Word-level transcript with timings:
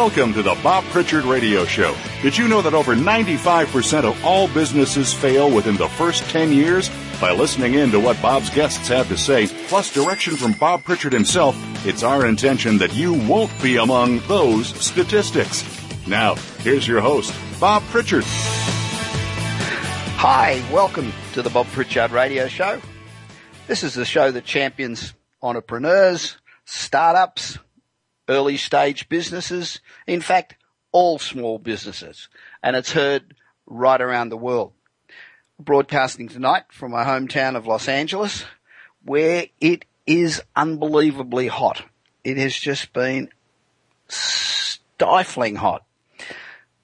Welcome 0.00 0.32
to 0.32 0.42
the 0.42 0.58
Bob 0.62 0.84
Pritchard 0.84 1.24
Radio 1.26 1.66
Show. 1.66 1.94
Did 2.22 2.38
you 2.38 2.48
know 2.48 2.62
that 2.62 2.72
over 2.72 2.94
95% 2.94 4.04
of 4.04 4.24
all 4.24 4.48
businesses 4.48 5.12
fail 5.12 5.54
within 5.54 5.76
the 5.76 5.90
first 5.90 6.22
10 6.30 6.52
years? 6.52 6.90
By 7.20 7.32
listening 7.32 7.74
in 7.74 7.90
to 7.90 8.00
what 8.00 8.20
Bob's 8.22 8.48
guests 8.48 8.88
have 8.88 9.08
to 9.08 9.18
say, 9.18 9.46
plus 9.68 9.92
direction 9.92 10.36
from 10.36 10.54
Bob 10.54 10.84
Pritchard 10.84 11.12
himself, 11.12 11.54
it's 11.86 12.02
our 12.02 12.24
intention 12.24 12.78
that 12.78 12.94
you 12.94 13.12
won't 13.12 13.52
be 13.62 13.76
among 13.76 14.20
those 14.20 14.68
statistics. 14.82 15.62
Now, 16.06 16.34
here's 16.60 16.88
your 16.88 17.02
host, 17.02 17.34
Bob 17.60 17.82
Pritchard. 17.90 18.24
Hi, 20.16 20.64
welcome 20.72 21.12
to 21.34 21.42
the 21.42 21.50
Bob 21.50 21.66
Pritchard 21.66 22.10
Radio 22.10 22.48
Show. 22.48 22.80
This 23.66 23.84
is 23.84 23.92
the 23.92 24.06
show 24.06 24.30
that 24.30 24.46
champions 24.46 25.12
entrepreneurs, 25.42 26.38
startups, 26.64 27.58
early 28.30 28.56
stage 28.56 29.08
businesses, 29.08 29.80
in 30.06 30.20
fact, 30.20 30.56
all 30.92 31.18
small 31.18 31.58
businesses. 31.58 32.28
And 32.62 32.76
it's 32.76 32.92
heard 32.92 33.34
right 33.66 34.00
around 34.00 34.28
the 34.28 34.36
world. 34.36 34.72
Broadcasting 35.58 36.28
tonight 36.28 36.64
from 36.70 36.92
my 36.92 37.04
hometown 37.04 37.56
of 37.56 37.66
Los 37.66 37.88
Angeles, 37.88 38.44
where 39.04 39.46
it 39.60 39.84
is 40.06 40.42
unbelievably 40.56 41.48
hot. 41.48 41.82
It 42.24 42.38
has 42.38 42.54
just 42.54 42.92
been 42.92 43.28
stifling 44.08 45.56
hot. 45.56 45.84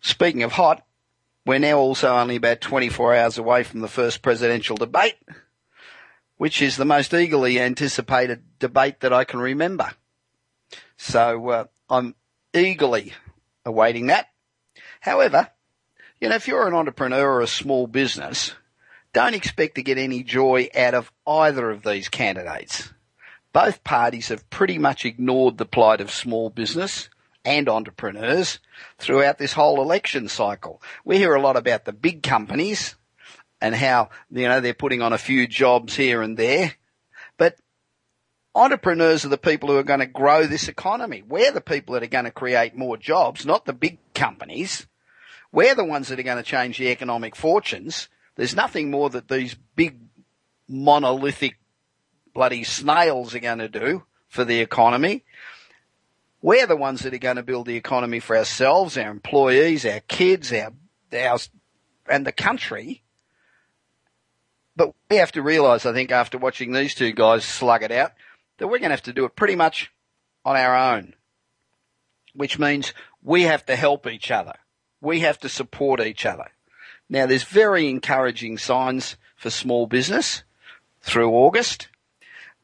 Speaking 0.00 0.42
of 0.42 0.52
hot, 0.52 0.84
we're 1.46 1.58
now 1.58 1.78
also 1.78 2.16
only 2.16 2.36
about 2.36 2.60
24 2.60 3.14
hours 3.14 3.38
away 3.38 3.62
from 3.62 3.80
the 3.80 3.88
first 3.88 4.20
presidential 4.20 4.76
debate, 4.76 5.16
which 6.36 6.60
is 6.60 6.76
the 6.76 6.84
most 6.84 7.14
eagerly 7.14 7.60
anticipated 7.60 8.42
debate 8.58 9.00
that 9.00 9.12
I 9.12 9.24
can 9.24 9.40
remember. 9.40 9.92
So 10.96 11.48
uh, 11.48 11.64
I'm 11.88 12.14
eagerly 12.54 13.12
awaiting 13.64 14.06
that. 14.06 14.28
However, 15.00 15.50
you 16.20 16.28
know, 16.28 16.36
if 16.36 16.48
you're 16.48 16.66
an 16.66 16.74
entrepreneur 16.74 17.30
or 17.30 17.40
a 17.40 17.46
small 17.46 17.86
business, 17.86 18.54
don't 19.12 19.34
expect 19.34 19.76
to 19.76 19.82
get 19.82 19.98
any 19.98 20.22
joy 20.22 20.68
out 20.76 20.94
of 20.94 21.12
either 21.26 21.70
of 21.70 21.82
these 21.82 22.08
candidates. 22.08 22.92
Both 23.52 23.84
parties 23.84 24.28
have 24.28 24.50
pretty 24.50 24.78
much 24.78 25.04
ignored 25.04 25.56
the 25.56 25.64
plight 25.64 26.00
of 26.00 26.10
small 26.10 26.50
business 26.50 27.08
and 27.44 27.68
entrepreneurs 27.68 28.58
throughout 28.98 29.38
this 29.38 29.52
whole 29.52 29.80
election 29.80 30.28
cycle. 30.28 30.82
We 31.04 31.16
hear 31.18 31.34
a 31.34 31.40
lot 31.40 31.56
about 31.56 31.84
the 31.84 31.92
big 31.92 32.22
companies 32.22 32.96
and 33.60 33.74
how, 33.74 34.10
you 34.30 34.48
know, 34.48 34.60
they're 34.60 34.74
putting 34.74 35.00
on 35.00 35.12
a 35.12 35.18
few 35.18 35.46
jobs 35.46 35.96
here 35.96 36.20
and 36.22 36.36
there. 36.36 36.74
Entrepreneurs 38.56 39.26
are 39.26 39.28
the 39.28 39.36
people 39.36 39.68
who 39.68 39.76
are 39.76 39.82
going 39.82 40.00
to 40.00 40.06
grow 40.06 40.46
this 40.46 40.66
economy. 40.66 41.22
We're 41.28 41.52
the 41.52 41.60
people 41.60 41.92
that 41.92 42.02
are 42.02 42.06
going 42.06 42.24
to 42.24 42.30
create 42.30 42.74
more 42.74 42.96
jobs, 42.96 43.44
not 43.44 43.66
the 43.66 43.74
big 43.74 43.98
companies. 44.14 44.86
We're 45.52 45.74
the 45.74 45.84
ones 45.84 46.08
that 46.08 46.18
are 46.18 46.22
going 46.22 46.38
to 46.38 46.42
change 46.42 46.78
the 46.78 46.88
economic 46.88 47.36
fortunes. 47.36 48.08
There's 48.34 48.56
nothing 48.56 48.90
more 48.90 49.10
that 49.10 49.28
these 49.28 49.56
big 49.76 50.00
monolithic 50.66 51.58
bloody 52.32 52.64
snails 52.64 53.34
are 53.34 53.40
going 53.40 53.58
to 53.58 53.68
do 53.68 54.04
for 54.28 54.42
the 54.42 54.60
economy. 54.60 55.22
We're 56.40 56.66
the 56.66 56.76
ones 56.76 57.02
that 57.02 57.12
are 57.12 57.18
going 57.18 57.36
to 57.36 57.42
build 57.42 57.66
the 57.66 57.76
economy 57.76 58.20
for 58.20 58.38
ourselves, 58.38 58.96
our 58.96 59.10
employees, 59.10 59.84
our 59.84 60.00
kids, 60.00 60.50
our, 60.54 60.72
our, 61.12 61.38
and 62.08 62.26
the 62.26 62.32
country. 62.32 63.02
But 64.74 64.94
we 65.10 65.16
have 65.16 65.32
to 65.32 65.42
realize, 65.42 65.84
I 65.84 65.92
think, 65.92 66.10
after 66.10 66.38
watching 66.38 66.72
these 66.72 66.94
two 66.94 67.12
guys 67.12 67.44
slug 67.44 67.82
it 67.82 67.92
out, 67.92 68.12
that 68.58 68.66
we're 68.66 68.78
going 68.78 68.90
to 68.90 68.96
have 68.96 69.02
to 69.02 69.12
do 69.12 69.24
it 69.24 69.36
pretty 69.36 69.56
much 69.56 69.92
on 70.44 70.56
our 70.56 70.76
own, 70.76 71.14
which 72.34 72.58
means 72.58 72.92
we 73.22 73.42
have 73.42 73.66
to 73.66 73.76
help 73.76 74.06
each 74.06 74.30
other. 74.30 74.54
We 75.00 75.20
have 75.20 75.38
to 75.40 75.48
support 75.48 76.00
each 76.00 76.24
other. 76.24 76.46
Now 77.08 77.26
there's 77.26 77.44
very 77.44 77.88
encouraging 77.88 78.58
signs 78.58 79.16
for 79.36 79.50
small 79.50 79.86
business 79.86 80.42
through 81.00 81.30
August. 81.30 81.88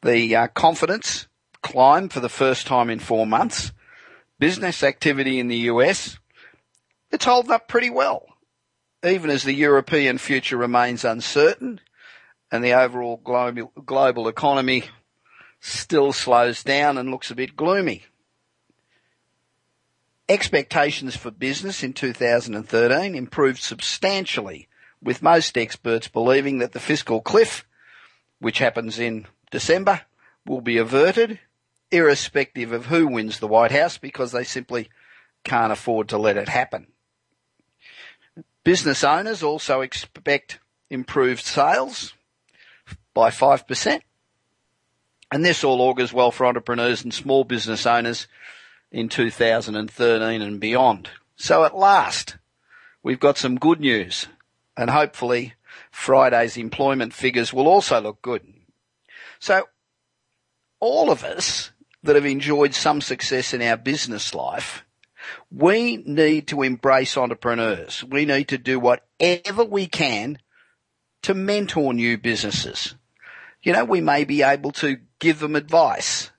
The 0.03 0.35
uh, 0.35 0.47
confidence 0.49 1.29
climbed 1.63 2.13
for 2.13 2.21
the 2.21 2.29
first 2.29 2.67
time 2.67 2.91
in 2.91 2.99
four 2.99 3.27
months. 3.27 3.73
Business 4.39 4.83
activity 4.83 5.39
in 5.39 5.49
the 5.49 5.59
US, 5.59 6.19
it's 7.13 7.25
holding 7.25 7.53
up 7.53 7.69
pretty 7.69 7.91
well, 7.91 8.27
even 9.05 9.31
as 9.31 9.45
the 9.45 9.53
European 9.53 10.19
future 10.19 10.57
remains 10.57 11.05
uncertain 11.05 11.81
and 12.51 12.65
the 12.65 12.73
overall 12.73 13.21
global, 13.23 13.73
global 13.85 14.27
economy 14.27 14.85
still 15.63 16.13
slows 16.13 16.65
down 16.65 16.99
and 16.99 17.11
looks 17.11 17.31
a 17.31 17.37
bit 17.37 17.57
gloomy. 17.57 18.03
Expectations 20.29 21.17
for 21.17 21.31
business 21.31 21.85
in 21.85 21.93
2013 21.93 23.15
improved 23.15 23.63
substantially, 23.63 24.69
with 25.01 25.23
most 25.23 25.57
experts 25.57 26.09
believing 26.09 26.59
that 26.59 26.73
the 26.73 26.81
fiscal 26.81 27.21
cliff, 27.21 27.65
which 28.41 28.59
happens 28.59 28.99
in 28.99 29.27
December, 29.53 30.03
will 30.45 30.61
be 30.61 30.79
averted, 30.79 31.39
irrespective 31.93 32.73
of 32.73 32.87
who 32.87 33.07
wins 33.07 33.39
the 33.39 33.49
White 33.49 33.71
House, 33.73 33.99
because 33.99 34.33
they 34.33 34.45
simply 34.45 34.89
can't 35.45 35.73
afford 35.73 36.09
to 36.09 36.19
let 36.19 36.37
it 36.37 36.49
happen. 36.49 36.89
Business 38.65 39.05
owners 39.05 39.45
also 39.45 39.81
expect 39.81 40.59
improved 40.91 41.45
sales 41.45 42.15
by 43.15 43.31
5%, 43.31 44.01
and 45.33 45.43
this 45.43 45.65
all 45.65 45.81
augurs 45.81 46.13
well 46.13 46.31
for 46.31 46.47
entrepreneurs 46.47 47.03
and 47.03 47.13
small 47.13 47.43
business 47.43 47.87
owners 47.87 48.29
in 48.91 49.09
2013 49.09 50.43
and 50.43 50.61
beyond. 50.61 51.09
So 51.37 51.65
at 51.65 51.75
last, 51.75 52.37
we've 53.03 53.19
got 53.19 53.39
some 53.39 53.57
good 53.57 53.81
news 53.81 54.29
and 54.77 54.91
hopefully 54.91 55.55
Friday's 55.91 56.59
employment 56.59 57.15
figures 57.15 57.51
will 57.51 57.67
also 57.67 57.99
look 57.99 58.21
good. 58.21 58.43
So 59.41 59.69
all 60.81 61.11
of 61.11 61.25
us 61.25 61.71
that 62.03 62.15
have 62.15 62.27
enjoyed 62.27 62.75
some 62.75 63.01
success 63.01 63.55
in 63.55 63.63
our 63.63 63.79
business 63.79 64.35
life, 64.35 64.85
we 65.51 65.97
need 65.97 66.49
to 66.49 66.63
embrace 66.63 67.17
entrepreneurs. 67.17 68.05
We 68.05 68.27
need 68.27 68.49
to 68.49 68.59
do 68.59 68.79
whatever 68.79 69.65
we 69.65 69.87
can 69.87 70.39
to 71.23 71.33
mentor 71.33 71.95
new 71.95 72.19
businesses. 72.19 72.97
You 73.63 73.73
know, 73.73 73.85
we 73.85 74.01
may 74.01 74.25
be 74.25 74.43
able 74.43 74.73
to 74.73 74.99
give 75.19 75.39
them 75.39 75.55
advice. 75.55 76.31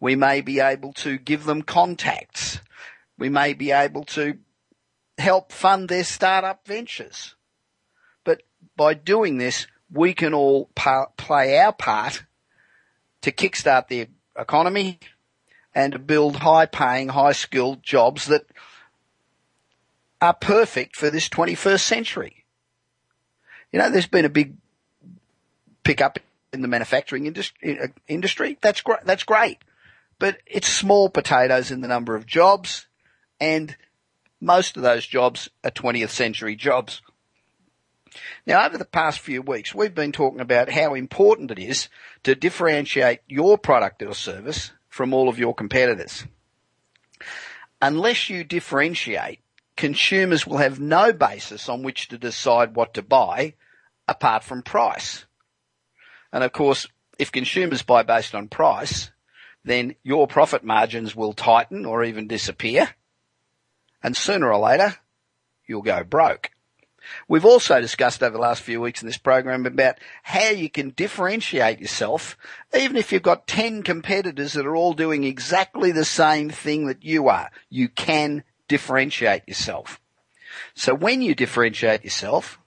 We 0.00 0.16
may 0.16 0.40
be 0.40 0.60
able 0.60 0.92
to 0.94 1.16
give 1.16 1.44
them 1.44 1.62
contacts. 1.62 2.60
We 3.16 3.28
may 3.28 3.52
be 3.52 3.70
able 3.70 4.04
to 4.04 4.38
help 5.18 5.52
fund 5.52 5.88
their 5.88 6.02
startup 6.02 6.66
ventures. 6.66 7.36
But 8.24 8.42
by 8.76 8.94
doing 8.94 9.38
this, 9.38 9.68
we 9.92 10.12
can 10.12 10.34
all 10.34 10.70
pa- 10.74 11.06
play 11.16 11.58
our 11.58 11.72
part 11.72 12.24
to 13.20 13.30
kickstart 13.30 13.88
the 13.88 14.08
economy 14.36 14.98
and 15.74 15.92
to 15.92 15.98
build 15.98 16.36
high 16.36 16.66
paying, 16.66 17.10
high 17.10 17.32
skilled 17.32 17.82
jobs 17.82 18.26
that 18.26 18.46
are 20.20 20.34
perfect 20.34 20.96
for 20.96 21.10
this 21.10 21.28
21st 21.28 21.80
century. 21.80 22.44
You 23.70 23.78
know, 23.78 23.90
there's 23.90 24.06
been 24.06 24.24
a 24.24 24.30
big 24.30 24.56
pickup 25.84 26.18
in 26.52 26.62
the 26.62 26.68
manufacturing 26.68 27.26
industry, 27.26 27.80
uh, 27.80 27.88
industry. 28.08 28.58
That's 28.60 28.80
great. 28.80 29.04
That's 29.04 29.24
great. 29.24 29.58
But 30.18 30.38
it's 30.46 30.68
small 30.68 31.08
potatoes 31.08 31.70
in 31.70 31.80
the 31.80 31.88
number 31.88 32.14
of 32.14 32.26
jobs 32.26 32.86
and 33.40 33.76
most 34.40 34.76
of 34.76 34.82
those 34.82 35.06
jobs 35.06 35.48
are 35.64 35.70
20th 35.70 36.10
century 36.10 36.56
jobs. 36.56 37.00
Now, 38.46 38.66
over 38.66 38.76
the 38.76 38.84
past 38.84 39.20
few 39.20 39.40
weeks, 39.40 39.74
we've 39.74 39.94
been 39.94 40.12
talking 40.12 40.40
about 40.40 40.70
how 40.70 40.94
important 40.94 41.50
it 41.50 41.58
is 41.58 41.88
to 42.24 42.34
differentiate 42.34 43.20
your 43.26 43.56
product 43.56 44.02
or 44.02 44.14
service 44.14 44.72
from 44.88 45.14
all 45.14 45.28
of 45.28 45.38
your 45.38 45.54
competitors. 45.54 46.24
Unless 47.80 48.28
you 48.28 48.44
differentiate, 48.44 49.40
consumers 49.76 50.46
will 50.46 50.58
have 50.58 50.78
no 50.78 51.12
basis 51.12 51.68
on 51.68 51.82
which 51.82 52.08
to 52.08 52.18
decide 52.18 52.76
what 52.76 52.94
to 52.94 53.02
buy 53.02 53.54
apart 54.06 54.44
from 54.44 54.62
price. 54.62 55.24
And 56.32 56.42
of 56.42 56.52
course, 56.52 56.86
if 57.18 57.30
consumers 57.32 57.82
buy 57.82 58.02
based 58.02 58.34
on 58.34 58.48
price, 58.48 59.10
then 59.64 59.94
your 60.02 60.26
profit 60.26 60.64
margins 60.64 61.14
will 61.14 61.32
tighten 61.32 61.84
or 61.84 62.02
even 62.04 62.26
disappear. 62.26 62.88
And 64.02 64.16
sooner 64.16 64.52
or 64.52 64.58
later, 64.58 64.96
you'll 65.66 65.82
go 65.82 66.02
broke. 66.02 66.50
We've 67.28 67.44
also 67.44 67.80
discussed 67.80 68.22
over 68.22 68.36
the 68.36 68.42
last 68.42 68.62
few 68.62 68.80
weeks 68.80 69.02
in 69.02 69.06
this 69.06 69.18
program 69.18 69.66
about 69.66 69.98
how 70.22 70.48
you 70.48 70.70
can 70.70 70.90
differentiate 70.90 71.80
yourself, 71.80 72.36
even 72.76 72.96
if 72.96 73.12
you've 73.12 73.22
got 73.22 73.46
10 73.46 73.82
competitors 73.82 74.52
that 74.52 74.66
are 74.66 74.76
all 74.76 74.92
doing 74.92 75.24
exactly 75.24 75.92
the 75.92 76.04
same 76.04 76.50
thing 76.50 76.86
that 76.86 77.04
you 77.04 77.28
are. 77.28 77.50
You 77.68 77.88
can 77.88 78.44
differentiate 78.68 79.42
yourself. 79.48 80.00
So 80.74 80.94
when 80.94 81.22
you 81.22 81.34
differentiate 81.34 82.04
yourself, 82.04 82.58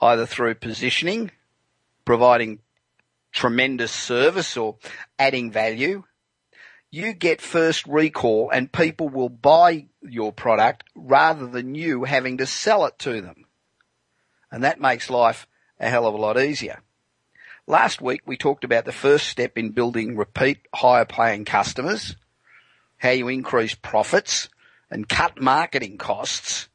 either 0.00 0.26
through 0.26 0.56
positioning, 0.56 1.30
providing 2.04 2.60
tremendous 3.32 3.92
service 3.92 4.56
or 4.56 4.76
adding 5.18 5.50
value, 5.50 6.04
you 6.90 7.12
get 7.12 7.40
first 7.40 7.86
recall 7.86 8.50
and 8.50 8.72
people 8.72 9.08
will 9.08 9.28
buy 9.28 9.86
your 10.02 10.32
product 10.32 10.84
rather 10.94 11.46
than 11.46 11.74
you 11.74 12.04
having 12.04 12.38
to 12.38 12.46
sell 12.46 12.86
it 12.86 12.98
to 12.98 13.20
them. 13.20 13.44
And 14.50 14.64
that 14.64 14.80
makes 14.80 15.10
life 15.10 15.46
a 15.78 15.88
hell 15.88 16.06
of 16.06 16.14
a 16.14 16.18
lot 16.18 16.40
easier. 16.40 16.82
Last 17.66 18.00
week 18.00 18.22
we 18.24 18.38
talked 18.38 18.64
about 18.64 18.86
the 18.86 18.92
first 18.92 19.28
step 19.28 19.58
in 19.58 19.70
building 19.70 20.16
repeat 20.16 20.60
higher 20.74 21.04
paying 21.04 21.44
customers, 21.44 22.16
how 22.96 23.10
you 23.10 23.28
increase 23.28 23.74
profits 23.74 24.48
and 24.90 25.08
cut 25.08 25.40
marketing 25.40 25.98
costs 25.98 26.68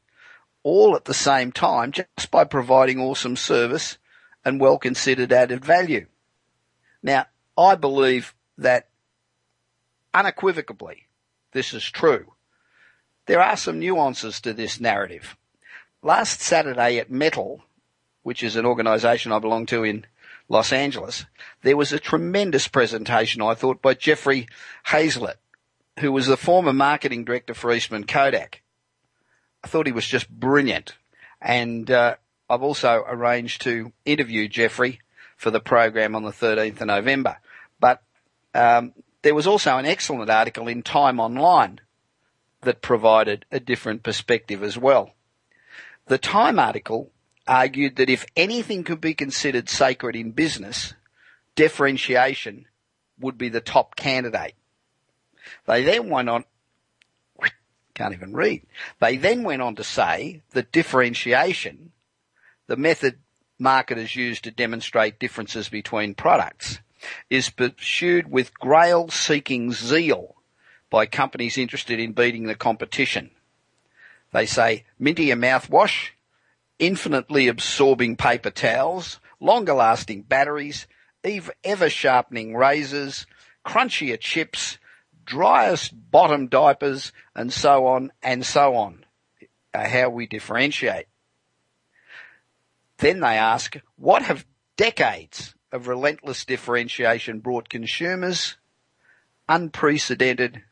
all 0.62 0.94
at 0.94 1.04
the 1.04 1.14
same 1.14 1.50
time 1.50 1.90
just 1.90 2.30
by 2.30 2.44
providing 2.44 3.00
awesome 3.00 3.36
service 3.36 3.98
and 4.44 4.60
well 4.60 4.78
considered 4.78 5.32
added 5.32 5.64
value. 5.64 6.06
Now, 7.04 7.26
I 7.56 7.74
believe 7.76 8.34
that 8.56 8.88
unequivocally 10.14 11.06
this 11.52 11.74
is 11.74 11.84
true. 11.84 12.32
There 13.26 13.42
are 13.42 13.56
some 13.56 13.78
nuances 13.78 14.40
to 14.40 14.54
this 14.54 14.80
narrative. 14.80 15.36
Last 16.02 16.40
Saturday 16.40 16.98
at 16.98 17.10
Metal, 17.10 17.62
which 18.22 18.42
is 18.42 18.56
an 18.56 18.66
organisation 18.66 19.32
I 19.32 19.38
belong 19.38 19.66
to 19.66 19.84
in 19.84 20.06
Los 20.48 20.72
Angeles, 20.72 21.26
there 21.62 21.76
was 21.76 21.92
a 21.92 21.98
tremendous 21.98 22.68
presentation, 22.68 23.42
I 23.42 23.54
thought, 23.54 23.82
by 23.82 23.94
Jeffrey 23.94 24.48
Hayzlett, 24.88 25.36
who 26.00 26.10
was 26.10 26.26
the 26.26 26.36
former 26.38 26.72
marketing 26.72 27.24
director 27.24 27.54
for 27.54 27.72
Eastman 27.72 28.04
Kodak. 28.04 28.62
I 29.62 29.68
thought 29.68 29.86
he 29.86 29.92
was 29.92 30.06
just 30.06 30.28
brilliant. 30.28 30.94
And 31.40 31.90
uh, 31.90 32.16
I've 32.48 32.62
also 32.62 33.04
arranged 33.06 33.62
to 33.62 33.92
interview 34.04 34.48
Jeffrey 34.48 35.00
for 35.36 35.50
the 35.50 35.60
program 35.60 36.14
on 36.14 36.22
the 36.22 36.30
13th 36.30 36.80
of 36.80 36.86
November. 36.86 37.38
But 37.80 38.02
um, 38.54 38.92
there 39.22 39.34
was 39.34 39.46
also 39.46 39.76
an 39.76 39.86
excellent 39.86 40.30
article 40.30 40.68
in 40.68 40.82
Time 40.82 41.20
Online 41.20 41.80
that 42.62 42.82
provided 42.82 43.44
a 43.50 43.60
different 43.60 44.02
perspective 44.02 44.62
as 44.62 44.78
well. 44.78 45.14
The 46.06 46.18
Time 46.18 46.58
article 46.58 47.10
argued 47.46 47.96
that 47.96 48.10
if 48.10 48.24
anything 48.36 48.84
could 48.84 49.00
be 49.00 49.14
considered 49.14 49.68
sacred 49.68 50.16
in 50.16 50.32
business, 50.32 50.94
differentiation 51.54 52.66
would 53.18 53.38
be 53.38 53.48
the 53.48 53.60
top 53.60 53.96
candidate. 53.96 54.54
They 55.66 55.84
then 55.84 56.08
went 56.08 56.28
on, 56.28 56.44
can't 57.94 58.14
even 58.14 58.32
read. 58.34 58.62
They 59.00 59.16
then 59.16 59.42
went 59.42 59.62
on 59.62 59.76
to 59.76 59.84
say 59.84 60.42
that 60.52 60.72
differentiation, 60.72 61.92
the 62.66 62.76
method 62.76 63.18
marketers 63.58 64.16
use 64.16 64.40
to 64.42 64.50
demonstrate 64.50 65.18
differences 65.18 65.68
between 65.68 66.14
products, 66.14 66.80
is 67.30 67.50
pursued 67.50 68.30
with 68.30 68.58
grail 68.58 69.08
seeking 69.08 69.72
zeal 69.72 70.36
by 70.90 71.06
companies 71.06 71.58
interested 71.58 71.98
in 72.00 72.12
beating 72.12 72.44
the 72.44 72.54
competition. 72.54 73.30
They 74.32 74.46
say, 74.46 74.84
Mintier 75.00 75.38
mouthwash, 75.38 76.10
infinitely 76.78 77.48
absorbing 77.48 78.16
paper 78.16 78.50
towels, 78.50 79.20
longer 79.40 79.74
lasting 79.74 80.22
batteries, 80.22 80.86
ever 81.64 81.90
sharpening 81.90 82.56
razors, 82.56 83.26
crunchier 83.64 84.18
chips, 84.18 84.78
driest 85.24 85.92
bottom 86.10 86.48
diapers, 86.48 87.12
and 87.34 87.52
so 87.52 87.86
on 87.86 88.12
and 88.22 88.44
so 88.44 88.74
on. 88.74 89.04
How 89.72 90.10
we 90.10 90.26
differentiate. 90.26 91.06
Then 93.04 93.20
they 93.20 93.36
ask, 93.36 93.76
what 93.96 94.22
have 94.22 94.46
decades 94.78 95.54
of 95.70 95.88
relentless 95.88 96.46
differentiation 96.46 97.40
brought 97.40 97.68
consumers? 97.68 98.56
Unprecedented 99.46 100.62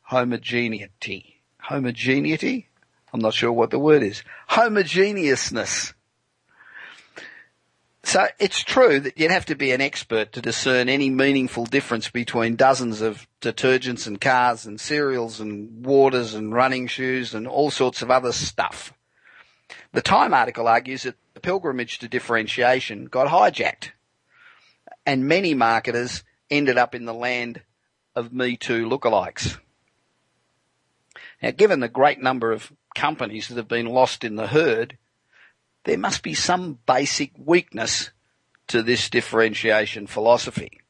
homogeneity. 0.00 1.40
Homogeneity? 1.60 2.68
I'm 3.12 3.20
not 3.20 3.32
sure 3.32 3.52
what 3.52 3.70
the 3.70 3.78
word 3.78 4.02
is. 4.02 4.24
Homogeneousness. 4.50 5.94
So 8.02 8.26
it's 8.40 8.64
true 8.64 8.98
that 8.98 9.16
you'd 9.16 9.30
have 9.30 9.46
to 9.46 9.54
be 9.54 9.70
an 9.70 9.80
expert 9.80 10.32
to 10.32 10.42
discern 10.42 10.88
any 10.88 11.10
meaningful 11.10 11.64
difference 11.64 12.10
between 12.10 12.56
dozens 12.56 13.02
of 13.02 13.28
detergents 13.40 14.08
and 14.08 14.20
cars 14.20 14.66
and 14.66 14.80
cereals 14.80 15.38
and 15.38 15.86
waters 15.86 16.34
and 16.34 16.52
running 16.52 16.88
shoes 16.88 17.34
and 17.34 17.46
all 17.46 17.70
sorts 17.70 18.02
of 18.02 18.10
other 18.10 18.32
stuff. 18.32 18.92
The 19.92 20.02
Time 20.02 20.34
article 20.34 20.68
argues 20.68 21.02
that 21.04 21.16
the 21.34 21.40
pilgrimage 21.40 21.98
to 21.98 22.08
differentiation 22.08 23.06
got 23.06 23.28
hijacked 23.28 23.90
and 25.06 25.26
many 25.26 25.54
marketers 25.54 26.24
ended 26.50 26.78
up 26.78 26.94
in 26.94 27.04
the 27.04 27.14
land 27.14 27.62
of 28.14 28.32
Me 28.32 28.56
Too 28.56 28.88
lookalikes. 28.88 29.58
Now, 31.42 31.50
given 31.50 31.80
the 31.80 31.88
great 31.88 32.20
number 32.20 32.52
of 32.52 32.72
companies 32.94 33.48
that 33.48 33.56
have 33.56 33.68
been 33.68 33.86
lost 33.86 34.22
in 34.22 34.36
the 34.36 34.46
herd, 34.46 34.96
there 35.84 35.98
must 35.98 36.22
be 36.22 36.34
some 36.34 36.78
basic 36.86 37.32
weakness 37.36 38.10
to 38.68 38.82
this 38.82 39.10
differentiation 39.10 40.06
philosophy. 40.06 40.80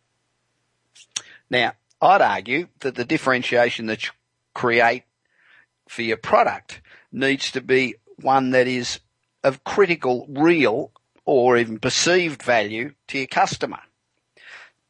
Now, 1.49 1.73
I'd 2.00 2.20
argue 2.20 2.69
that 2.81 2.96
the 2.96 3.05
differentiation 3.05 3.87
that 3.87 4.05
you 4.05 4.11
create 4.55 5.05
for 5.88 6.02
your 6.02 6.17
product 6.17 6.82
needs 7.11 7.50
to 7.52 7.61
be 7.61 7.94
one 8.22 8.50
that 8.50 8.66
is 8.66 9.00
of 9.42 9.64
critical, 9.64 10.26
real, 10.28 10.92
or 11.24 11.56
even 11.56 11.78
perceived 11.78 12.42
value 12.42 12.94
to 13.08 13.19
your 13.19 13.26
customer. 13.26 13.80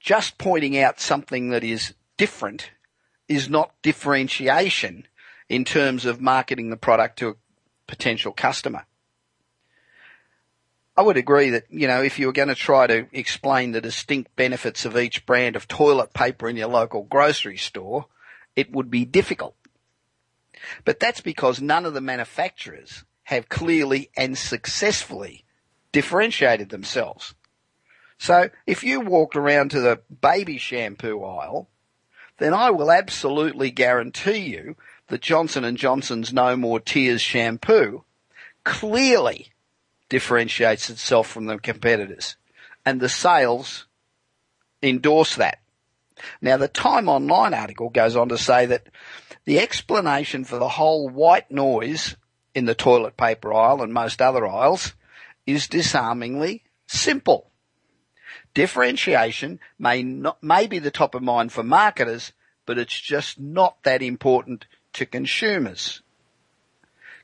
Just 0.01 0.39
pointing 0.39 0.79
out 0.79 1.01
something 1.01 1.51
that 1.51 1.65
is 1.65 1.95
different 2.17 2.71
is 3.29 3.49
not 3.49 3.75
differentiation 3.83 5.07
in 5.49 5.65
terms 5.65 6.05
of 6.05 6.21
marketing 6.21 6.71
the 6.71 6.77
product 6.77 7.19
to 7.19 7.29
a 7.29 7.35
potential 7.87 8.33
customer. 8.33 8.85
I 10.97 11.03
would 11.03 11.17
agree 11.17 11.51
that, 11.51 11.65
you 11.71 11.87
know, 11.87 12.03
if 12.03 12.19
you 12.19 12.27
were 12.27 12.33
going 12.33 12.49
to 12.49 12.55
try 12.55 12.87
to 12.87 13.07
explain 13.13 13.73
the 13.73 13.81
distinct 13.81 14.37
benefits 14.37 14.85
of 14.85 14.97
each 14.97 15.25
brand 15.25 15.57
of 15.57 15.67
toilet 15.67 16.13
paper 16.13 16.49
in 16.49 16.57
your 16.57 16.69
local 16.69 17.03
grocery 17.03 17.57
store, 17.57 18.07
it 18.55 18.71
would 18.73 18.91
be 18.91 19.07
difficult. 19.07 19.57
But 20.85 21.01
that's 21.01 21.23
because 21.23 21.63
none 21.63 21.87
of 21.87 21.95
the 21.95 22.03
manufacturers 22.03 23.05
have 23.25 23.49
clearly 23.49 24.11
and 24.17 24.37
successfully 24.37 25.45
differentiated 25.93 26.71
themselves. 26.71 27.35
So 28.19 28.51
if 28.67 28.85
you 28.85 29.01
walked 29.01 29.37
around 29.37 29.71
to 29.71 29.81
the 29.81 30.01
baby 30.21 30.59
shampoo 30.59 31.25
aisle, 31.25 31.69
then 32.39 32.55
I 32.55 32.71
will 32.71 32.91
absolutely 32.91 33.71
guarantee 33.71 34.39
you 34.39 34.77
that 35.09 35.21
Johnson 35.21 35.77
& 35.77 35.77
Johnson's 35.77 36.33
No 36.33 36.57
More 36.57 36.81
Tears 36.81 37.21
shampoo 37.21 38.05
clearly 38.65 39.49
differentiates 40.09 40.89
itself 40.91 41.29
from 41.29 41.47
the 41.47 41.59
competitors. 41.59 42.37
And 42.85 43.01
the 43.01 43.09
sales 43.09 43.87
endorse 44.83 45.37
that. 45.37 45.59
Now 46.41 46.57
the 46.57 46.69
Time 46.69 47.09
Online 47.09 47.55
article 47.55 47.91
goes 47.91 48.17
on 48.17 48.29
to 48.29 48.39
say 48.39 48.67
that 48.67 48.89
the 49.45 49.59
explanation 49.59 50.45
for 50.45 50.59
the 50.59 50.69
whole 50.69 51.09
white 51.09 51.51
noise 51.51 52.17
in 52.55 52.65
the 52.67 52.75
toilet 52.75 53.17
paper 53.17 53.53
aisle 53.53 53.83
and 53.83 53.93
most 53.93 54.21
other 54.21 54.47
aisles 54.47 54.95
is 55.47 55.69
disarmingly 55.69 56.63
simple. 56.87 57.51
Differentiation 58.55 59.61
may 59.79 60.03
not, 60.03 60.43
may 60.43 60.67
be 60.67 60.79
the 60.79 60.91
top 60.91 61.15
of 61.15 61.23
mind 61.23 61.53
for 61.53 61.63
marketers, 61.63 62.33
but 62.67 62.79
it's 62.79 62.99
just 62.99 63.41
not 63.41 63.83
that 63.83 64.03
important 64.03 64.67
to 64.93 65.07
consumers. 65.07 66.03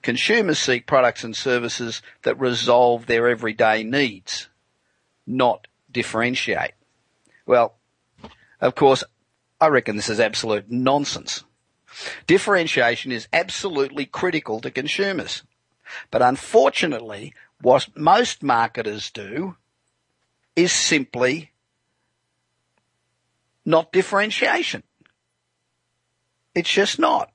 Consumers 0.00 0.58
seek 0.58 0.86
products 0.86 1.24
and 1.24 1.36
services 1.36 2.02
that 2.22 2.38
resolve 2.40 3.06
their 3.06 3.28
everyday 3.28 3.82
needs, 3.82 4.48
not 5.26 5.66
differentiate. 5.90 6.72
Well, 7.46 7.74
of 8.60 8.74
course, 8.74 9.04
I 9.60 9.68
reckon 9.68 9.96
this 9.96 10.08
is 10.08 10.20
absolute 10.20 10.70
nonsense. 10.70 11.44
Differentiation 12.26 13.12
is 13.12 13.28
absolutely 13.32 14.06
critical 14.06 14.60
to 14.60 14.70
consumers. 14.70 15.42
But 16.10 16.22
unfortunately, 16.22 17.34
what 17.60 17.88
most 17.96 18.42
marketers 18.42 19.10
do 19.10 19.56
is 20.54 20.72
simply 20.72 21.52
not 23.64 23.92
differentiation. 23.92 24.82
It's 26.54 26.70
just 26.70 26.98
not. 26.98 27.30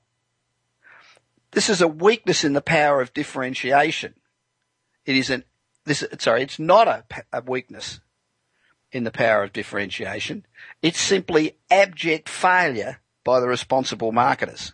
This 1.52 1.70
is 1.70 1.80
a 1.80 1.88
weakness 1.88 2.44
in 2.44 2.52
the 2.52 2.60
power 2.60 3.00
of 3.00 3.14
differentiation. 3.14 4.14
It 5.06 5.16
is 5.16 5.30
an, 5.30 5.44
this, 5.84 6.04
sorry, 6.18 6.42
it's 6.42 6.58
not 6.58 6.88
a, 6.88 7.04
a 7.32 7.40
weakness 7.40 8.00
in 8.90 9.04
the 9.04 9.10
power 9.10 9.44
of 9.44 9.52
differentiation. 9.52 10.44
It's 10.82 11.00
simply 11.00 11.56
abject 11.70 12.28
failure 12.28 13.00
by 13.24 13.40
the 13.40 13.48
responsible 13.48 14.12
marketers. 14.12 14.72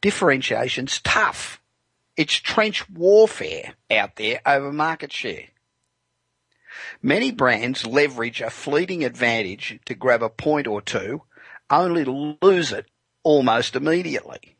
Differentiation's 0.00 1.00
tough. 1.00 1.60
It's 2.16 2.34
trench 2.34 2.88
warfare 2.88 3.74
out 3.90 4.16
there 4.16 4.40
over 4.46 4.72
market 4.72 5.12
share. 5.12 5.44
Many 7.02 7.30
brands 7.30 7.86
leverage 7.86 8.40
a 8.40 8.50
fleeting 8.50 9.04
advantage 9.04 9.80
to 9.86 9.94
grab 9.94 10.22
a 10.22 10.28
point 10.28 10.66
or 10.66 10.80
two 10.80 11.22
only 11.68 12.04
to 12.04 12.36
lose 12.42 12.72
it 12.72 12.86
almost 13.22 13.76
immediately. 13.76 14.56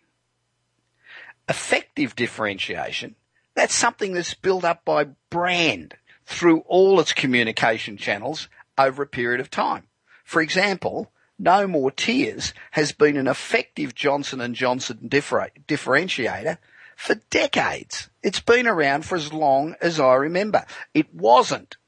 Effective 1.49 2.15
differentiation, 2.15 3.17
that's 3.55 3.75
something 3.75 4.13
that's 4.13 4.35
built 4.35 4.65
up 4.65 4.85
by 4.85 5.09
brand 5.29 5.95
through 6.25 6.61
all 6.61 7.01
its 7.01 7.13
communication 7.13 7.97
channels 7.97 8.49
over 8.79 9.03
a 9.03 9.07
period 9.07 9.41
of 9.41 9.51
time. 9.51 9.85
For 10.25 10.41
example, 10.41 11.11
No 11.43 11.67
More 11.67 11.91
Tears 11.91 12.53
has 12.73 12.93
been 12.93 13.17
an 13.17 13.27
effective 13.27 13.95
Johnson 13.95 14.53
& 14.53 14.55
Johnson 14.55 15.09
differ- 15.09 15.49
differentiator 15.67 16.59
for 16.97 17.15
decades. 17.31 18.11
It's 18.23 18.41
been 18.41 18.67
around 18.67 19.07
for 19.07 19.17
as 19.17 19.33
long 19.33 19.75
as 19.81 19.99
I 19.99 20.17
remember. 20.17 20.67
It 20.93 21.15
wasn't 21.15 21.79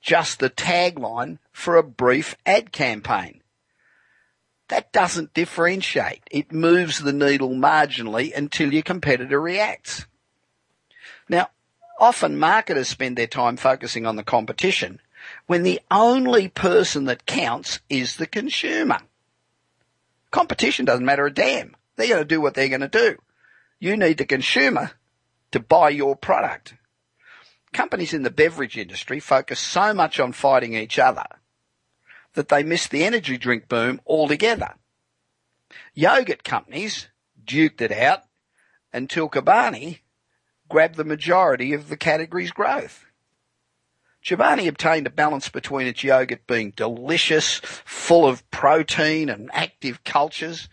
just 0.00 0.40
the 0.40 0.50
tagline 0.50 1.38
for 1.52 1.76
a 1.76 1.84
brief 1.84 2.34
ad 2.44 2.72
campaign. 2.72 3.40
That 4.66 4.92
doesn't 4.92 5.32
differentiate. 5.32 6.24
It 6.32 6.50
moves 6.50 6.98
the 6.98 7.12
needle 7.12 7.50
marginally 7.50 8.36
until 8.36 8.72
your 8.72 8.82
competitor 8.82 9.40
reacts. 9.40 10.06
Now, 11.28 11.50
often 12.00 12.36
marketers 12.36 12.88
spend 12.88 13.16
their 13.16 13.28
time 13.28 13.56
focusing 13.56 14.06
on 14.06 14.16
the 14.16 14.24
competition 14.24 15.00
when 15.46 15.62
the 15.62 15.80
only 15.90 16.48
person 16.48 17.04
that 17.04 17.26
counts 17.26 17.80
is 17.88 18.16
the 18.16 18.26
consumer. 18.26 18.98
Competition 20.30 20.84
doesn't 20.84 21.04
matter 21.04 21.26
a 21.26 21.32
damn. 21.32 21.74
They're 21.96 22.08
going 22.08 22.20
to 22.20 22.24
do 22.24 22.40
what 22.40 22.54
they're 22.54 22.68
going 22.68 22.80
to 22.80 22.88
do. 22.88 23.16
You 23.80 23.96
need 23.96 24.18
the 24.18 24.26
consumer 24.26 24.92
to 25.52 25.60
buy 25.60 25.90
your 25.90 26.16
product. 26.16 26.74
Companies 27.72 28.14
in 28.14 28.22
the 28.22 28.30
beverage 28.30 28.76
industry 28.76 29.20
focus 29.20 29.60
so 29.60 29.94
much 29.94 30.20
on 30.20 30.32
fighting 30.32 30.74
each 30.74 30.98
other 30.98 31.24
that 32.34 32.48
they 32.48 32.62
miss 32.62 32.86
the 32.86 33.04
energy 33.04 33.36
drink 33.36 33.68
boom 33.68 34.00
altogether. 34.06 34.74
Yogurt 35.94 36.44
companies 36.44 37.08
duked 37.44 37.80
it 37.80 37.92
out 37.92 38.22
until 38.92 39.28
Chobani 39.28 40.00
grabbed 40.68 40.96
the 40.96 41.04
majority 41.04 41.72
of 41.72 41.88
the 41.88 41.96
category's 41.96 42.50
growth. 42.50 43.04
Chobani 44.28 44.68
obtained 44.68 45.06
a 45.06 45.10
balance 45.10 45.48
between 45.48 45.86
its 45.86 46.04
yogurt 46.04 46.46
being 46.46 46.72
delicious, 46.76 47.62
full 47.86 48.26
of 48.26 48.48
protein 48.50 49.30
and 49.30 49.48
active 49.54 50.04
cultures, 50.04 50.68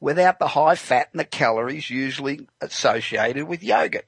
without 0.00 0.38
the 0.38 0.48
high 0.48 0.74
fat 0.74 1.10
and 1.12 1.20
the 1.20 1.26
calories 1.26 1.90
usually 1.90 2.48
associated 2.62 3.46
with 3.46 3.62
yogurt. 3.62 4.06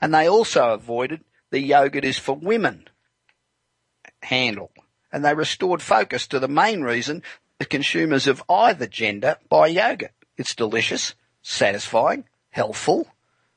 And 0.00 0.14
they 0.14 0.26
also 0.26 0.70
avoided 0.72 1.20
the 1.50 1.60
yogurt 1.60 2.06
is 2.06 2.18
for 2.18 2.34
women 2.34 2.88
handle. 4.22 4.72
And 5.12 5.22
they 5.22 5.34
restored 5.34 5.82
focus 5.82 6.26
to 6.28 6.38
the 6.38 6.48
main 6.48 6.80
reason 6.80 7.22
the 7.58 7.66
consumers 7.66 8.26
of 8.26 8.42
either 8.48 8.86
gender 8.86 9.36
buy 9.50 9.66
yogurt. 9.66 10.12
It's 10.38 10.54
delicious, 10.54 11.14
satisfying, 11.42 12.24
healthful, 12.48 13.08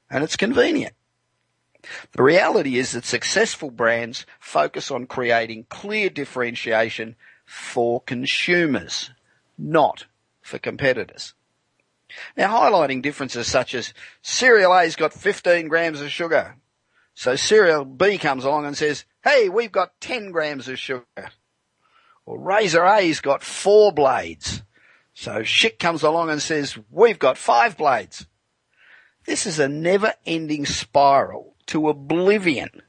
and 0.09 0.21
it's 0.21 0.35
convenient. 0.35 0.95
The 2.13 2.23
reality 2.23 2.77
is 2.77 2.91
that 2.91 3.05
successful 3.05 3.71
brands 3.71 4.25
focus 4.39 4.91
on 4.91 5.07
creating 5.07 5.67
clear 5.69 6.09
differentiation 6.09 7.15
for 7.45 8.01
consumers, 8.01 9.11
not 9.57 10.05
for 10.41 10.59
competitors. 10.59 11.33
Now 12.37 12.49
highlighting 12.49 13.01
differences 13.01 13.47
such 13.47 13.73
as 13.73 13.93
cereal 14.21 14.77
A's 14.77 14.95
got 14.95 15.13
15 15.13 15.67
grams 15.67 16.01
of 16.01 16.11
sugar. 16.11 16.55
So 17.13 17.35
cereal 17.35 17.85
B 17.85 18.17
comes 18.17 18.43
along 18.43 18.65
and 18.65 18.77
says, 18.77 19.05
hey, 19.23 19.49
we've 19.49 19.71
got 19.71 19.99
10 20.01 20.31
grams 20.31 20.67
of 20.67 20.77
sugar. 20.77 21.05
Or 22.25 22.39
razor 22.39 22.85
A's 22.85 23.21
got 23.21 23.43
four 23.43 23.91
blades. 23.91 24.63
So 25.13 25.41
Schick 25.41 25.79
comes 25.79 26.03
along 26.03 26.29
and 26.29 26.41
says, 26.41 26.77
we've 26.89 27.19
got 27.19 27.37
five 27.37 27.77
blades. 27.77 28.27
This 29.25 29.45
is 29.45 29.59
a 29.59 29.69
never 29.69 30.13
ending 30.25 30.65
spiral 30.65 31.54
to 31.67 31.89
oblivion, 31.89 32.81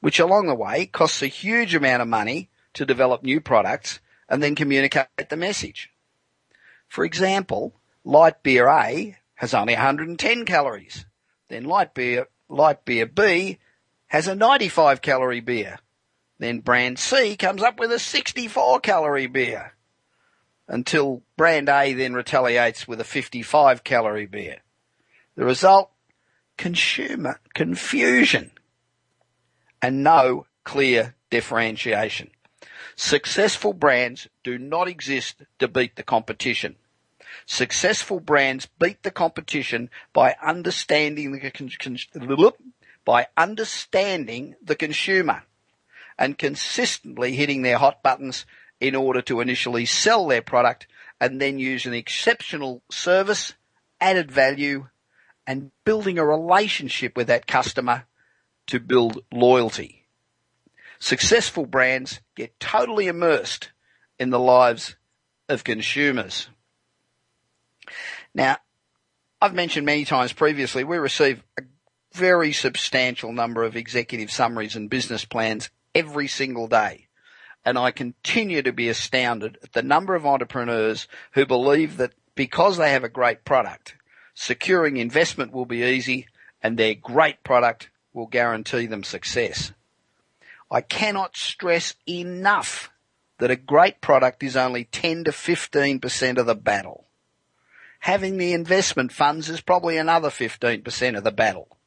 which 0.00 0.18
along 0.18 0.46
the 0.46 0.54
way 0.54 0.86
costs 0.86 1.22
a 1.22 1.26
huge 1.26 1.74
amount 1.74 2.02
of 2.02 2.08
money 2.08 2.50
to 2.74 2.84
develop 2.84 3.22
new 3.22 3.40
products 3.40 4.00
and 4.28 4.42
then 4.42 4.54
communicate 4.54 5.06
the 5.28 5.36
message. 5.36 5.90
For 6.88 7.04
example, 7.04 7.74
light 8.04 8.42
beer 8.42 8.68
A 8.68 9.16
has 9.36 9.54
only 9.54 9.74
110 9.74 10.44
calories. 10.44 11.06
Then 11.48 11.64
light 11.64 11.94
beer, 11.94 12.28
light 12.48 12.84
beer 12.84 13.06
B 13.06 13.58
has 14.06 14.28
a 14.28 14.34
95 14.34 15.02
calorie 15.02 15.40
beer. 15.40 15.78
Then 16.38 16.60
brand 16.60 16.98
C 16.98 17.36
comes 17.36 17.62
up 17.62 17.78
with 17.78 17.92
a 17.92 17.98
64 17.98 18.80
calorie 18.80 19.26
beer. 19.26 19.72
Until 20.66 21.22
brand 21.36 21.68
A 21.68 21.92
then 21.92 22.14
retaliates 22.14 22.88
with 22.88 23.00
a 23.00 23.04
55 23.04 23.84
calorie 23.84 24.26
beer. 24.26 24.58
The 25.36 25.44
result? 25.44 25.90
Consumer 26.56 27.40
confusion. 27.54 28.52
And 29.82 30.02
no 30.02 30.46
clear 30.64 31.14
differentiation. 31.30 32.30
Successful 32.96 33.72
brands 33.72 34.28
do 34.42 34.58
not 34.58 34.88
exist 34.88 35.42
to 35.58 35.68
beat 35.68 35.96
the 35.96 36.02
competition. 36.02 36.76
Successful 37.46 38.20
brands 38.20 38.68
beat 38.78 39.02
the 39.02 39.10
competition 39.10 39.90
by 40.12 40.36
understanding 40.42 41.32
the 41.32 42.52
by 43.04 43.26
understanding 43.36 44.54
the 44.62 44.76
consumer 44.76 45.42
and 46.18 46.38
consistently 46.38 47.34
hitting 47.34 47.62
their 47.62 47.78
hot 47.78 48.02
buttons 48.02 48.46
in 48.80 48.94
order 48.94 49.20
to 49.22 49.40
initially 49.40 49.84
sell 49.84 50.26
their 50.26 50.42
product 50.42 50.86
and 51.20 51.40
then 51.40 51.58
use 51.58 51.86
an 51.86 51.94
exceptional 51.94 52.82
service, 52.90 53.54
added 54.00 54.30
value, 54.30 54.88
and 55.46 55.70
building 55.84 56.18
a 56.18 56.24
relationship 56.24 57.16
with 57.16 57.26
that 57.26 57.46
customer 57.46 58.04
to 58.66 58.80
build 58.80 59.22
loyalty. 59.32 60.06
Successful 60.98 61.66
brands 61.66 62.20
get 62.34 62.58
totally 62.58 63.08
immersed 63.08 63.70
in 64.18 64.30
the 64.30 64.38
lives 64.38 64.96
of 65.48 65.64
consumers. 65.64 66.48
Now, 68.34 68.56
I've 69.40 69.54
mentioned 69.54 69.84
many 69.84 70.04
times 70.04 70.32
previously, 70.32 70.84
we 70.84 70.96
receive 70.96 71.44
a 71.58 71.62
very 72.14 72.52
substantial 72.52 73.32
number 73.32 73.64
of 73.64 73.76
executive 73.76 74.30
summaries 74.30 74.76
and 74.76 74.88
business 74.88 75.24
plans 75.24 75.68
every 75.94 76.28
single 76.28 76.66
day. 76.66 77.08
And 77.64 77.78
I 77.78 77.90
continue 77.90 78.62
to 78.62 78.72
be 78.72 78.88
astounded 78.88 79.58
at 79.62 79.72
the 79.72 79.82
number 79.82 80.14
of 80.14 80.26
entrepreneurs 80.26 81.08
who 81.32 81.46
believe 81.46 81.96
that 81.96 82.12
because 82.34 82.76
they 82.76 82.90
have 82.92 83.04
a 83.04 83.08
great 83.08 83.44
product, 83.44 83.96
securing 84.34 84.96
investment 84.96 85.52
will 85.52 85.66
be 85.66 85.82
easy 85.82 86.26
and 86.62 86.76
their 86.76 86.94
great 86.94 87.42
product 87.42 87.90
will 88.12 88.26
guarantee 88.26 88.86
them 88.86 89.04
success. 89.04 89.72
I 90.70 90.80
cannot 90.80 91.36
stress 91.36 91.94
enough 92.08 92.90
that 93.38 93.50
a 93.50 93.56
great 93.56 94.00
product 94.00 94.42
is 94.42 94.56
only 94.56 94.84
10 94.84 95.24
to 95.24 95.30
15% 95.30 96.38
of 96.38 96.46
the 96.46 96.54
battle 96.54 97.04
having 98.04 98.36
the 98.36 98.52
investment 98.52 99.10
funds 99.10 99.48
is 99.48 99.62
probably 99.62 99.96
another 99.96 100.28
15% 100.28 101.16
of 101.16 101.24
the 101.24 101.32
battle. 101.32 101.78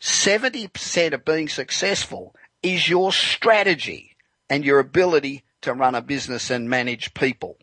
70% 0.00 1.12
of 1.12 1.24
being 1.24 1.48
successful 1.48 2.32
is 2.62 2.88
your 2.88 3.10
strategy 3.10 4.14
and 4.48 4.64
your 4.64 4.78
ability 4.78 5.42
to 5.60 5.74
run 5.74 5.96
a 5.96 6.00
business 6.00 6.48
and 6.48 6.70
manage 6.70 7.12
people. 7.12 7.58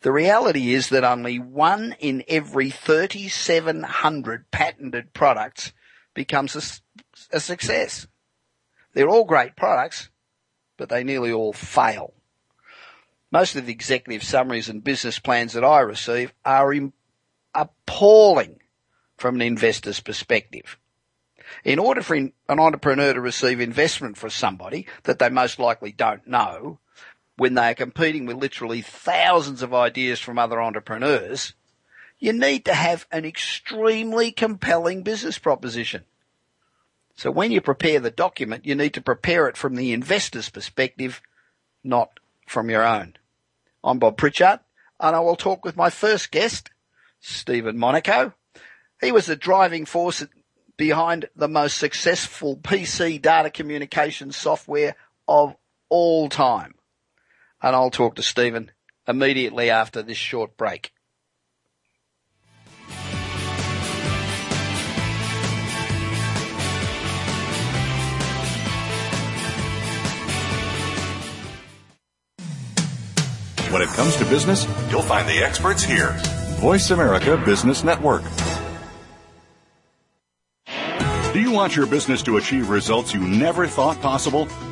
The 0.00 0.12
reality 0.12 0.72
is 0.72 0.88
that 0.88 1.04
only 1.04 1.38
one 1.38 1.96
in 1.98 2.24
every 2.28 2.70
3,700 2.70 4.50
patented 4.50 5.12
products 5.12 5.72
becomes 6.14 6.56
a, 6.56 7.36
a 7.36 7.40
success. 7.40 8.06
They're 8.94 9.08
all 9.08 9.24
great 9.24 9.56
products, 9.56 10.10
but 10.76 10.88
they 10.88 11.04
nearly 11.04 11.32
all 11.32 11.52
fail. 11.52 12.14
Most 13.30 13.56
of 13.56 13.66
the 13.66 13.72
executive 13.72 14.22
summaries 14.22 14.68
and 14.68 14.82
business 14.82 15.18
plans 15.18 15.52
that 15.52 15.64
I 15.64 15.80
receive 15.80 16.32
are 16.44 16.72
appalling 17.54 18.60
from 19.16 19.36
an 19.36 19.42
investor's 19.42 20.00
perspective. 20.00 20.78
In 21.64 21.78
order 21.78 22.02
for 22.02 22.14
an 22.14 22.32
entrepreneur 22.48 23.12
to 23.12 23.20
receive 23.20 23.60
investment 23.60 24.16
from 24.16 24.30
somebody 24.30 24.86
that 25.04 25.18
they 25.18 25.28
most 25.28 25.58
likely 25.58 25.92
don't 25.92 26.26
know, 26.26 26.78
when 27.36 27.54
they 27.54 27.70
are 27.70 27.74
competing 27.74 28.26
with 28.26 28.36
literally 28.36 28.82
thousands 28.82 29.62
of 29.62 29.74
ideas 29.74 30.18
from 30.20 30.38
other 30.38 30.60
entrepreneurs, 30.60 31.54
you 32.18 32.32
need 32.32 32.64
to 32.64 32.74
have 32.74 33.06
an 33.12 33.24
extremely 33.24 34.32
compelling 34.32 35.02
business 35.02 35.38
proposition. 35.38 36.04
So 37.14 37.30
when 37.30 37.50
you 37.50 37.60
prepare 37.60 38.00
the 38.00 38.10
document, 38.10 38.66
you 38.66 38.74
need 38.74 38.94
to 38.94 39.00
prepare 39.00 39.48
it 39.48 39.56
from 39.56 39.74
the 39.74 39.92
investor's 39.92 40.48
perspective, 40.48 41.20
not 41.84 42.20
from 42.46 42.70
your 42.70 42.82
own. 42.82 43.16
I'm 43.84 43.98
Bob 43.98 44.16
Pritchard 44.16 44.60
and 44.98 45.16
I 45.16 45.20
will 45.20 45.36
talk 45.36 45.64
with 45.64 45.76
my 45.76 45.90
first 45.90 46.30
guest, 46.30 46.70
Stephen 47.20 47.78
Monaco. 47.78 48.32
He 49.00 49.12
was 49.12 49.26
the 49.26 49.36
driving 49.36 49.84
force 49.84 50.24
behind 50.76 51.28
the 51.36 51.48
most 51.48 51.76
successful 51.76 52.56
PC 52.56 53.20
data 53.20 53.50
communication 53.50 54.32
software 54.32 54.96
of 55.28 55.54
all 55.88 56.28
time. 56.28 56.75
And 57.62 57.74
I'll 57.74 57.90
talk 57.90 58.16
to 58.16 58.22
Stephen 58.22 58.70
immediately 59.08 59.70
after 59.70 60.02
this 60.02 60.16
short 60.16 60.56
break. 60.56 60.92
When 73.70 73.82
it 73.82 73.88
comes 73.90 74.16
to 74.16 74.24
business, 74.24 74.64
you'll 74.90 75.02
find 75.02 75.28
the 75.28 75.44
experts 75.44 75.82
here. 75.82 76.16
Voice 76.60 76.90
America 76.90 77.36
Business 77.44 77.84
Network. 77.84 78.22
Do 81.34 81.40
you 81.42 81.50
want 81.50 81.76
your 81.76 81.86
business 81.86 82.22
to 82.22 82.38
achieve 82.38 82.70
results 82.70 83.12
you 83.12 83.20
never 83.20 83.66
thought 83.66 84.00
possible? 84.00 84.48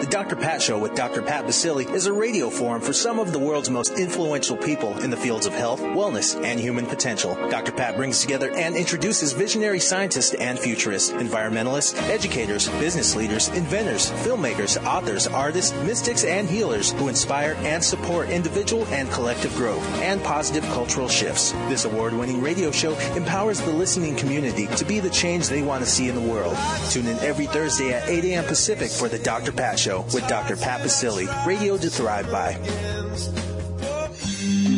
The 0.00 0.06
Dr. 0.10 0.36
Pat 0.36 0.60
Show 0.60 0.78
with 0.78 0.94
Dr. 0.94 1.22
Pat 1.22 1.46
Baccili 1.46 1.90
is 1.90 2.04
a 2.04 2.12
radio 2.12 2.50
forum 2.50 2.82
for 2.82 2.92
some 2.92 3.18
of 3.18 3.32
the 3.32 3.38
world's 3.38 3.70
most 3.70 3.98
influential 3.98 4.54
people 4.54 4.98
in 4.98 5.08
the 5.08 5.16
fields 5.16 5.46
of 5.46 5.54
health, 5.54 5.80
wellness, 5.80 6.38
and 6.44 6.60
human 6.60 6.84
potential. 6.84 7.34
Dr. 7.48 7.72
Pat 7.72 7.96
brings 7.96 8.20
together 8.20 8.50
and 8.50 8.76
introduces 8.76 9.32
visionary 9.32 9.80
scientists 9.80 10.34
and 10.34 10.58
futurists, 10.58 11.12
environmentalists, 11.12 11.96
educators, 12.10 12.68
business 12.72 13.16
leaders, 13.16 13.48
inventors, 13.48 14.10
filmmakers, 14.10 14.76
authors, 14.84 15.26
artists, 15.26 15.72
mystics, 15.84 16.24
and 16.24 16.46
healers 16.46 16.92
who 16.92 17.08
inspire 17.08 17.54
and 17.60 17.82
support 17.82 18.28
individual 18.28 18.84
and 18.88 19.10
collective 19.10 19.54
growth 19.56 19.82
and 20.02 20.22
positive 20.22 20.64
cultural 20.74 21.08
shifts. 21.08 21.52
This 21.70 21.86
award-winning 21.86 22.42
radio 22.42 22.70
show 22.70 22.98
empowers 23.16 23.62
the 23.62 23.72
listening 23.72 24.14
community 24.14 24.66
to 24.76 24.84
be 24.84 25.00
the 25.00 25.08
change 25.08 25.48
they 25.48 25.62
want 25.62 25.82
to 25.82 25.90
see 25.90 26.10
in 26.10 26.14
the 26.14 26.20
world. 26.20 26.56
Tune 26.90 27.06
in 27.06 27.18
every 27.20 27.46
Thursday 27.46 27.94
at 27.94 28.06
8 28.06 28.24
a.m. 28.26 28.44
Pacific 28.44 28.90
for 28.90 29.08
the 29.08 29.18
Dr. 29.18 29.52
Pat 29.52 29.78
Show 29.78 29.85
with 29.86 30.26
Dr. 30.26 30.56
Pat 30.56 30.80
Radio 31.46 31.76
to 31.76 31.88
thrive 31.88 32.30
by. 32.30 32.58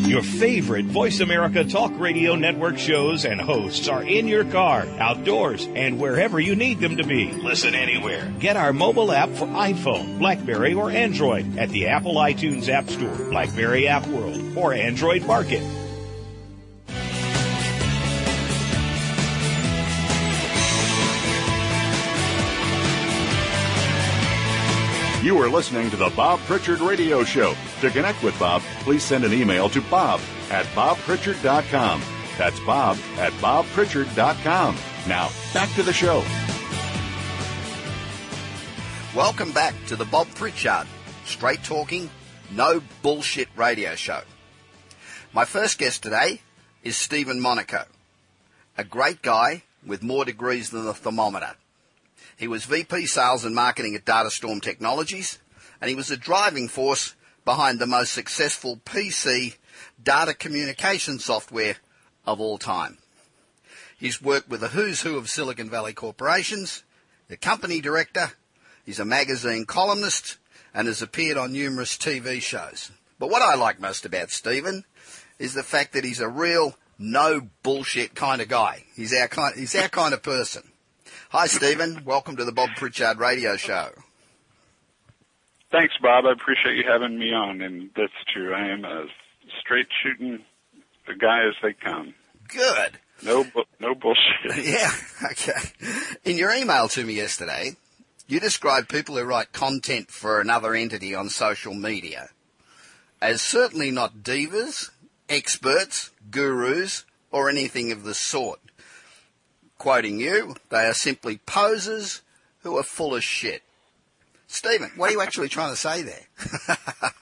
Your 0.06 0.22
favorite 0.22 0.84
Voice 0.84 1.20
America 1.20 1.64
Talk 1.64 1.92
Radio 1.98 2.34
Network 2.34 2.78
shows 2.78 3.24
and 3.24 3.40
hosts 3.40 3.88
are 3.88 4.02
in 4.02 4.28
your 4.28 4.44
car, 4.44 4.86
outdoors, 4.98 5.66
and 5.74 5.98
wherever 5.98 6.38
you 6.38 6.56
need 6.56 6.80
them 6.80 6.98
to 6.98 7.04
be. 7.04 7.32
Listen 7.32 7.74
anywhere. 7.74 8.30
Get 8.38 8.56
our 8.56 8.72
mobile 8.72 9.10
app 9.10 9.30
for 9.30 9.46
iPhone, 9.46 10.18
Blackberry, 10.18 10.74
or 10.74 10.90
Android 10.90 11.56
at 11.56 11.70
the 11.70 11.86
Apple 11.88 12.16
iTunes 12.16 12.68
App 12.68 12.88
Store, 12.90 13.30
Blackberry 13.30 13.88
App 13.88 14.06
World, 14.08 14.56
or 14.56 14.74
Android 14.74 15.24
Market. 15.24 15.62
You 25.20 25.36
are 25.42 25.48
listening 25.48 25.90
to 25.90 25.96
the 25.96 26.10
Bob 26.10 26.38
Pritchard 26.40 26.78
Radio 26.78 27.24
Show. 27.24 27.56
To 27.80 27.90
connect 27.90 28.22
with 28.22 28.38
Bob, 28.38 28.62
please 28.84 29.02
send 29.02 29.24
an 29.24 29.32
email 29.32 29.68
to 29.70 29.80
bob 29.82 30.20
at 30.48 30.64
bobpritchard.com. 30.66 32.02
That's 32.38 32.60
bob 32.60 32.96
at 33.16 33.32
bobpritchard.com. 33.32 34.76
Now, 35.08 35.28
back 35.52 35.74
to 35.74 35.82
the 35.82 35.92
show. 35.92 36.22
Welcome 39.12 39.50
back 39.50 39.74
to 39.88 39.96
the 39.96 40.04
Bob 40.04 40.28
Pritchard, 40.36 40.86
straight 41.24 41.64
talking, 41.64 42.08
no 42.52 42.80
bullshit 43.02 43.48
radio 43.56 43.96
show. 43.96 44.20
My 45.32 45.44
first 45.44 45.78
guest 45.78 46.00
today 46.04 46.42
is 46.84 46.96
Stephen 46.96 47.40
Monaco, 47.40 47.86
a 48.76 48.84
great 48.84 49.20
guy 49.22 49.64
with 49.84 50.04
more 50.04 50.24
degrees 50.24 50.70
than 50.70 50.84
the 50.84 50.94
thermometer. 50.94 51.56
He 52.38 52.46
was 52.46 52.66
VP 52.66 53.06
Sales 53.06 53.44
and 53.44 53.52
Marketing 53.52 53.96
at 53.96 54.04
Datastorm 54.04 54.62
Technologies, 54.62 55.40
and 55.80 55.88
he 55.90 55.96
was 55.96 56.06
the 56.06 56.16
driving 56.16 56.68
force 56.68 57.16
behind 57.44 57.80
the 57.80 57.86
most 57.86 58.12
successful 58.12 58.80
PC 58.84 59.56
data 60.00 60.34
communication 60.34 61.18
software 61.18 61.76
of 62.24 62.40
all 62.40 62.56
time. 62.56 62.98
He's 63.98 64.22
worked 64.22 64.48
with 64.48 64.60
the 64.60 64.68
who's 64.68 65.02
who 65.02 65.16
of 65.16 65.28
Silicon 65.28 65.68
Valley 65.68 65.92
corporations, 65.92 66.84
the 67.26 67.36
company 67.36 67.80
director, 67.80 68.30
he's 68.86 69.00
a 69.00 69.04
magazine 69.04 69.66
columnist, 69.66 70.38
and 70.72 70.86
has 70.86 71.02
appeared 71.02 71.36
on 71.36 71.52
numerous 71.52 71.96
TV 71.96 72.40
shows. 72.40 72.92
But 73.18 73.30
what 73.30 73.42
I 73.42 73.56
like 73.56 73.80
most 73.80 74.06
about 74.06 74.30
Stephen 74.30 74.84
is 75.40 75.54
the 75.54 75.64
fact 75.64 75.92
that 75.94 76.04
he's 76.04 76.20
a 76.20 76.28
real 76.28 76.76
no 77.00 77.48
bullshit 77.64 78.14
kind 78.14 78.40
of 78.40 78.46
guy. 78.46 78.84
He's 78.94 79.12
our 79.12 79.26
kind, 79.26 79.58
he's 79.58 79.74
our 79.74 79.88
kind 79.88 80.14
of 80.14 80.22
person. 80.22 80.62
Hi, 81.30 81.46
Stephen. 81.46 82.04
Welcome 82.06 82.36
to 82.36 82.44
the 82.46 82.52
Bob 82.52 82.70
Pritchard 82.76 83.18
Radio 83.18 83.56
Show. 83.56 83.90
Thanks, 85.70 85.92
Bob. 86.00 86.24
I 86.24 86.32
appreciate 86.32 86.76
you 86.76 86.84
having 86.90 87.18
me 87.18 87.34
on, 87.34 87.60
and 87.60 87.90
that's 87.94 88.12
true. 88.32 88.54
I 88.54 88.68
am 88.68 88.86
a 88.86 89.04
straight 89.60 89.88
shooting 90.02 90.38
guy 91.20 91.46
as 91.46 91.54
they 91.62 91.74
come. 91.74 92.14
Good. 92.48 92.98
No, 93.22 93.44
no 93.78 93.94
bullshit. 93.94 94.56
Yeah. 94.64 94.90
Okay. 95.32 95.60
In 96.24 96.38
your 96.38 96.50
email 96.50 96.88
to 96.88 97.04
me 97.04 97.12
yesterday, 97.12 97.72
you 98.26 98.40
described 98.40 98.88
people 98.88 99.18
who 99.18 99.24
write 99.24 99.52
content 99.52 100.10
for 100.10 100.40
another 100.40 100.74
entity 100.74 101.14
on 101.14 101.28
social 101.28 101.74
media 101.74 102.30
as 103.20 103.42
certainly 103.42 103.90
not 103.90 104.22
divas, 104.22 104.90
experts, 105.28 106.10
gurus, 106.30 107.04
or 107.30 107.50
anything 107.50 107.92
of 107.92 108.04
the 108.04 108.14
sort. 108.14 108.60
Quoting 109.78 110.18
you, 110.18 110.56
they 110.70 110.86
are 110.86 110.94
simply 110.94 111.38
posers 111.38 112.22
who 112.62 112.76
are 112.76 112.82
full 112.82 113.14
of 113.14 113.22
shit. 113.22 113.62
Stephen, 114.48 114.90
what 114.96 115.10
are 115.10 115.12
you 115.12 115.20
actually 115.20 115.48
trying 115.48 115.70
to 115.70 115.76
say 115.76 116.02
there? 116.02 116.26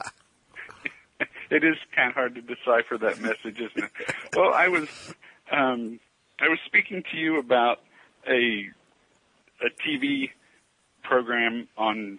it 1.51 1.65
is 1.65 1.77
kind 1.95 2.09
of 2.09 2.15
hard 2.15 2.35
to 2.37 2.41
decipher 2.41 2.97
that 2.99 3.21
message, 3.21 3.61
isn't 3.61 3.85
it? 3.85 3.91
Well, 4.35 4.55
I 4.55 4.69
was 4.69 4.89
um, 5.53 6.01
I 6.41 6.49
was 6.49 6.59
speaking 6.65 7.03
to 7.13 7.19
you 7.19 7.39
about 7.39 7.81
a 8.27 8.71
a 9.61 9.71
TV 9.87 10.31
program 11.03 11.69
on 11.77 12.19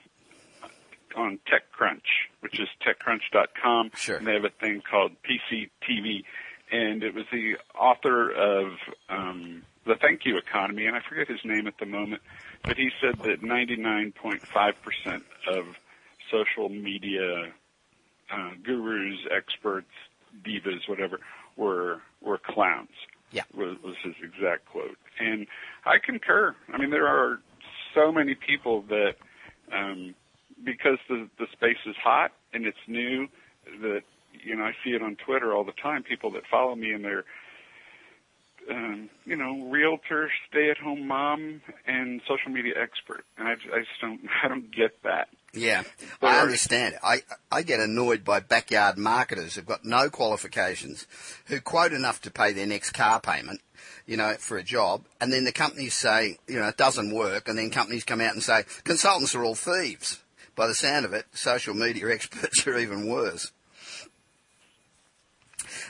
on 1.16 1.40
TechCrunch, 1.48 2.02
which 2.42 2.60
is 2.60 2.68
TechCrunch.com. 2.86 3.92
Sure. 3.96 4.18
And 4.18 4.28
they 4.28 4.34
have 4.34 4.46
a 4.46 4.50
thing 4.50 4.82
called 4.90 5.14
TC 5.24 5.70
TV, 5.90 6.24
and 6.72 7.04
it 7.04 7.14
was 7.14 7.26
the 7.32 7.58
author 7.78 8.30
of 8.30 8.74
um, 9.10 9.64
the 9.88 9.96
Thank 9.96 10.22
You 10.26 10.38
Economy, 10.38 10.86
and 10.86 10.96
I 10.96 11.00
forget 11.08 11.28
his 11.28 11.40
name 11.44 11.68
at 11.68 11.76
the 11.80 11.86
moment, 11.86 12.22
but 12.66 12.78
he 12.78 12.90
said 13.02 13.20
that 13.24 13.42
99.5% 13.42 15.22
of 15.50 15.66
social 16.32 16.70
media 16.70 17.54
uh, 18.32 18.52
gurus, 18.64 19.20
experts, 19.36 19.88
divas, 20.46 20.88
whatever, 20.88 21.20
were 21.56 22.02
were 22.22 22.38
clowns. 22.38 22.90
Yeah, 23.32 23.44
was, 23.56 23.78
was 23.84 23.96
his 24.04 24.16
exact 24.22 24.66
quote, 24.66 24.98
and 25.20 25.48
I 25.86 25.98
concur. 26.04 26.56
I 26.74 26.78
mean, 26.78 26.92
there 26.92 27.08
are 27.08 27.40
so 27.94 28.12
many 28.12 28.36
people 28.36 28.84
that, 28.90 29.16
um, 29.74 30.16
because 30.64 30.98
the 31.10 31.30
the 31.40 31.48
space 31.54 31.78
is 31.86 31.96
hot 32.02 32.32
and 32.54 32.66
it's 32.66 32.78
new, 32.88 33.28
that 33.82 34.02
you 34.34 34.56
know 34.56 34.64
I 34.64 34.74
see 34.84 34.92
it 34.92 35.02
on 35.02 35.16
Twitter 35.26 35.56
all 35.56 35.64
the 35.64 35.74
time. 35.82 36.04
People 36.04 36.32
that 36.32 36.44
follow 36.50 36.76
me 36.76 36.92
and 36.92 37.04
they're 37.04 37.26
um, 38.70 39.10
you 39.26 39.36
know, 39.36 39.68
realtor, 39.70 40.30
stay-at-home 40.50 41.08
mom, 41.08 41.62
and 41.86 42.22
social 42.28 42.52
media 42.52 42.74
expert. 42.82 43.24
And 43.38 43.48
I, 43.48 43.52
I 43.52 43.80
just 43.80 44.02
don't, 44.02 44.22
I 44.44 44.48
don't 44.48 44.72
get 44.72 45.02
that. 45.04 45.30
Yeah, 45.54 45.84
I 46.22 46.40
understand. 46.40 46.98
I 47.02 47.22
I 47.52 47.64
get 47.64 47.80
annoyed 47.80 48.24
by 48.24 48.42
backyard 48.42 48.98
marketers 48.98 49.56
who've 49.56 49.66
got 49.66 49.86
no 49.86 50.10
qualifications, 50.10 51.08
who 51.46 51.62
quote 51.62 51.94
enough 51.94 52.22
to 52.24 52.32
pay 52.32 52.52
their 52.52 52.68
next 52.68 52.92
car 52.92 53.20
payment, 53.20 53.62
you 54.06 54.18
know, 54.18 54.36
for 54.36 54.58
a 54.58 54.64
job, 54.64 55.06
and 55.20 55.32
then 55.32 55.46
the 55.46 55.52
companies 55.52 55.96
say, 55.96 56.38
you 56.48 56.60
know, 56.60 56.68
it 56.68 56.78
doesn't 56.78 57.16
work, 57.16 57.48
and 57.48 57.58
then 57.58 57.72
companies 57.72 58.04
come 58.04 58.22
out 58.22 58.34
and 58.34 58.44
say 58.44 58.66
consultants 58.84 59.34
are 59.34 59.44
all 59.44 59.56
thieves. 59.56 60.22
By 60.56 60.68
the 60.68 60.76
sound 60.76 61.06
of 61.06 61.14
it, 61.14 61.26
social 61.34 61.74
media 61.74 62.10
experts 62.14 62.68
are 62.68 62.78
even 62.78 63.08
worse. 63.08 63.52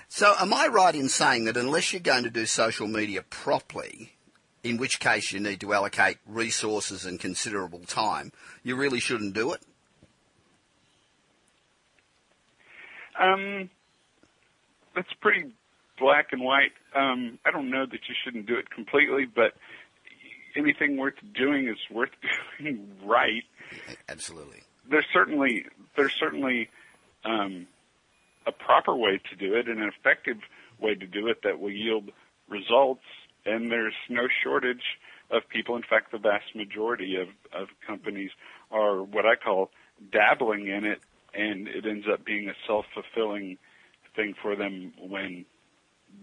So, 0.09 0.33
am 0.39 0.53
I 0.53 0.67
right 0.67 0.95
in 0.95 1.09
saying 1.09 1.45
that 1.45 1.57
unless 1.57 1.91
you're 1.91 1.99
going 1.99 2.23
to 2.23 2.29
do 2.29 2.45
social 2.45 2.87
media 2.87 3.21
properly, 3.21 4.13
in 4.63 4.77
which 4.77 4.99
case 4.99 5.31
you 5.31 5.39
need 5.39 5.59
to 5.61 5.73
allocate 5.73 6.17
resources 6.25 7.05
and 7.05 7.19
considerable 7.19 7.81
time, 7.81 8.31
you 8.63 8.75
really 8.75 8.99
shouldn't 8.99 9.33
do 9.33 9.53
it? 9.53 9.61
Um, 13.19 13.69
that's 14.95 15.11
pretty 15.21 15.53
black 15.99 16.27
and 16.31 16.41
white. 16.41 16.71
Um, 16.95 17.39
I 17.45 17.51
don't 17.51 17.69
know 17.69 17.85
that 17.85 17.99
you 18.07 18.15
shouldn't 18.23 18.45
do 18.45 18.55
it 18.55 18.69
completely, 18.69 19.25
but 19.25 19.53
anything 20.55 20.97
worth 20.97 21.15
doing 21.35 21.67
is 21.67 21.77
worth 21.91 22.09
doing 22.59 22.89
right. 23.03 23.43
Absolutely. 24.07 24.61
There's 24.89 25.05
certainly 25.11 25.65
there's 25.95 26.13
certainly 26.13 26.69
um, 27.25 27.67
a 28.47 28.51
proper 28.51 28.95
way 28.95 29.19
to 29.29 29.35
do 29.35 29.53
it 29.53 29.67
and 29.67 29.81
an 29.81 29.89
effective 29.99 30.37
way 30.79 30.95
to 30.95 31.05
do 31.05 31.27
it 31.27 31.43
that 31.43 31.59
will 31.59 31.71
yield 31.71 32.11
results. 32.47 33.03
And 33.45 33.71
there's 33.71 33.93
no 34.09 34.27
shortage 34.43 34.83
of 35.29 35.47
people. 35.49 35.75
In 35.75 35.83
fact, 35.83 36.11
the 36.11 36.17
vast 36.17 36.55
majority 36.55 37.15
of, 37.15 37.27
of 37.53 37.67
companies 37.85 38.31
are 38.71 39.03
what 39.03 39.25
I 39.25 39.35
call 39.35 39.71
dabbling 40.11 40.67
in 40.67 40.85
it, 40.85 40.99
and 41.33 41.67
it 41.67 41.85
ends 41.85 42.05
up 42.11 42.25
being 42.25 42.49
a 42.49 42.53
self-fulfilling 42.65 43.57
thing 44.15 44.33
for 44.41 44.55
them 44.55 44.93
when 44.99 45.45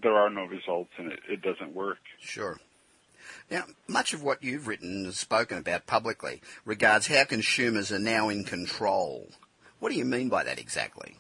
there 0.03 0.17
are 0.17 0.31
no 0.31 0.45
results 0.45 0.91
and 0.99 1.13
it, 1.13 1.21
it 1.29 1.43
doesn't 1.43 1.75
work. 1.75 1.99
Sure. 2.19 2.59
Now, 3.51 3.65
much 3.89 4.13
of 4.13 4.23
what 4.23 4.43
you've 4.43 4.67
written 4.67 5.05
and 5.05 5.15
spoken 5.15 5.59
about 5.59 5.87
publicly 5.87 6.43
regards 6.65 7.07
how 7.07 7.25
consumers 7.25 7.93
are 7.93 7.99
now 7.99 8.29
in 8.29 8.45
control. 8.45 9.29
What 9.79 9.93
do 9.93 9.99
you 9.99 10.05
mean 10.05 10.29
by 10.29 10.45
that 10.45 10.59
exactly? 10.59 11.17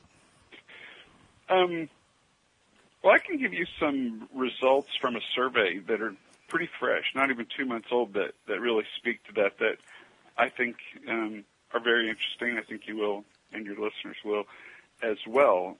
Um, 1.48 1.88
well, 3.02 3.12
I 3.12 3.18
can 3.18 3.38
give 3.38 3.52
you 3.52 3.66
some 3.78 4.28
results 4.34 4.88
from 5.00 5.16
a 5.16 5.20
survey 5.34 5.78
that 5.88 6.00
are 6.00 6.14
pretty 6.48 6.68
fresh, 6.80 7.04
not 7.14 7.30
even 7.30 7.46
two 7.56 7.66
months 7.66 7.88
old, 7.90 8.14
that, 8.14 8.32
that 8.48 8.60
really 8.60 8.84
speak 8.96 9.22
to 9.24 9.32
that, 9.34 9.58
that 9.58 9.76
I 10.38 10.48
think 10.48 10.76
um, 11.08 11.44
are 11.72 11.80
very 11.80 12.08
interesting. 12.08 12.56
I 12.58 12.62
think 12.62 12.82
you 12.86 12.96
will, 12.96 13.24
and 13.52 13.66
your 13.66 13.74
listeners 13.74 14.16
will 14.24 14.44
as 15.02 15.18
well. 15.26 15.76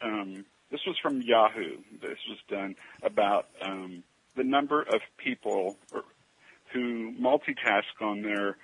Um, 0.00 0.44
this 0.70 0.80
was 0.86 0.96
from 1.02 1.20
Yahoo. 1.20 1.76
This 2.00 2.18
was 2.28 2.38
done 2.48 2.76
about 3.02 3.46
um, 3.62 4.02
the 4.36 4.44
number 4.44 4.82
of 4.82 5.00
people 5.18 5.76
who 6.72 7.12
multitask 7.20 8.00
on 8.00 8.22
their 8.22 8.56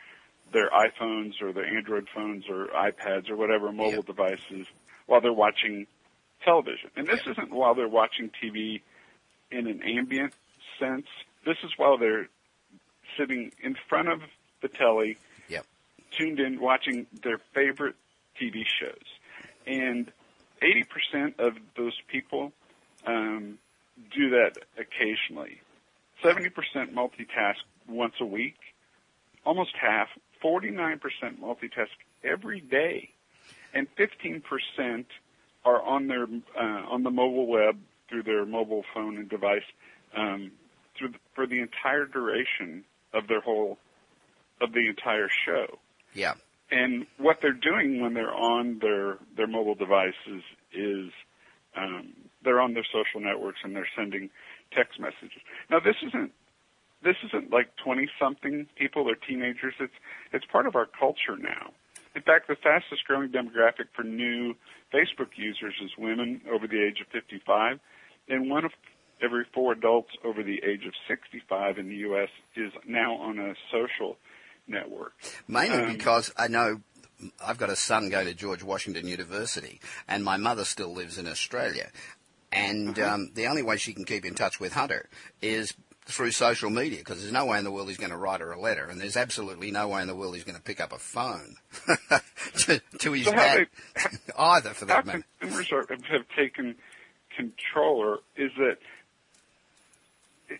their 0.52 0.68
iPhones 0.70 1.40
or 1.40 1.52
their 1.52 1.64
Android 1.64 2.08
phones 2.12 2.44
or 2.48 2.66
iPads 2.74 3.30
or 3.30 3.36
whatever 3.36 3.70
mobile 3.70 4.02
devices 4.02 4.66
while 5.06 5.20
they're 5.20 5.32
watching 5.32 5.86
television. 6.44 6.90
And 6.96 7.06
this 7.06 7.20
isn't 7.26 7.52
while 7.52 7.74
they're 7.74 7.88
watching 7.88 8.30
TV 8.42 8.82
in 9.50 9.66
an 9.66 9.82
ambient 9.82 10.32
sense. 10.78 11.06
This 11.44 11.56
is 11.64 11.70
while 11.76 11.98
they're 11.98 12.28
sitting 13.18 13.52
in 13.62 13.76
front 13.88 14.08
of 14.08 14.20
the 14.62 14.68
telly, 14.68 15.16
yep. 15.48 15.66
tuned 16.16 16.38
in, 16.38 16.60
watching 16.60 17.06
their 17.22 17.38
favorite 17.54 17.96
TV 18.40 18.64
shows. 18.80 19.04
And 19.66 20.10
80% 20.62 21.38
of 21.38 21.54
those 21.76 21.96
people 22.08 22.52
um, 23.06 23.58
do 24.14 24.30
that 24.30 24.52
occasionally. 24.78 25.60
70% 26.22 26.50
multitask 26.92 27.56
once 27.88 28.14
a 28.20 28.26
week. 28.26 28.56
Almost 29.44 29.70
half, 29.80 30.08
49% 30.44 31.00
multitask 31.40 31.88
every 32.22 32.60
day. 32.60 33.10
And 33.72 33.86
15% 33.96 35.04
are 35.64 35.82
on 35.82 36.06
their 36.06 36.24
uh, 36.24 36.86
on 36.88 37.02
the 37.02 37.10
mobile 37.10 37.46
web 37.46 37.78
through 38.08 38.22
their 38.22 38.44
mobile 38.46 38.84
phone 38.94 39.16
and 39.16 39.28
device 39.28 39.62
um, 40.16 40.50
through 40.98 41.08
the, 41.08 41.18
for 41.34 41.46
the 41.46 41.60
entire 41.60 42.06
duration 42.06 42.84
of 43.12 43.28
their 43.28 43.40
whole 43.40 43.78
of 44.60 44.72
the 44.72 44.88
entire 44.88 45.28
show. 45.46 45.78
Yeah. 46.14 46.34
And 46.70 47.06
what 47.18 47.38
they're 47.42 47.52
doing 47.52 48.00
when 48.00 48.14
they're 48.14 48.34
on 48.34 48.78
their 48.80 49.18
their 49.36 49.46
mobile 49.46 49.74
devices 49.74 50.42
is 50.72 51.10
um, 51.76 52.12
they're 52.44 52.60
on 52.60 52.74
their 52.74 52.86
social 52.92 53.20
networks 53.20 53.58
and 53.64 53.74
they're 53.74 53.88
sending 53.96 54.30
text 54.72 55.00
messages. 55.00 55.42
Now 55.70 55.80
this 55.80 55.96
isn't 56.06 56.32
this 57.02 57.16
isn't 57.26 57.52
like 57.52 57.70
twenty 57.82 58.08
something 58.18 58.66
people 58.76 59.08
or 59.08 59.14
teenagers. 59.14 59.74
It's 59.80 59.92
it's 60.32 60.44
part 60.46 60.66
of 60.66 60.76
our 60.76 60.86
culture 60.86 61.36
now. 61.38 61.72
In 62.14 62.22
fact, 62.22 62.48
the 62.48 62.56
fastest 62.56 63.04
growing 63.06 63.30
demographic 63.30 63.86
for 63.94 64.02
new 64.02 64.54
Facebook 64.92 65.28
users 65.36 65.74
is 65.82 65.90
women 65.96 66.40
over 66.52 66.66
the 66.66 66.82
age 66.82 67.00
of 67.00 67.06
55, 67.12 67.78
and 68.28 68.50
one 68.50 68.64
of 68.64 68.72
every 69.22 69.44
four 69.54 69.72
adults 69.72 70.10
over 70.24 70.42
the 70.42 70.60
age 70.64 70.86
of 70.86 70.92
65 71.08 71.78
in 71.78 71.88
the 71.88 71.96
U.S. 71.96 72.28
is 72.56 72.72
now 72.86 73.14
on 73.16 73.38
a 73.38 73.54
social 73.70 74.16
network. 74.66 75.12
Mainly 75.46 75.78
um, 75.78 75.92
because 75.92 76.32
I 76.36 76.48
know 76.48 76.80
I've 77.44 77.58
got 77.58 77.70
a 77.70 77.76
son 77.76 78.08
go 78.08 78.24
to 78.24 78.34
George 78.34 78.62
Washington 78.62 79.06
University, 79.06 79.80
and 80.08 80.24
my 80.24 80.36
mother 80.36 80.64
still 80.64 80.92
lives 80.92 81.18
in 81.18 81.26
Australia. 81.26 81.90
And 82.52 82.98
uh-huh. 82.98 83.14
um, 83.14 83.30
the 83.34 83.46
only 83.46 83.62
way 83.62 83.76
she 83.76 83.92
can 83.92 84.04
keep 84.04 84.24
in 84.24 84.34
touch 84.34 84.58
with 84.58 84.72
Hunter 84.72 85.08
is 85.40 85.74
through 86.10 86.32
social 86.32 86.70
media 86.70 86.98
because 86.98 87.20
there's 87.20 87.32
no 87.32 87.46
way 87.46 87.58
in 87.58 87.64
the 87.64 87.70
world 87.70 87.88
he's 87.88 87.96
going 87.96 88.10
to 88.10 88.16
write 88.16 88.40
her 88.40 88.52
a 88.52 88.60
letter, 88.60 88.86
and 88.86 89.00
there's 89.00 89.16
absolutely 89.16 89.70
no 89.70 89.88
way 89.88 90.02
in 90.02 90.08
the 90.08 90.14
world 90.14 90.34
he's 90.34 90.44
going 90.44 90.56
to 90.56 90.62
pick 90.62 90.80
up 90.80 90.92
a 90.92 90.98
phone 90.98 91.56
to, 92.58 92.80
to, 92.98 93.12
his 93.12 93.26
so 93.26 93.32
dad 93.32 93.66
either, 94.38 94.70
for 94.70 94.84
that 94.86 95.06
matter. 95.06 95.24
Consumers 95.40 95.72
are, 95.72 95.86
have 95.88 96.24
taken 96.36 96.76
control, 97.36 97.98
or 97.98 98.18
is 98.36 98.50
that 98.58 98.78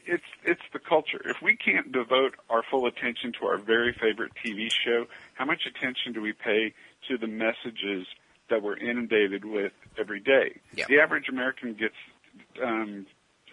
it's 0.06 0.24
it's 0.44 0.62
the 0.72 0.78
culture. 0.78 1.20
If 1.24 1.42
we 1.42 1.56
can't 1.56 1.90
devote 1.92 2.34
our 2.48 2.62
full 2.70 2.86
attention 2.86 3.32
to 3.40 3.46
our 3.46 3.58
very 3.58 3.92
favorite 3.92 4.32
TV 4.44 4.70
show, 4.70 5.06
how 5.34 5.44
much 5.44 5.66
attention 5.66 6.12
do 6.12 6.20
we 6.20 6.32
pay 6.32 6.72
to 7.08 7.18
the 7.18 7.26
messages 7.26 8.06
that 8.48 8.62
we're 8.62 8.76
inundated 8.76 9.44
with 9.44 9.72
every 9.98 10.20
day? 10.20 10.60
Yep. 10.76 10.88
The 10.88 11.00
average 11.00 11.28
American 11.28 11.74
gets 11.74 11.94
um, 12.62 13.06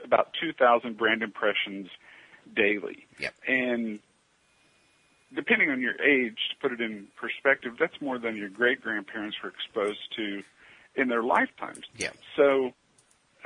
about 0.04 0.34
2,000 0.42 0.98
brand 0.98 1.24
impressions 1.24 1.88
daily. 2.56 3.06
Yep. 3.20 3.34
And 3.48 4.00
depending 5.34 5.70
on 5.70 5.82
your 5.82 6.00
age, 6.02 6.38
to 6.50 6.56
put 6.62 6.72
it 6.72 6.82
in 6.82 7.08
perspective, 7.16 7.74
that's 7.80 8.00
more 8.02 8.18
than 8.18 8.36
your 8.36 8.50
great 8.50 8.82
grandparents 8.82 9.38
were 9.44 9.50
exposed 9.50 10.00
to 10.16 10.44
in 10.96 11.08
their 11.10 11.24
lifetimes. 11.24 11.84
Yeah. 11.98 12.12
So, 12.36 12.74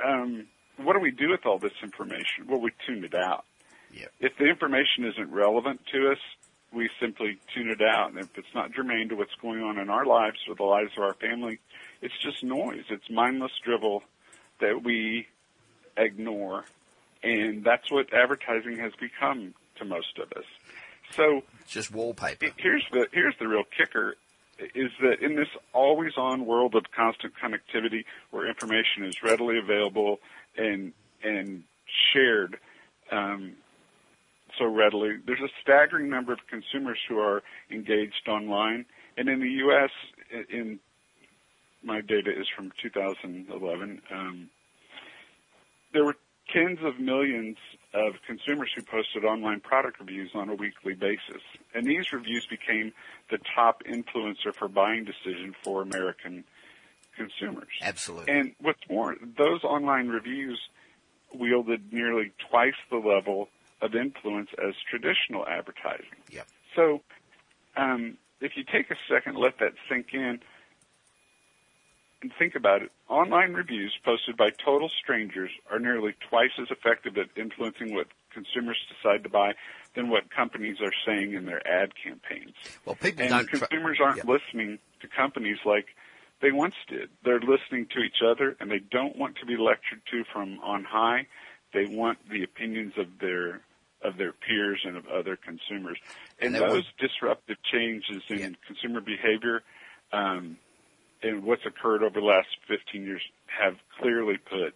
um, 0.04 0.46
what 0.78 0.94
do 0.94 1.00
we 1.00 1.10
do 1.10 1.30
with 1.30 1.44
all 1.44 1.58
this 1.58 1.72
information? 1.82 2.46
Well, 2.48 2.60
we 2.60 2.70
tune 2.86 3.04
it 3.04 3.14
out. 3.14 3.44
Yep. 3.92 4.12
If 4.20 4.32
the 4.38 4.46
information 4.46 5.04
isn't 5.04 5.30
relevant 5.30 5.80
to 5.92 6.12
us, 6.12 6.18
we 6.72 6.88
simply 6.98 7.38
tune 7.54 7.68
it 7.68 7.82
out. 7.82 8.10
And 8.10 8.18
if 8.18 8.38
it's 8.38 8.54
not 8.54 8.72
germane 8.72 9.10
to 9.10 9.14
what's 9.14 9.34
going 9.40 9.62
on 9.62 9.78
in 9.78 9.90
our 9.90 10.06
lives 10.06 10.38
or 10.48 10.54
the 10.54 10.62
lives 10.62 10.92
of 10.96 11.02
our 11.02 11.14
family, 11.14 11.58
it's 12.00 12.16
just 12.22 12.42
noise. 12.42 12.84
It's 12.88 13.10
mindless 13.10 13.52
drivel 13.62 14.02
that 14.60 14.82
we 14.82 15.26
ignore, 15.96 16.64
and 17.22 17.64
that's 17.64 17.90
what 17.90 18.12
advertising 18.12 18.78
has 18.78 18.92
become 19.00 19.54
to 19.76 19.84
most 19.84 20.18
of 20.18 20.32
us. 20.32 20.44
So 21.12 21.42
just 21.68 21.92
wallpaper. 21.92 22.46
Here's 22.56 22.84
the 22.90 23.06
here's 23.12 23.34
the 23.38 23.48
real 23.48 23.64
kicker 23.76 24.16
is 24.74 24.90
that 25.00 25.20
in 25.20 25.34
this 25.34 25.48
always 25.72 26.12
on 26.16 26.46
world 26.46 26.74
of 26.74 26.84
constant 26.94 27.32
connectivity 27.42 28.04
where 28.30 28.48
information 28.48 29.04
is 29.04 29.22
readily 29.22 29.58
available 29.58 30.20
and 30.56 30.92
and 31.22 31.64
shared 32.12 32.58
um, 33.10 33.54
so 34.58 34.66
readily, 34.66 35.16
there's 35.26 35.40
a 35.40 35.52
staggering 35.62 36.08
number 36.08 36.32
of 36.32 36.40
consumers 36.48 36.98
who 37.08 37.18
are 37.18 37.42
engaged 37.70 38.28
online. 38.28 38.84
And 39.16 39.28
in 39.28 39.40
the 39.40 39.48
U.S., 39.48 39.90
in 40.50 40.78
my 41.82 42.00
data 42.00 42.30
is 42.30 42.46
from 42.54 42.72
2011. 42.82 44.02
Um, 44.10 44.50
there 45.92 46.04
were 46.04 46.16
tens 46.52 46.78
of 46.82 46.98
millions 46.98 47.56
of 47.94 48.14
consumers 48.26 48.70
who 48.74 48.82
posted 48.82 49.24
online 49.24 49.60
product 49.60 50.00
reviews 50.00 50.30
on 50.34 50.48
a 50.48 50.54
weekly 50.54 50.94
basis. 50.94 51.42
And 51.74 51.86
these 51.86 52.12
reviews 52.12 52.46
became 52.48 52.92
the 53.30 53.38
top 53.54 53.82
influencer 53.84 54.54
for 54.54 54.68
buying 54.68 55.04
decision 55.04 55.54
for 55.62 55.82
American 55.82 56.44
consumers. 57.16 57.68
Absolutely. 57.80 58.32
And 58.32 58.54
what's 58.60 58.80
more, 58.90 59.16
those 59.38 59.62
online 59.64 60.08
reviews 60.08 60.58
wielded 61.34 61.92
nearly 61.92 62.32
twice 62.50 62.74
the 62.90 62.96
level 62.96 63.48
of 63.80 63.94
influence 63.94 64.50
as 64.58 64.74
traditional 64.90 65.46
advertising. 65.46 66.06
Yep. 66.30 66.46
So, 66.76 67.02
um, 67.76 68.16
if 68.40 68.52
you 68.56 68.64
take 68.64 68.90
a 68.90 68.96
second, 69.08 69.36
let 69.36 69.58
that 69.60 69.72
sink 69.88 70.08
in, 70.12 70.40
and 72.22 72.32
think 72.38 72.54
about 72.54 72.82
it, 72.82 72.90
online 73.08 73.52
reviews 73.52 73.92
posted 74.04 74.36
by 74.36 74.50
total 74.64 74.88
strangers 74.88 75.50
are 75.70 75.78
nearly 75.78 76.14
twice 76.30 76.52
as 76.60 76.68
effective 76.70 77.18
at 77.18 77.26
influencing 77.36 77.94
what 77.94 78.06
consumers 78.32 78.78
decide 78.88 79.24
to 79.24 79.28
buy 79.28 79.52
than 79.94 80.08
what 80.08 80.30
companies 80.30 80.76
are 80.80 80.92
saying 81.04 81.34
in 81.34 81.44
their 81.44 81.66
ad 81.66 81.92
campaigns. 82.02 82.54
Well, 82.86 82.94
people 82.94 83.22
and 83.24 83.30
don't. 83.30 83.48
consumers 83.50 83.98
aren't 84.00 84.18
Yep. 84.18 84.26
listening 84.26 84.78
to 85.00 85.08
companies 85.08 85.58
like 85.64 85.86
they 86.40 86.52
once 86.52 86.74
did. 86.88 87.10
They're 87.24 87.40
listening 87.40 87.86
to 87.94 88.00
each 88.00 88.22
other, 88.24 88.56
and 88.58 88.70
they 88.70 88.78
don't 88.78 89.16
want 89.16 89.36
to 89.38 89.46
be 89.46 89.56
lectured 89.56 90.00
to 90.12 90.24
from 90.32 90.58
on 90.60 90.84
high. 90.84 91.26
They 91.74 91.86
want 91.86 92.18
the 92.30 92.42
opinions 92.44 92.94
of 92.96 93.18
their 93.20 93.60
of 94.02 94.16
their 94.16 94.32
peers 94.32 94.80
and 94.84 94.96
of 94.96 95.06
other 95.06 95.36
consumers. 95.36 95.96
And, 96.40 96.56
And 96.56 96.64
those 96.68 96.84
disruptive 96.98 97.56
changes 97.62 98.24
in 98.28 98.38
Yeah. 98.40 98.48
consumer 98.66 99.00
behavior 99.00 99.62
um, 100.12 100.58
and 101.22 101.44
what's 101.44 101.64
occurred 101.66 102.02
over 102.02 102.20
the 102.20 102.26
last 102.26 102.48
15 102.68 103.04
years 103.04 103.22
have 103.46 103.74
clearly 104.00 104.36
put 104.38 104.74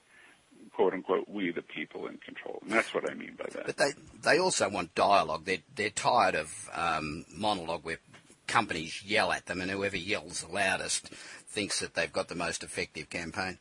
quote 0.75 0.93
unquote 0.93 1.29
we 1.29 1.51
the 1.53 1.63
people 1.63 2.07
in 2.07 2.19
control. 2.19 2.59
And 2.63 2.71
that's 2.73 2.93
what 2.95 3.11
I 3.11 3.15
mean 3.15 3.35
by 3.39 3.47
that. 3.53 3.67
But 3.67 3.77
they 3.79 3.93
they 4.23 4.39
also 4.39 4.69
want 4.69 4.95
dialogue. 4.95 5.45
They're 5.45 5.63
they're 5.75 5.91
tired 5.91 6.35
of 6.35 6.69
um, 6.75 7.25
monologue 7.35 7.85
where 7.85 7.99
companies 8.47 9.03
yell 9.05 9.33
at 9.33 9.47
them, 9.47 9.61
and 9.61 9.71
whoever 9.71 9.97
yells 9.97 10.43
the 10.43 10.53
loudest 10.53 11.09
thinks 11.09 11.81
that 11.81 11.95
they've 11.95 12.13
got 12.13 12.29
the 12.29 12.35
most 12.35 12.63
effective 12.63 13.09
campaign. 13.11 13.59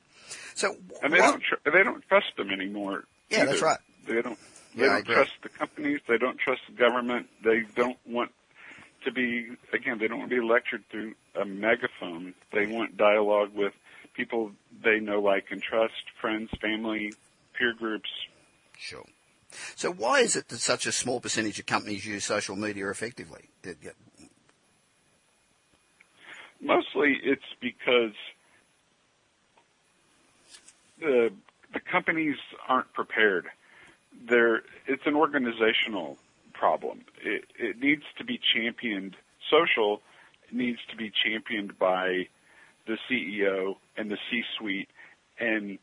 So 0.56 0.76
And 1.02 1.14
they 1.14 1.20
what- 1.22 1.32
don't 1.32 1.44
tr- 1.44 1.70
they 1.72 1.84
don't 1.84 2.04
trust 2.08 2.36
them 2.38 2.50
anymore. 2.52 3.06
Yeah, 3.30 3.46
that's 3.46 3.62
right. 3.62 3.80
They 4.08 4.22
don't 4.22 4.38
they 4.76 4.84
Yeah, 4.84 4.90
don't 4.96 5.06
trust 5.06 5.32
the 5.42 5.50
companies. 5.50 6.02
They 6.08 6.18
don't 6.18 6.38
trust 6.38 6.62
the 6.68 6.74
government. 6.76 7.28
They 7.44 7.62
don't 7.76 7.98
want 8.06 8.32
to 9.06 9.12
be 9.12 9.50
again. 9.74 9.98
They 10.00 10.08
don't 10.08 10.20
want 10.20 10.30
to 10.30 10.42
be 10.42 10.46
lectured 10.46 10.84
through 10.90 11.16
a 11.40 11.46
megaphone. 11.46 12.34
They 12.52 12.66
want 12.68 12.98
dialogue 12.98 13.52
with 13.54 13.74
people 14.14 14.52
they 14.84 15.00
know, 15.00 15.20
like, 15.20 15.46
and 15.52 15.62
trust, 15.62 15.94
friends, 16.20 16.50
family, 16.62 17.14
peer 17.58 17.74
groups. 17.74 18.10
Sure. 18.78 19.06
So 19.76 19.92
why 19.92 20.20
is 20.20 20.36
it 20.36 20.50
that 20.50 20.58
such 20.58 20.86
a 20.86 20.92
small 20.92 21.20
percentage 21.20 21.60
of 21.60 21.66
companies 21.66 22.06
use 22.06 22.26
social 22.26 22.56
media 22.56 22.90
effectively? 22.90 23.50
Mostly, 26.62 27.18
it's 27.24 27.44
because 27.62 28.14
the 31.00 31.32
the 31.74 31.80
companies 31.80 32.38
aren't 32.68 32.92
prepared. 32.94 33.48
There, 34.28 34.64
it's 34.88 35.06
an 35.06 35.16
organizational 35.16 36.18
problem. 36.58 37.06
It, 37.24 37.46
it 37.60 37.80
needs 37.80 38.04
to 38.18 38.26
be 38.26 38.40
championed. 38.54 39.16
Social 39.50 40.02
needs 40.52 40.80
to 40.90 40.96
be 40.96 41.12
championed 41.24 41.78
by 41.78 42.28
the 42.88 42.98
CEO 43.10 43.76
and 43.98 44.10
the 44.12 44.18
C-suite 44.30 44.90
and 45.40 45.78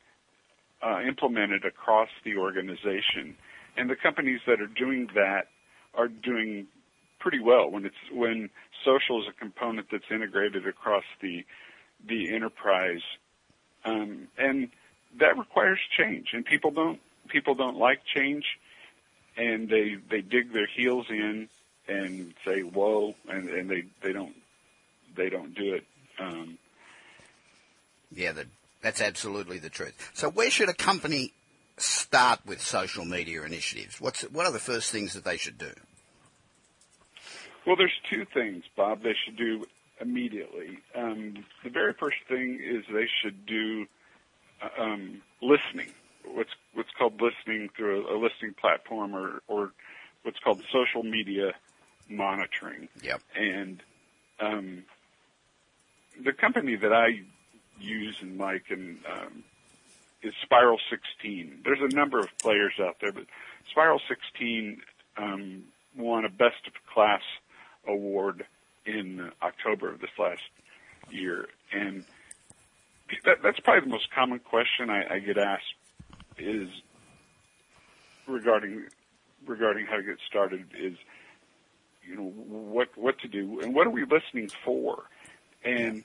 uh, 0.83 1.01
implemented 1.07 1.65
across 1.65 2.09
the 2.25 2.37
organization. 2.37 3.37
And 3.77 3.89
the 3.89 3.97
companies 3.97 4.41
that 4.47 4.61
are 4.61 4.67
doing 4.67 5.09
that 5.15 5.49
are 5.95 6.09
doing 6.09 6.67
pretty 7.19 7.41
well 7.41 7.71
when 7.71 7.87
it's 7.87 7.95
when 8.13 8.51
social 8.85 9.23
is 9.23 9.29
a 9.29 9.39
component 9.39 9.87
that's 9.91 10.11
integrated 10.11 10.67
across 10.67 11.05
the 11.21 11.45
the 12.07 12.35
enterprise, 12.35 13.03
um, 13.85 14.27
and 14.37 14.69
that 15.21 15.39
requires 15.39 15.79
change. 15.97 16.29
And 16.33 16.45
people 16.45 16.71
don't 16.71 17.01
people 17.29 17.55
don't 17.55 17.77
like 17.77 18.01
change, 18.05 18.45
and 19.37 19.68
they 19.68 19.97
they 20.11 20.21
dig 20.21 20.53
their 20.53 20.66
heels 20.66 21.07
in 21.11 21.49
and 21.88 22.35
say 22.47 22.61
whoa, 22.61 23.14
and, 23.29 23.49
and 23.49 23.71
they 23.71 23.85
they 24.03 24.12
don't 24.12 24.35
they 25.16 25.29
don't 25.29 25.55
do 25.55 25.75
it. 25.75 25.85
Um, 26.18 26.59
Yeah, 28.14 28.33
that, 28.33 28.47
that's 28.83 29.01
absolutely 29.01 29.59
the 29.59 29.71
truth. 29.71 30.11
So 30.14 30.29
where 30.31 30.51
should 30.51 30.68
a 30.68 30.75
company 30.75 31.33
start 31.77 32.40
with 32.47 32.61
social 32.61 33.05
media 33.05 33.42
initiatives? 33.42 34.01
What's 34.01 34.23
what 34.23 34.47
are 34.47 34.53
the 34.53 34.59
first 34.59 34.90
things 34.92 35.14
that 35.14 35.25
they 35.25 35.37
should 35.37 35.59
do? 35.59 35.73
Well, 37.66 37.77
there's 37.77 37.92
two 38.11 38.27
things, 38.35 38.64
Bob, 38.77 39.03
they 39.03 39.14
should 39.25 39.37
do 39.37 39.64
immediately. 40.01 40.79
Um, 40.97 41.45
the 41.62 41.71
very 41.71 41.92
first 41.92 42.16
thing 42.29 42.59
is 42.61 42.85
they 42.92 43.09
should 43.23 43.47
do 43.47 43.87
uh, 44.61 44.83
um, 44.83 45.23
listening. 45.40 45.92
What's 46.25 46.51
what's 46.75 46.91
called 46.99 47.21
listening 47.21 47.71
through 47.77 48.07
a, 48.07 48.17
a 48.17 48.19
listening 48.19 48.55
platform, 48.55 49.15
or 49.15 49.43
or 49.49 49.73
what's 50.23 50.39
called 50.39 50.63
social 50.73 51.03
media 51.03 51.53
monitoring. 52.09 52.89
Yep. 53.03 53.21
And 53.37 53.83
um, 54.41 54.85
the 56.23 56.33
company 56.33 56.77
that 56.77 56.93
I 56.93 57.23
use 57.81 58.17
and 58.21 58.39
like 58.39 58.65
and 58.71 58.99
um, 59.11 59.45
is 60.23 60.35
Spiral 60.43 60.79
16. 60.91 61.63
There's 61.65 61.81
a 61.81 61.95
number 61.95 62.19
of 62.21 62.29
players 62.39 62.75
out 62.81 62.97
there, 63.01 63.13
but 63.13 63.25
Spiral 63.71 64.01
16 64.09 64.81
um, 65.17 65.65
won 65.97 66.25
a 66.25 66.29
Best 66.29 66.67
of 66.67 66.73
Class 66.93 67.23
award 67.87 68.45
in 68.87 69.31
October 69.43 69.93
of 69.93 70.01
this 70.01 70.11
last 70.19 70.43
year, 71.11 71.47
and 71.73 72.05
that, 73.25 73.43
that's 73.43 73.61
probably 73.61 73.89
the 73.89 73.91
most 73.91 74.11
common 74.13 74.39
question 74.39 74.91
I, 74.91 75.15
I 75.15 75.19
get 75.19 75.39
asked 75.39 75.75
is 76.38 76.68
regarding 78.27 78.85
regarding 79.47 79.87
how 79.87 79.97
to 79.97 80.03
get 80.03 80.18
started 80.29 80.66
is 80.79 80.97
you 82.07 82.16
know 82.16 82.23
what 82.23 82.88
what 82.97 83.18
to 83.21 83.29
do 83.29 83.61
and 83.61 83.75
what 83.75 83.87
are 83.87 83.90
we 83.90 84.03
listening 84.03 84.51
for? 84.64 85.05
And 85.64 86.05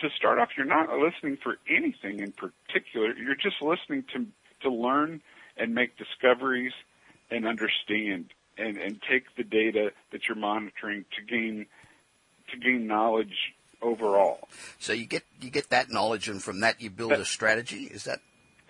to 0.00 0.08
start 0.16 0.38
off 0.38 0.50
you're 0.56 0.66
not 0.66 0.88
listening 0.90 1.38
for 1.42 1.56
anything 1.68 2.20
in 2.20 2.32
particular. 2.32 3.14
You're 3.14 3.34
just 3.34 3.62
listening 3.62 4.04
to 4.14 4.26
to 4.62 4.70
learn 4.70 5.20
and 5.56 5.74
make 5.74 5.96
discoveries 5.96 6.72
and 7.30 7.46
understand 7.46 8.32
and 8.56 8.76
and 8.76 9.00
take 9.08 9.24
the 9.36 9.44
data 9.44 9.92
that 10.12 10.28
you're 10.28 10.36
monitoring 10.36 11.04
to 11.16 11.22
gain 11.22 11.66
to 12.50 12.58
gain 12.58 12.86
knowledge 12.86 13.54
overall. 13.82 14.48
So 14.78 14.92
you 14.92 15.06
get 15.06 15.24
you 15.40 15.50
get 15.50 15.70
that 15.70 15.90
knowledge, 15.90 16.28
and 16.28 16.42
from 16.42 16.60
that 16.60 16.80
you 16.80 16.90
build 16.90 17.12
a 17.12 17.24
strategy. 17.24 17.84
Is 17.84 18.04
that 18.04 18.20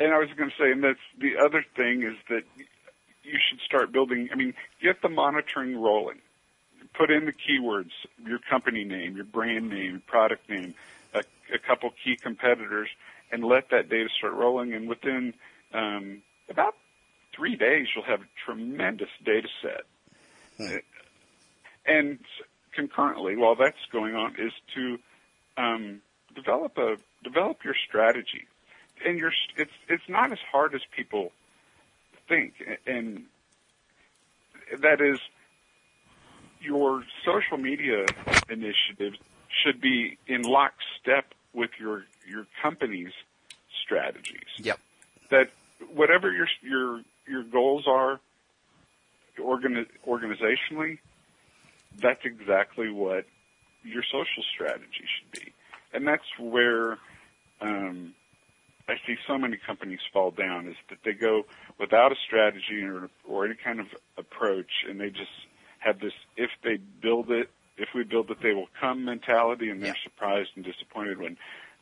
And 0.00 0.12
I 0.12 0.18
was 0.18 0.28
going 0.36 0.50
to 0.50 0.56
say, 0.56 0.70
and 0.70 0.82
that's 0.82 0.98
the 1.18 1.38
other 1.44 1.64
thing 1.76 2.02
is 2.02 2.16
that 2.28 2.42
you 3.24 3.38
should 3.48 3.60
start 3.60 3.92
building. 3.92 4.28
I 4.32 4.36
mean, 4.36 4.54
get 4.80 5.02
the 5.02 5.08
monitoring 5.08 5.80
rolling. 5.80 6.18
Put 6.96 7.10
in 7.10 7.26
the 7.26 7.32
keywords, 7.32 7.90
your 8.24 8.38
company 8.50 8.84
name, 8.84 9.16
your 9.16 9.24
brand 9.24 9.68
name, 9.68 10.02
product 10.06 10.48
name, 10.48 10.74
a, 11.14 11.22
a 11.52 11.58
couple 11.58 11.90
key 12.02 12.16
competitors, 12.16 12.88
and 13.30 13.44
let 13.44 13.70
that 13.70 13.88
data 13.88 14.08
start 14.16 14.34
rolling. 14.34 14.72
And 14.72 14.88
within 14.88 15.34
um, 15.74 16.22
about 16.48 16.74
three 17.34 17.56
days, 17.56 17.88
you'll 17.94 18.04
have 18.04 18.20
a 18.20 18.28
tremendous 18.44 19.10
data 19.24 19.48
set. 19.62 19.82
And 21.86 22.18
concurrently, 22.74 23.36
while 23.36 23.56
that's 23.56 23.76
going 23.92 24.14
on, 24.14 24.34
is 24.38 24.52
to 24.74 24.98
um, 25.56 26.00
develop 26.34 26.78
a 26.78 26.96
develop 27.24 27.64
your 27.64 27.74
strategy 27.88 28.46
and 29.04 29.18
you're 29.18 29.32
it's 29.56 29.72
it's 29.88 30.08
not 30.08 30.32
as 30.32 30.38
hard 30.50 30.74
as 30.74 30.80
people 30.96 31.32
think. 32.28 32.54
And 32.86 33.24
that 34.80 35.00
is 35.00 35.18
your 36.60 37.04
social 37.24 37.56
media 37.56 38.12
initiatives 38.48 39.18
should 39.64 39.80
be 39.80 40.18
in 40.26 40.42
lockstep 40.42 41.32
with 41.52 41.70
your 41.80 42.04
your 42.28 42.46
company's 42.62 43.12
strategies. 43.84 44.48
Yep? 44.58 44.78
that 45.30 45.50
whatever 45.94 46.30
your 46.32 46.48
your 46.62 47.02
your 47.26 47.42
goals 47.44 47.86
are 47.86 48.20
organi- 49.38 49.86
organizationally 50.06 50.98
that's 52.00 52.20
exactly 52.24 52.90
what 52.90 53.24
your 53.82 54.02
social 54.02 54.42
strategy 54.54 55.04
should 55.18 55.30
be. 55.32 55.52
And 55.92 56.06
that's 56.06 56.26
where 56.38 56.98
um, 57.60 58.14
I 58.88 58.94
see 59.06 59.16
so 59.26 59.36
many 59.36 59.58
companies 59.58 60.00
fall 60.12 60.30
down 60.30 60.66
is 60.66 60.76
that 60.88 60.98
they 61.04 61.12
go 61.12 61.42
without 61.78 62.10
a 62.10 62.16
strategy 62.26 62.82
or, 62.82 63.10
or 63.28 63.44
any 63.44 63.54
kind 63.54 63.80
of 63.80 63.86
approach, 64.16 64.70
and 64.88 64.98
they 65.00 65.10
just 65.10 65.30
have 65.78 66.00
this: 66.00 66.14
if 66.36 66.50
they 66.64 66.78
build 67.02 67.30
it, 67.30 67.50
if 67.76 67.90
we 67.94 68.02
build 68.04 68.30
it, 68.30 68.38
they 68.42 68.54
will 68.54 68.68
come 68.80 69.04
mentality, 69.04 69.68
and 69.68 69.82
they're 69.82 69.88
Yeah. 69.88 70.02
surprised 70.02 70.50
and 70.56 70.64
disappointed 70.64 71.18
when 71.18 71.36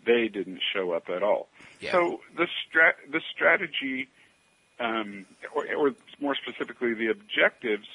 they 0.05 0.29
didn't 0.29 0.61
show 0.73 0.93
up 0.93 1.09
at 1.09 1.23
all. 1.23 1.49
Yeah. 1.81 1.93
So 1.93 2.21
the 2.37 2.47
strat 2.47 2.95
the 3.11 3.21
strategy, 3.33 4.09
um, 4.81 5.27
or, 5.55 5.65
or 5.75 5.95
more 6.21 6.35
specifically, 6.35 6.95
the 6.95 7.09
objectives. 7.09 7.87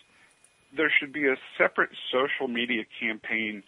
There 0.73 0.89
should 0.89 1.11
be 1.11 1.27
a 1.27 1.35
separate 1.57 1.89
social 2.13 2.47
media 2.47 2.85
campaign 2.97 3.63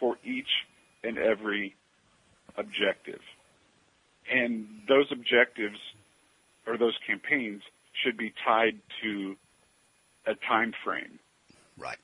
for 0.00 0.18
each 0.24 0.66
and 1.04 1.16
every 1.16 1.76
objective 2.56 3.20
and 4.30 4.66
those 4.88 5.06
objectives 5.10 5.78
or 6.66 6.76
those 6.76 6.96
campaigns 7.06 7.62
should 8.02 8.16
be 8.16 8.32
tied 8.44 8.78
to 9.02 9.36
a 10.26 10.34
time 10.46 10.72
frame. 10.84 11.18
Right. 11.76 11.98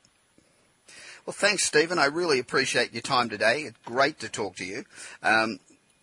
Well, 1.27 1.35
thanks, 1.35 1.65
Stephen. 1.65 1.99
I 1.99 2.07
really 2.07 2.39
appreciate 2.39 2.93
your 2.93 3.03
time 3.03 3.29
today. 3.29 3.63
It's 3.63 3.79
great 3.85 4.21
to 4.21 4.29
talk 4.29 4.57
to 4.57 4.65
you. 4.65 4.85
Um, 5.23 5.59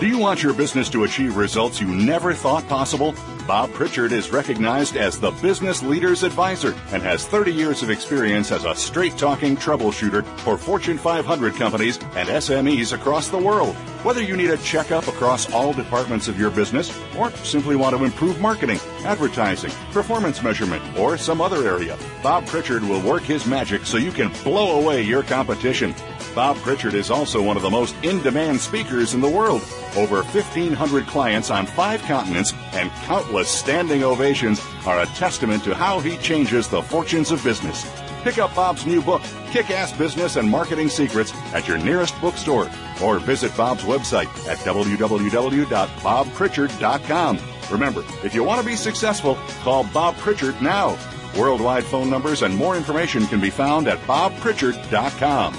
Do 0.00 0.08
you 0.08 0.18
want 0.18 0.42
your 0.42 0.52
business 0.52 0.90
to 0.90 1.04
achieve 1.04 1.36
results 1.36 1.80
you 1.80 1.86
never 1.86 2.34
thought 2.34 2.66
possible? 2.68 3.14
Bob 3.46 3.72
Pritchard 3.72 4.12
is 4.12 4.30
recognized 4.30 4.96
as 4.96 5.18
the 5.18 5.32
Business 5.42 5.82
Leader's 5.82 6.22
Advisor 6.22 6.74
and 6.92 7.02
has 7.02 7.26
30 7.26 7.52
years 7.52 7.82
of 7.82 7.90
experience 7.90 8.52
as 8.52 8.64
a 8.64 8.74
straight 8.74 9.16
talking 9.18 9.56
troubleshooter 9.56 10.24
for 10.40 10.56
Fortune 10.56 10.98
500 10.98 11.54
companies 11.54 11.98
and 12.16 12.28
SMEs 12.28 12.92
across 12.92 13.28
the 13.28 13.38
world. 13.38 13.76
Whether 14.02 14.20
you 14.20 14.36
need 14.36 14.50
a 14.50 14.56
checkup 14.56 15.06
across 15.06 15.52
all 15.52 15.72
departments 15.72 16.26
of 16.26 16.36
your 16.36 16.50
business 16.50 16.92
or 17.16 17.30
simply 17.44 17.76
want 17.76 17.96
to 17.96 18.04
improve 18.04 18.40
marketing, 18.40 18.80
advertising, 19.04 19.70
performance 19.92 20.42
measurement, 20.42 20.82
or 20.98 21.16
some 21.16 21.40
other 21.40 21.64
area, 21.64 21.96
Bob 22.20 22.44
Pritchard 22.46 22.82
will 22.82 23.00
work 23.00 23.22
his 23.22 23.46
magic 23.46 23.86
so 23.86 23.98
you 23.98 24.10
can 24.10 24.32
blow 24.42 24.80
away 24.80 25.02
your 25.02 25.22
competition. 25.22 25.94
Bob 26.34 26.56
Pritchard 26.56 26.94
is 26.94 27.12
also 27.12 27.40
one 27.40 27.56
of 27.56 27.62
the 27.62 27.70
most 27.70 27.94
in 28.02 28.20
demand 28.24 28.60
speakers 28.60 29.14
in 29.14 29.20
the 29.20 29.30
world. 29.30 29.62
Over 29.94 30.24
1,500 30.24 31.06
clients 31.06 31.52
on 31.52 31.64
five 31.64 32.02
continents 32.02 32.52
and 32.72 32.90
countless 33.04 33.48
standing 33.48 34.02
ovations 34.02 34.60
are 34.84 35.02
a 35.02 35.06
testament 35.06 35.62
to 35.62 35.76
how 35.76 36.00
he 36.00 36.16
changes 36.16 36.66
the 36.66 36.82
fortunes 36.82 37.30
of 37.30 37.44
business. 37.44 37.84
Pick 38.22 38.38
up 38.38 38.54
Bob's 38.54 38.86
new 38.86 39.02
book, 39.02 39.20
Kick 39.50 39.70
Ass 39.70 39.92
Business 39.92 40.36
and 40.36 40.48
Marketing 40.48 40.88
Secrets, 40.88 41.32
at 41.52 41.66
your 41.66 41.78
nearest 41.78 42.18
bookstore 42.20 42.70
or 43.02 43.18
visit 43.18 43.56
Bob's 43.56 43.82
website 43.82 44.28
at 44.48 44.58
www.bobpritchard.com. 44.58 47.38
Remember, 47.70 48.04
if 48.22 48.34
you 48.34 48.44
want 48.44 48.60
to 48.60 48.66
be 48.66 48.76
successful, 48.76 49.36
call 49.62 49.84
Bob 49.84 50.16
Pritchard 50.18 50.60
now. 50.62 50.96
Worldwide 51.36 51.84
phone 51.84 52.08
numbers 52.10 52.42
and 52.42 52.56
more 52.56 52.76
information 52.76 53.26
can 53.26 53.40
be 53.40 53.50
found 53.50 53.88
at 53.88 53.98
bobpritchard.com. 54.00 55.54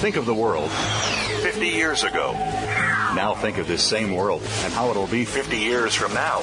Think 0.00 0.16
of 0.16 0.26
the 0.26 0.34
world 0.34 0.70
50 1.42 1.68
years 1.68 2.02
ago. 2.02 2.32
Now 3.14 3.34
think 3.34 3.58
of 3.58 3.68
this 3.68 3.84
same 3.84 4.14
world 4.14 4.42
and 4.64 4.72
how 4.72 4.90
it'll 4.90 5.06
be 5.06 5.24
50 5.24 5.56
years 5.56 5.94
from 5.94 6.12
now. 6.14 6.42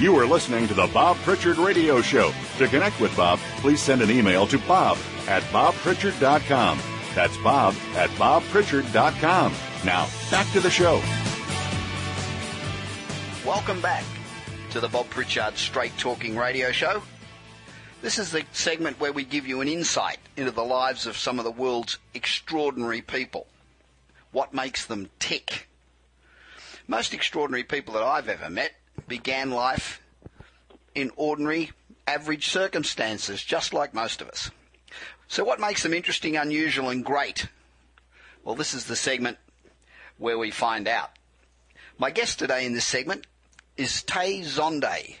You 0.00 0.18
are 0.18 0.24
listening 0.24 0.66
to 0.68 0.72
the 0.72 0.86
Bob 0.86 1.18
Pritchard 1.18 1.58
Radio 1.58 2.00
Show. 2.00 2.32
To 2.56 2.66
connect 2.68 2.98
with 3.00 3.14
Bob, 3.14 3.38
please 3.58 3.82
send 3.82 4.00
an 4.00 4.10
email 4.10 4.46
to 4.46 4.56
bob 4.60 4.96
at 5.28 5.42
bobpritchard.com. 5.52 6.80
That's 7.14 7.36
bob 7.36 7.74
at 7.96 8.08
bobpritchard.com. 8.12 9.54
Now, 9.84 10.08
back 10.30 10.50
to 10.52 10.60
the 10.60 10.70
show. 10.70 11.02
Welcome 13.46 13.82
back 13.82 14.04
to 14.70 14.80
the 14.80 14.88
Bob 14.88 15.10
Pritchard 15.10 15.58
Straight 15.58 15.98
Talking 15.98 16.34
Radio 16.34 16.72
Show. 16.72 17.02
This 18.00 18.18
is 18.18 18.32
the 18.32 18.46
segment 18.52 18.98
where 19.00 19.12
we 19.12 19.24
give 19.24 19.46
you 19.46 19.60
an 19.60 19.68
insight 19.68 20.20
into 20.34 20.50
the 20.50 20.64
lives 20.64 21.04
of 21.04 21.18
some 21.18 21.38
of 21.38 21.44
the 21.44 21.50
world's 21.50 21.98
extraordinary 22.14 23.02
people. 23.02 23.46
What 24.32 24.54
makes 24.54 24.86
them 24.86 25.10
tick? 25.18 25.68
Most 26.88 27.12
extraordinary 27.12 27.64
people 27.64 27.92
that 27.92 28.02
I've 28.02 28.30
ever 28.30 28.48
met 28.48 28.72
began 29.10 29.50
life 29.50 30.00
in 30.94 31.10
ordinary, 31.16 31.72
average 32.06 32.48
circumstances, 32.48 33.42
just 33.42 33.74
like 33.74 33.92
most 33.92 34.22
of 34.22 34.28
us. 34.28 34.52
So 35.26 35.42
what 35.44 35.58
makes 35.58 35.82
them 35.82 35.92
interesting, 35.92 36.36
unusual 36.36 36.90
and 36.90 37.04
great? 37.04 37.48
Well, 38.44 38.54
this 38.54 38.72
is 38.72 38.84
the 38.84 38.94
segment 38.94 39.36
where 40.16 40.38
we 40.38 40.52
find 40.52 40.86
out. 40.86 41.10
My 41.98 42.12
guest 42.12 42.38
today 42.38 42.64
in 42.64 42.72
this 42.72 42.84
segment 42.84 43.26
is 43.76 44.04
Tay 44.04 44.42
Zonday. 44.42 45.16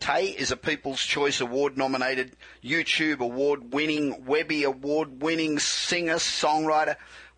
Tay 0.00 0.26
is 0.26 0.50
a 0.50 0.56
People's 0.56 1.00
Choice 1.00 1.40
Award 1.40 1.78
nominated, 1.78 2.32
YouTube 2.62 3.20
award 3.20 3.72
winning, 3.72 4.26
Webby 4.26 4.64
award 4.64 5.22
winning 5.22 5.60
singer 5.60 6.16
songwriter 6.16 6.96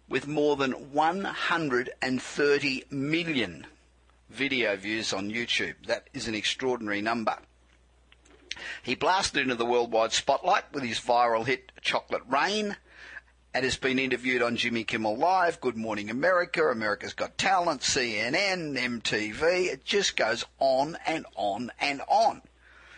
with 0.09 0.27
more 0.27 0.57
than 0.57 0.93
130 0.93 2.85
million 2.91 3.67
video 4.31 4.77
views 4.77 5.13
on 5.13 5.31
YouTube. 5.31 5.75
That 5.87 6.09
is 6.13 6.29
an 6.29 6.35
extraordinary 6.35 7.01
number. 7.01 7.37
He 8.83 8.95
blasted 8.95 9.43
into 9.43 9.55
the 9.55 9.65
worldwide 9.65 10.13
spotlight 10.13 10.73
with 10.73 10.83
his 10.83 10.99
viral 10.99 11.47
hit 11.47 11.73
Chocolate 11.81 12.23
Rain 12.29 12.77
and 13.55 13.65
has 13.65 13.77
been 13.77 13.99
interviewed 13.99 14.43
on 14.43 14.57
Jimmy 14.57 14.85
Kimmel 14.85 15.17
Live, 15.17 15.61
Good 15.61 15.77
Morning 15.77 16.11
America, 16.11 16.65
America's 16.69 17.15
Got 17.15 17.39
Talent, 17.39 17.81
CNN, 17.81 18.77
MTV. 18.77 19.67
It 19.67 19.85
just 19.85 20.17
goes 20.17 20.45
on 20.59 20.97
and 21.07 21.25
on 21.35 21.71
and 21.81 22.03
on. 22.09 22.43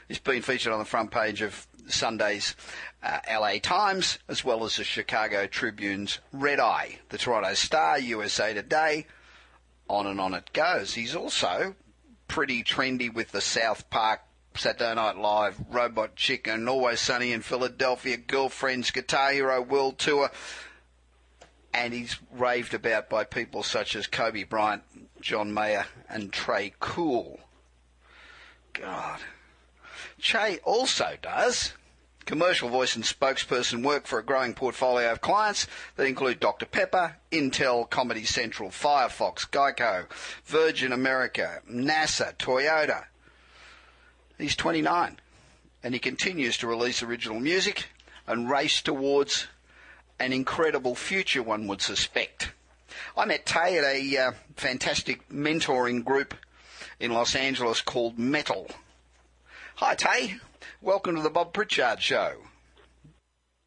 He's 0.09 0.19
been 0.19 0.43
featured 0.43 0.73
on 0.73 0.81
the 0.81 0.85
front 0.85 1.13
page 1.13 1.41
of 1.41 1.67
Sunday's 1.87 2.57
uh, 3.03 3.21
LA 3.31 3.59
Times, 3.63 4.19
as 4.29 4.45
well 4.45 4.65
as 4.65 4.77
the 4.77 4.85
Chicago 4.85 5.47
Tribune's 5.47 6.19
Red 6.33 6.61
Eye, 6.61 6.99
the 7.11 7.19
Toronto 7.19 7.55
Star, 7.55 7.99
USA 7.99 8.53
Today, 8.53 9.07
on 9.91 10.07
and 10.07 10.21
on 10.21 10.35
it 10.35 10.53
goes. 10.53 10.95
He's 10.95 11.15
also 11.15 11.75
pretty 12.29 12.63
trendy 12.63 13.13
with 13.13 13.33
the 13.33 13.41
South 13.41 13.91
Park, 13.91 14.21
Saturday 14.55 14.95
Night 14.95 15.19
Live, 15.19 15.57
Robot 15.69 16.15
Chicken, 16.15 16.69
Always 16.69 17.01
Sunny 17.01 17.33
in 17.33 17.43
Philadelphia, 17.43 18.17
Girlfriends, 18.17 18.93
Guitar 18.93 19.33
Hero 19.33 19.61
World 19.61 19.99
Tour, 19.99 20.31
and 21.75 21.93
he's 21.93 22.17
raved 22.33 22.73
about 22.73 23.11
by 23.11 23.25
people 23.25 23.63
such 23.63 23.97
as 23.97 24.07
Kobe 24.07 24.45
Bryant, 24.45 24.83
John 25.21 25.53
Mayer, 25.53 25.87
and 26.09 26.33
Tré 26.33 26.73
Cool. 26.79 27.41
God. 28.73 29.21
Che 30.19 30.61
also 30.65 31.17
does 31.21 31.73
commercial 32.31 32.69
voice 32.69 32.95
and 32.95 33.05
spokesperson 33.05 33.83
work 33.83 34.07
for 34.07 34.21
a 34.21 34.25
growing 34.25 34.55
portfolio 34.55 35.11
of 35.11 35.21
clients 35.21 35.67
that 35.97 36.07
include 36.07 36.39
Dr. 36.39 36.65
Pepper, 36.65 37.17
Intel, 37.33 37.91
Comedy 37.91 38.23
Central, 38.23 38.71
Firefox, 38.71 39.51
Geico, 39.51 40.09
Virgin 40.45 40.93
America, 40.93 41.61
NASA, 41.69 42.33
Toyota. 42.37 43.07
He's 44.39 44.55
29 44.55 45.19
and 45.83 45.93
he 45.93 45.99
continues 45.99 46.57
to 46.59 46.69
release 46.69 47.03
original 47.03 47.41
music 47.41 47.89
and 48.29 48.49
race 48.49 48.81
towards 48.81 49.49
an 50.21 50.33
incredible 50.33 50.95
future, 50.95 51.43
one 51.43 51.67
would 51.67 51.83
suspect. 51.83 52.53
I 53.17 53.25
met 53.25 53.45
Tay 53.45 53.77
at 53.77 53.85
a 53.85 54.17
uh, 54.17 54.33
fantastic 54.55 55.29
mentoring 55.31 56.05
group 56.05 56.35
in 57.01 57.11
Los 57.11 57.35
Angeles 57.35 57.81
called 57.81 58.21
Metal. 58.21 58.69
Hi, 59.75 59.97
Tay. 59.97 60.37
Welcome 60.83 61.17
to 61.17 61.21
the 61.21 61.29
Bob 61.29 61.53
Pritchard 61.53 62.01
Show. 62.01 62.37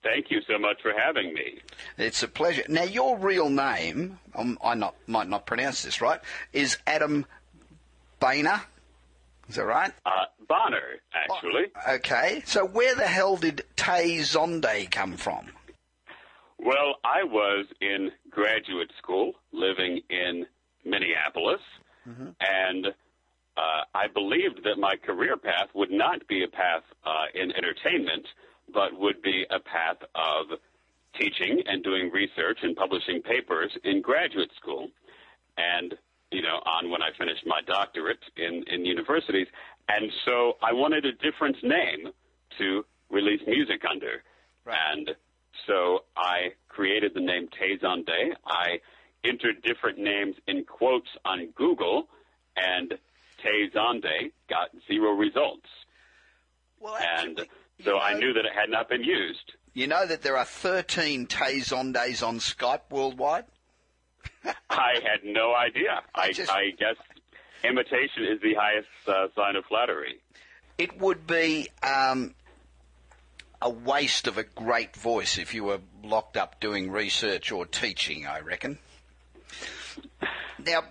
Thank 0.01 0.31
you 0.31 0.41
so 0.47 0.57
much 0.57 0.81
for 0.81 0.91
having 0.97 1.31
me. 1.31 1.59
It's 1.95 2.23
a 2.23 2.27
pleasure. 2.27 2.63
Now, 2.67 2.83
your 2.85 3.19
real 3.19 3.51
name, 3.51 4.17
um, 4.33 4.57
I 4.63 4.73
not, 4.73 4.95
might 5.05 5.29
not 5.29 5.45
pronounce 5.45 5.83
this 5.83 6.01
right, 6.01 6.19
is 6.53 6.79
Adam 6.87 7.27
Boehner. 8.19 8.63
Is 9.47 9.57
that 9.57 9.65
right? 9.65 9.91
Uh, 10.07 10.25
Bahner, 10.49 10.97
actually. 11.13 11.65
Oh, 11.87 11.93
okay. 11.95 12.41
So, 12.47 12.65
where 12.65 12.95
the 12.95 13.05
hell 13.05 13.37
did 13.37 13.63
Tay 13.75 14.17
Zonday 14.17 14.89
come 14.89 15.15
from? 15.15 15.51
Well, 16.57 16.95
I 17.03 17.23
was 17.25 17.67
in 17.79 18.11
graduate 18.31 18.91
school 18.97 19.33
living 19.51 20.01
in 20.09 20.47
Minneapolis, 20.83 21.61
mm-hmm. 22.07 22.29
and 22.39 22.87
uh, 23.55 23.83
I 23.93 24.07
believed 24.13 24.61
that 24.63 24.79
my 24.79 24.95
career 24.95 25.37
path 25.37 25.69
would 25.75 25.91
not 25.91 26.27
be 26.27 26.43
a 26.43 26.47
path 26.47 26.83
uh, 27.05 27.25
in 27.33 27.51
entertainment, 27.51 28.25
but 28.73 28.97
would 28.97 29.21
be 29.21 29.45
a 29.49 29.59
path 29.59 29.97
of 30.15 30.57
teaching 31.19 31.61
and 31.67 31.83
doing 31.83 32.09
research 32.11 32.57
and 32.63 32.75
publishing 32.75 33.21
papers 33.21 33.71
in 33.83 34.01
graduate 34.01 34.49
school. 34.59 34.87
And, 35.57 35.93
you 36.31 36.41
know, 36.41 36.59
on 36.65 36.89
when 36.89 37.03
I 37.03 37.09
finished 37.17 37.45
my 37.45 37.61
doctorate 37.67 38.23
in, 38.35 38.63
in 38.67 38.85
universities. 38.85 39.47
And 39.87 40.11
so 40.25 40.53
I 40.63 40.73
wanted 40.73 41.05
a 41.05 41.11
different 41.11 41.57
name 41.61 42.11
to 42.57 42.85
release 43.11 43.41
music 43.45 43.81
under. 43.89 44.23
Right. 44.65 44.77
And 44.93 45.11
so 45.67 46.05
I 46.17 46.53
created 46.69 47.11
the 47.13 47.21
name 47.21 47.49
Tay 47.59 47.77
Zonday. 47.77 48.33
I 48.47 48.79
entered 49.23 49.61
different 49.61 49.99
names 49.99 50.35
in 50.47 50.63
quotes 50.65 51.09
on 51.23 51.49
Google 51.55 52.07
and 52.55 52.93
Tay 53.43 53.69
Zonday 53.75 54.31
got 54.49 54.69
zero 54.87 55.11
results. 55.11 55.67
Well, 56.79 56.95
actually, 56.95 57.29
and 57.29 57.47
so 57.83 57.91
know, 57.91 57.99
I 57.99 58.13
knew 58.13 58.33
that 58.33 58.45
it 58.45 58.53
had 58.53 58.69
not 58.69 58.89
been 58.89 59.03
used. 59.03 59.53
You 59.73 59.87
know 59.87 60.05
that 60.05 60.21
there 60.21 60.37
are 60.37 60.45
13 60.45 61.25
Tay 61.27 61.57
Zondays 61.59 62.25
on 62.25 62.39
Skype 62.39 62.91
worldwide? 62.91 63.45
I 64.69 64.93
had 65.03 65.23
no 65.23 65.53
idea. 65.55 66.01
I, 66.13 66.21
I, 66.21 66.31
just, 66.31 66.51
I, 66.51 66.71
guess 66.77 66.95
imitation 67.63 68.25
is 68.31 68.41
the 68.41 68.53
highest 68.53 68.87
uh, 69.07 69.27
sign 69.35 69.55
of 69.55 69.65
flattery. 69.65 70.19
It 70.77 70.99
would 70.99 71.25
be 71.25 71.69
um, 71.81 72.35
a 73.61 73.69
waste 73.69 74.27
of 74.27 74.37
a 74.37 74.43
great 74.43 74.95
voice 74.95 75.37
if 75.37 75.53
you 75.53 75.63
were 75.63 75.79
locked 76.03 76.37
up 76.37 76.59
doing 76.59 76.91
research 76.91 77.51
or 77.51 77.65
teaching, 77.65 78.27
I 78.27 78.41
reckon. 78.41 78.77
Now, 80.59 80.83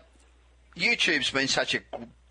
YouTube's 0.76 1.30
been 1.30 1.48
such 1.48 1.74
a 1.74 1.80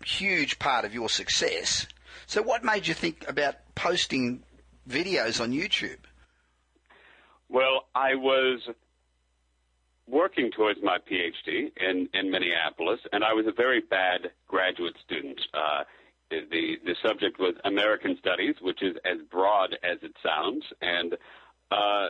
huge 0.04 0.58
part 0.58 0.84
of 0.84 0.94
your 0.94 1.08
success. 1.08 1.86
So, 2.26 2.42
what 2.42 2.64
made 2.64 2.86
you 2.86 2.94
think 2.94 3.24
about 3.28 3.56
posting 3.74 4.42
videos 4.88 5.40
on 5.40 5.52
YouTube? 5.52 5.98
Well, 7.48 7.86
I 7.94 8.14
was 8.14 8.60
working 10.06 10.50
towards 10.50 10.80
my 10.82 10.98
PhD 10.98 11.70
in, 11.76 12.08
in 12.14 12.30
Minneapolis, 12.30 13.00
and 13.12 13.24
I 13.24 13.32
was 13.32 13.46
a 13.46 13.52
very 13.52 13.80
bad 13.80 14.30
graduate 14.48 14.96
student. 15.04 15.40
Uh, 15.52 15.84
the 16.30 16.76
the 16.84 16.96
subject 17.06 17.38
was 17.38 17.54
American 17.64 18.16
Studies, 18.18 18.54
which 18.62 18.82
is 18.82 18.96
as 19.04 19.18
broad 19.30 19.74
as 19.82 19.98
it 20.02 20.12
sounds, 20.22 20.64
and 20.80 21.14
uh, 21.70 22.08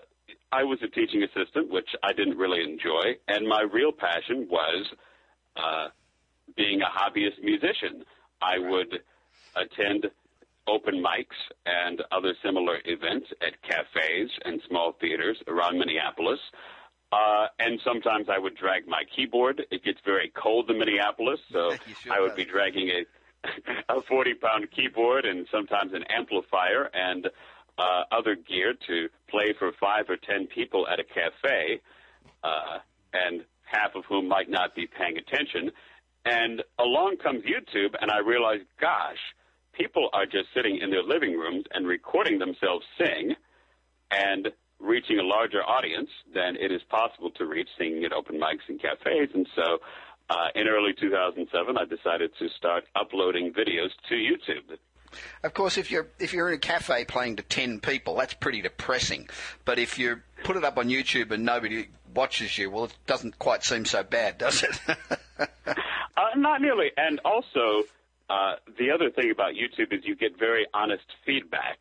I 0.52 0.62
was 0.62 0.78
a 0.82 0.88
teaching 0.88 1.22
assistant, 1.22 1.70
which 1.70 1.88
I 2.02 2.12
didn't 2.12 2.36
really 2.36 2.62
enjoy, 2.62 3.18
and 3.26 3.48
my 3.48 3.62
real 3.62 3.90
passion 3.90 4.46
was 4.48 4.86
uh, 5.56 5.88
being 6.56 6.80
a 6.82 6.86
hobbyist 6.86 7.42
musician. 7.42 8.04
I 8.40 8.58
would 8.58 9.00
attend 9.56 10.06
open 10.66 11.02
mics 11.02 11.38
and 11.66 12.02
other 12.12 12.34
similar 12.42 12.78
events 12.84 13.26
at 13.40 13.60
cafes 13.62 14.30
and 14.44 14.60
small 14.68 14.92
theaters 15.00 15.38
around 15.48 15.78
Minneapolis. 15.78 16.38
Uh, 17.10 17.46
and 17.58 17.78
sometimes 17.84 18.28
I 18.30 18.38
would 18.38 18.56
drag 18.56 18.86
my 18.88 19.02
keyboard. 19.14 19.66
It 19.70 19.84
gets 19.84 19.98
very 20.04 20.32
cold 20.34 20.70
in 20.70 20.78
Minneapolis, 20.78 21.40
so 21.52 21.72
sure 22.02 22.12
I 22.12 22.20
would 22.20 22.34
be 22.34 22.44
dragging 22.44 22.88
a 22.88 23.04
a 23.88 24.00
40 24.00 24.34
pound 24.34 24.70
keyboard 24.70 25.24
and 25.24 25.46
sometimes 25.50 25.92
an 25.94 26.04
amplifier 26.04 26.88
and 26.94 27.28
uh, 27.78 28.02
other 28.12 28.36
gear 28.36 28.74
to 28.86 29.08
play 29.28 29.52
for 29.58 29.72
five 29.80 30.08
or 30.08 30.16
ten 30.16 30.46
people 30.46 30.86
at 30.88 31.00
a 31.00 31.04
cafe, 31.04 31.80
uh, 32.44 32.78
and 33.12 33.44
half 33.64 33.94
of 33.94 34.04
whom 34.04 34.28
might 34.28 34.50
not 34.50 34.74
be 34.74 34.86
paying 34.86 35.16
attention. 35.16 35.70
And 36.24 36.62
along 36.78 37.16
comes 37.22 37.42
YouTube, 37.42 37.94
and 38.00 38.10
I 38.10 38.18
realized, 38.18 38.64
gosh, 38.80 39.18
people 39.72 40.08
are 40.12 40.24
just 40.24 40.48
sitting 40.54 40.78
in 40.78 40.90
their 40.90 41.02
living 41.02 41.32
rooms 41.32 41.64
and 41.72 41.86
recording 41.86 42.38
themselves 42.38 42.84
sing 42.98 43.34
and 44.10 44.48
reaching 44.78 45.18
a 45.18 45.22
larger 45.22 45.62
audience 45.62 46.10
than 46.34 46.56
it 46.56 46.70
is 46.72 46.82
possible 46.90 47.30
to 47.30 47.46
reach 47.46 47.68
singing 47.78 48.04
at 48.04 48.12
open 48.12 48.38
mics 48.38 48.68
and 48.68 48.80
cafes. 48.80 49.30
And 49.34 49.46
so 49.54 49.78
uh, 50.28 50.48
in 50.54 50.66
early 50.68 50.92
2007, 50.98 51.76
I 51.76 51.84
decided 51.84 52.32
to 52.38 52.48
start 52.56 52.84
uploading 52.94 53.52
videos 53.52 53.90
to 54.08 54.14
YouTube. 54.14 54.78
Of 55.42 55.52
course, 55.52 55.76
if 55.76 55.90
you're 55.90 56.06
if 56.18 56.32
you're 56.32 56.48
in 56.48 56.54
a 56.54 56.58
cafe 56.58 57.04
playing 57.04 57.36
to 57.36 57.42
ten 57.42 57.80
people, 57.80 58.16
that's 58.16 58.32
pretty 58.32 58.62
depressing. 58.62 59.28
But 59.66 59.78
if 59.78 59.98
you 59.98 60.22
put 60.42 60.56
it 60.56 60.64
up 60.64 60.78
on 60.78 60.88
YouTube 60.88 61.32
and 61.32 61.44
nobody 61.44 61.88
watches 62.14 62.56
you, 62.56 62.70
well, 62.70 62.84
it 62.84 62.94
doesn't 63.06 63.38
quite 63.38 63.62
seem 63.62 63.84
so 63.84 64.02
bad, 64.02 64.38
does 64.38 64.62
it? 64.62 64.98
uh, 66.16 66.36
not 66.36 66.60
nearly. 66.60 66.90
And 66.96 67.20
also, 67.24 67.84
uh, 68.30 68.56
the 68.78 68.90
other 68.90 69.10
thing 69.10 69.30
about 69.30 69.54
YouTube 69.54 69.92
is 69.92 70.04
you 70.04 70.16
get 70.16 70.38
very 70.38 70.66
honest 70.72 71.04
feedback. 71.24 71.78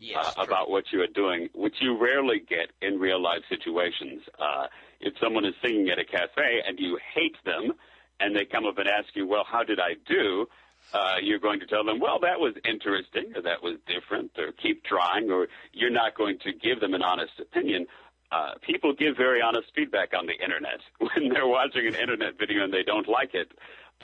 Yes, 0.00 0.34
uh, 0.36 0.42
about 0.42 0.70
what 0.70 0.84
you 0.92 1.00
are 1.00 1.06
doing, 1.06 1.48
which 1.54 1.76
you 1.80 1.96
rarely 1.96 2.40
get 2.40 2.72
in 2.82 2.98
real 2.98 3.22
life 3.22 3.42
situations. 3.48 4.22
Uh, 4.38 4.66
if 5.00 5.14
someone 5.22 5.44
is 5.44 5.54
singing 5.62 5.88
at 5.88 5.98
a 5.98 6.04
cafe 6.04 6.60
and 6.66 6.78
you 6.78 6.98
hate 7.14 7.36
them, 7.44 7.72
and 8.20 8.34
they 8.34 8.44
come 8.44 8.66
up 8.66 8.76
and 8.78 8.88
ask 8.88 9.14
you, 9.14 9.26
well, 9.26 9.44
how 9.50 9.62
did 9.62 9.78
I 9.80 9.94
do? 10.06 10.46
Uh, 10.92 11.16
you're 11.22 11.38
going 11.38 11.60
to 11.60 11.66
tell 11.66 11.84
them, 11.84 11.98
well, 12.00 12.18
that 12.20 12.38
was 12.38 12.54
interesting, 12.64 13.32
or 13.34 13.42
that 13.42 13.62
was 13.62 13.78
different, 13.86 14.30
or 14.36 14.52
keep 14.52 14.84
trying, 14.84 15.30
or 15.30 15.48
you're 15.72 15.90
not 15.90 16.16
going 16.16 16.38
to 16.40 16.52
give 16.52 16.80
them 16.80 16.92
an 16.92 17.02
honest 17.02 17.32
opinion. 17.40 17.86
Uh, 18.32 18.52
people 18.66 18.92
give 18.92 19.16
very 19.16 19.40
honest 19.40 19.68
feedback 19.74 20.12
on 20.16 20.26
the 20.26 20.32
internet. 20.32 20.80
When 20.98 21.28
they're 21.28 21.46
watching 21.46 21.86
an 21.86 21.94
internet 21.94 22.38
video 22.38 22.64
and 22.64 22.72
they 22.72 22.82
don't 22.82 23.08
like 23.08 23.34
it, 23.34 23.52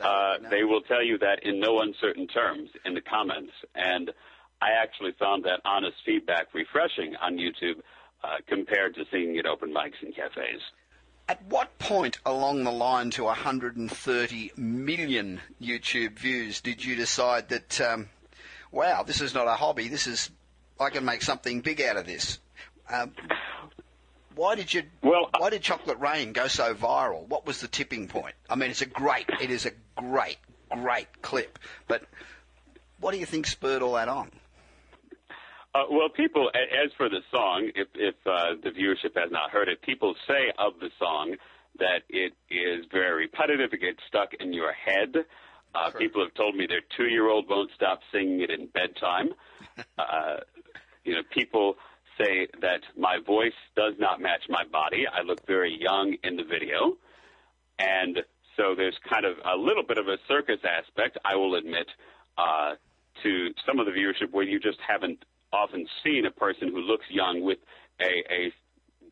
uh, 0.00 0.34
they 0.50 0.64
will 0.64 0.82
tell 0.82 1.02
you 1.02 1.18
that 1.18 1.42
in 1.42 1.60
no 1.60 1.80
uncertain 1.80 2.26
terms 2.26 2.70
in 2.84 2.94
the 2.94 3.00
comments. 3.00 3.52
And 3.74 4.10
I 4.62 4.70
actually 4.82 5.12
found 5.18 5.44
that 5.44 5.60
honest 5.64 5.96
feedback 6.04 6.54
refreshing 6.54 7.16
on 7.20 7.36
YouTube 7.36 7.80
uh, 8.22 8.36
compared 8.46 8.94
to 8.94 9.04
seeing 9.10 9.36
it 9.36 9.46
open 9.46 9.72
mics 9.72 10.02
and 10.02 10.14
cafes. 10.14 10.60
At 11.28 11.42
what 11.44 11.78
point 11.78 12.18
along 12.26 12.64
the 12.64 12.72
line 12.72 13.10
to 13.12 13.24
130 13.24 14.52
million 14.56 15.40
YouTube 15.60 16.18
views 16.18 16.60
did 16.60 16.84
you 16.84 16.96
decide 16.96 17.48
that, 17.50 17.80
um, 17.80 18.08
wow, 18.72 19.02
this 19.04 19.20
is 19.20 19.32
not 19.32 19.46
a 19.46 19.54
hobby, 19.54 19.88
this 19.88 20.06
is, 20.06 20.30
I 20.78 20.90
can 20.90 21.04
make 21.04 21.22
something 21.22 21.60
big 21.60 21.80
out 21.80 21.96
of 21.96 22.06
this? 22.06 22.40
Um, 22.92 23.12
why 24.34 24.54
did 24.54 24.72
you, 24.72 24.84
well, 25.02 25.30
why 25.38 25.50
did 25.50 25.62
Chocolate 25.62 25.98
Rain 25.98 26.32
go 26.32 26.46
so 26.46 26.74
viral? 26.74 27.26
What 27.26 27.46
was 27.46 27.60
the 27.60 27.68
tipping 27.68 28.08
point? 28.08 28.34
I 28.48 28.54
mean, 28.54 28.70
it's 28.70 28.82
a 28.82 28.86
great, 28.86 29.26
it 29.40 29.50
is 29.50 29.66
a 29.66 29.72
great, 29.96 30.38
great 30.70 31.22
clip, 31.22 31.58
but 31.88 32.02
what 33.00 33.12
do 33.12 33.18
you 33.18 33.26
think 33.26 33.46
spurred 33.46 33.82
all 33.82 33.94
that 33.94 34.08
on? 34.08 34.30
Uh, 35.72 35.84
well, 35.90 36.08
people, 36.08 36.50
as 36.54 36.90
for 36.96 37.08
the 37.08 37.20
song, 37.30 37.70
if, 37.74 37.88
if 37.94 38.14
uh, 38.26 38.54
the 38.62 38.70
viewership 38.70 39.16
has 39.16 39.30
not 39.30 39.50
heard 39.50 39.68
it, 39.68 39.80
people 39.82 40.14
say 40.26 40.52
of 40.58 40.72
the 40.80 40.90
song 40.98 41.36
that 41.78 42.02
it 42.08 42.32
is 42.50 42.84
very 42.90 43.24
repetitive. 43.24 43.72
It 43.72 43.80
gets 43.80 44.00
stuck 44.08 44.34
in 44.38 44.52
your 44.52 44.72
head. 44.72 45.14
Uh, 45.72 45.90
people 45.96 46.24
have 46.24 46.34
told 46.34 46.56
me 46.56 46.66
their 46.66 46.82
two-year-old 46.96 47.48
won't 47.48 47.70
stop 47.76 48.00
singing 48.12 48.40
it 48.40 48.50
in 48.50 48.66
bedtime. 48.66 49.30
uh, 49.98 50.38
you 51.04 51.14
know, 51.14 51.22
people 51.32 51.76
say 52.20 52.46
that 52.60 52.80
my 52.96 53.18
voice 53.24 53.52
does 53.76 53.94
not 53.98 54.20
match 54.20 54.42
my 54.48 54.64
body. 54.70 55.06
I 55.06 55.22
look 55.22 55.46
very 55.46 55.76
young 55.80 56.16
in 56.22 56.36
the 56.36 56.44
video. 56.44 56.96
And 57.78 58.18
so 58.56 58.74
there's 58.76 58.96
kind 59.08 59.24
of 59.24 59.36
a 59.44 59.56
little 59.56 59.82
bit 59.82 59.98
of 59.98 60.08
a 60.08 60.16
circus 60.28 60.60
aspect, 60.64 61.18
I 61.24 61.36
will 61.36 61.54
admit, 61.54 61.86
uh, 62.36 62.74
to 63.22 63.48
some 63.66 63.78
of 63.78 63.86
the 63.86 63.92
viewership 63.92 64.30
where 64.32 64.44
you 64.44 64.60
just 64.60 64.78
haven't 64.86 65.24
often 65.52 65.86
seen 66.04 66.26
a 66.26 66.30
person 66.30 66.68
who 66.68 66.80
looks 66.80 67.04
young 67.10 67.42
with 67.42 67.58
a, 68.00 68.32
a 68.32 68.52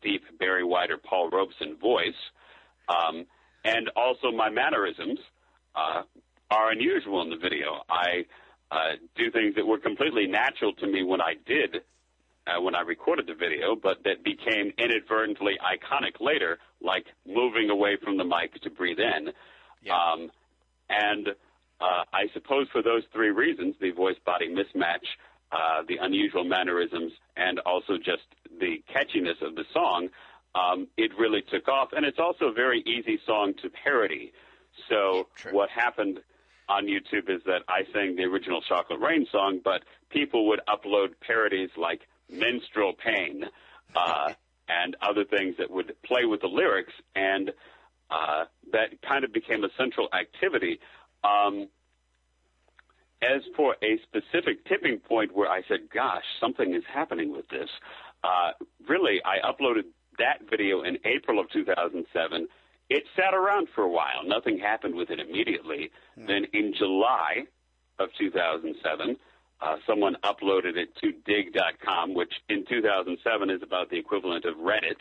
deep 0.01 0.23
Barry 0.39 0.63
White 0.63 0.91
or 0.91 0.97
Paul 0.97 1.29
Robeson 1.29 1.77
voice. 1.77 2.13
Um, 2.87 3.25
and 3.65 3.89
also 3.95 4.31
my 4.31 4.49
mannerisms 4.49 5.19
uh, 5.75 6.03
are 6.49 6.71
unusual 6.71 7.21
in 7.21 7.29
the 7.29 7.37
video. 7.37 7.81
I 7.89 8.25
uh, 8.71 8.95
do 9.15 9.31
things 9.31 9.55
that 9.55 9.65
were 9.65 9.79
completely 9.79 10.27
natural 10.27 10.73
to 10.73 10.87
me 10.87 11.03
when 11.03 11.21
I 11.21 11.33
did, 11.45 11.81
uh, 12.47 12.61
when 12.61 12.75
I 12.75 12.81
recorded 12.81 13.27
the 13.27 13.35
video, 13.35 13.75
but 13.75 14.03
that 14.03 14.23
became 14.23 14.71
inadvertently 14.77 15.57
iconic 15.61 16.19
later, 16.19 16.59
like 16.81 17.05
moving 17.27 17.69
away 17.69 17.97
from 18.03 18.17
the 18.17 18.23
mic 18.23 18.53
to 18.61 18.69
breathe 18.69 18.99
in. 18.99 19.31
Yeah. 19.83 19.93
Um, 19.95 20.31
and 20.89 21.29
uh, 21.79 22.03
I 22.11 22.27
suppose 22.33 22.67
for 22.71 22.81
those 22.81 23.03
three 23.13 23.29
reasons, 23.29 23.75
the 23.79 23.91
voice 23.91 24.17
body 24.25 24.49
mismatch, 24.49 25.05
uh, 25.51 25.83
the 25.87 25.97
unusual 26.01 26.43
mannerisms, 26.43 27.11
and 27.37 27.59
also 27.59 27.97
just 27.97 28.23
the 28.59 28.83
catchiness 28.93 29.41
of 29.41 29.55
the 29.55 29.63
song, 29.73 30.09
um, 30.55 30.87
it 30.97 31.11
really 31.17 31.43
took 31.51 31.67
off. 31.67 31.89
And 31.95 32.05
it's 32.05 32.19
also 32.19 32.45
a 32.45 32.53
very 32.53 32.81
easy 32.81 33.19
song 33.25 33.53
to 33.61 33.69
parody. 33.69 34.31
So 34.89 35.27
True. 35.35 35.53
what 35.53 35.69
happened 35.69 36.19
on 36.67 36.85
YouTube 36.85 37.29
is 37.29 37.41
that 37.45 37.63
I 37.67 37.81
sang 37.93 38.15
the 38.15 38.23
original 38.23 38.61
Chocolate 38.61 38.99
Rain 38.99 39.25
song, 39.31 39.59
but 39.63 39.83
people 40.09 40.47
would 40.47 40.61
upload 40.67 41.09
parodies 41.25 41.69
like 41.77 42.01
Menstrual 42.29 42.93
Pain 42.93 43.43
uh, 43.95 44.33
and 44.67 44.95
other 45.01 45.25
things 45.25 45.55
that 45.57 45.69
would 45.69 45.93
play 46.03 46.25
with 46.25 46.41
the 46.41 46.47
lyrics, 46.47 46.93
and 47.15 47.51
uh, 48.09 48.45
that 48.71 49.01
kind 49.07 49.23
of 49.23 49.33
became 49.33 49.63
a 49.63 49.69
central 49.77 50.07
activity. 50.13 50.79
Um, 51.23 51.67
as 53.21 53.41
for 53.55 53.75
a 53.83 53.99
specific 54.03 54.65
tipping 54.65 54.99
point 54.99 55.35
where 55.35 55.49
I 55.49 55.61
said, 55.67 55.89
gosh, 55.93 56.23
something 56.39 56.73
is 56.73 56.83
happening 56.91 57.33
with 57.33 57.47
this, 57.49 57.69
uh, 58.23 58.51
really, 58.87 59.21
I 59.25 59.45
uploaded 59.45 59.83
that 60.17 60.49
video 60.49 60.83
in 60.83 60.97
April 61.05 61.39
of 61.39 61.49
2007. 61.51 62.47
It 62.89 63.03
sat 63.15 63.33
around 63.33 63.67
for 63.75 63.83
a 63.83 63.89
while. 63.89 64.23
Nothing 64.25 64.57
happened 64.57 64.95
with 64.95 65.09
it 65.09 65.19
immediately. 65.19 65.91
Then 66.17 66.45
in 66.53 66.73
July 66.77 67.43
of 67.99 68.09
2007, 68.17 69.15
uh, 69.61 69.77
someone 69.87 70.15
uploaded 70.23 70.77
it 70.77 70.95
to 71.01 71.11
digg.com, 71.25 72.13
which 72.13 72.33
in 72.47 72.65
2007 72.67 73.49
is 73.49 73.61
about 73.61 73.89
the 73.89 73.97
equivalent 73.97 74.45
of 74.45 74.55
Reddit 74.55 74.97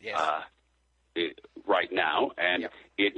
Yeah. 0.00 0.18
uh, 0.18 0.40
it, 1.14 1.40
right 1.66 1.90
now, 1.92 2.32
and 2.36 2.62
Yep. 2.62 2.72
it 2.98 3.14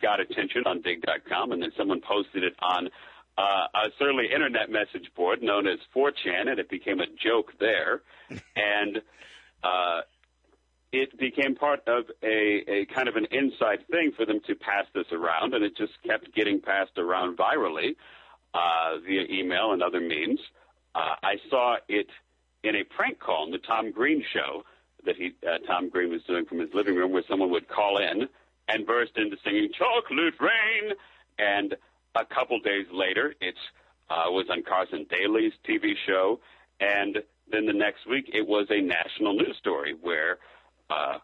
got 0.00 0.20
attention 0.20 0.62
on 0.66 0.80
digg.com, 0.82 1.52
and 1.52 1.62
then 1.62 1.72
someone 1.76 2.00
posted 2.00 2.44
it 2.44 2.54
on 2.60 2.88
uh, 3.36 3.66
a 3.74 3.90
surly 3.98 4.26
internet 4.34 4.68
message 4.70 5.12
board 5.14 5.42
known 5.42 5.66
as 5.68 5.78
4chan, 5.94 6.48
and 6.50 6.58
it 6.58 6.68
became 6.68 7.00
a 7.00 7.06
joke 7.22 7.52
there, 7.60 8.02
and 8.56 9.00
uh, 9.62 10.00
it 10.92 11.16
became 11.18 11.54
part 11.54 11.86
of 11.86 12.04
a, 12.22 12.64
a 12.80 12.86
kind 12.86 13.08
of 13.08 13.16
an 13.16 13.26
inside 13.30 13.86
thing 13.90 14.10
for 14.16 14.24
them 14.24 14.40
to 14.46 14.54
pass 14.54 14.86
this 14.94 15.06
around, 15.12 15.54
and 15.54 15.64
it 15.64 15.76
just 15.76 15.92
kept 16.06 16.34
getting 16.34 16.60
passed 16.60 16.96
around 16.98 17.36
virally 17.36 17.94
uh, 18.54 18.98
via 19.06 19.24
email 19.30 19.72
and 19.72 19.82
other 19.82 20.00
means. 20.00 20.40
Uh, 20.94 21.14
I 21.22 21.36
saw 21.50 21.76
it 21.88 22.08
in 22.64 22.76
a 22.76 22.84
prank 22.84 23.18
call 23.18 23.44
on 23.44 23.50
the 23.50 23.58
Tom 23.58 23.90
Green 23.92 24.24
show 24.32 24.64
that 25.04 25.16
he 25.16 25.32
uh, 25.46 25.58
Tom 25.66 25.88
Green 25.88 26.10
was 26.10 26.22
doing 26.24 26.44
from 26.44 26.58
his 26.58 26.70
living 26.74 26.96
room, 26.96 27.12
where 27.12 27.22
someone 27.28 27.50
would 27.50 27.68
call 27.68 27.98
in 27.98 28.28
and 28.68 28.86
burst 28.86 29.12
into 29.16 29.36
singing 29.44 29.70
"Chocolate 29.78 30.34
Rain," 30.40 30.92
and 31.38 31.76
a 32.14 32.24
couple 32.24 32.58
days 32.60 32.86
later, 32.92 33.34
it 33.40 33.54
uh, 34.10 34.24
was 34.28 34.46
on 34.50 34.62
Carson 34.62 35.06
Daly's 35.08 35.52
TV 35.68 35.92
show, 36.06 36.40
and 36.80 37.18
then 37.50 37.66
the 37.66 37.72
next 37.72 38.06
week, 38.08 38.30
it 38.32 38.46
was 38.46 38.66
a 38.70 38.80
national 38.80 39.34
news 39.34 39.56
story 39.58 39.94
where 40.00 40.38
uh, 40.90 41.18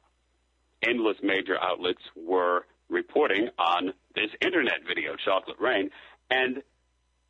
endless 0.83 1.17
major 1.23 1.61
outlets 1.61 2.03
were 2.17 2.67
reporting 2.89 3.49
on 3.59 3.93
this 4.15 4.31
internet 4.41 4.81
video, 4.87 5.17
Chocolate 5.25 5.59
Rain, 5.59 5.91
and 6.31 6.63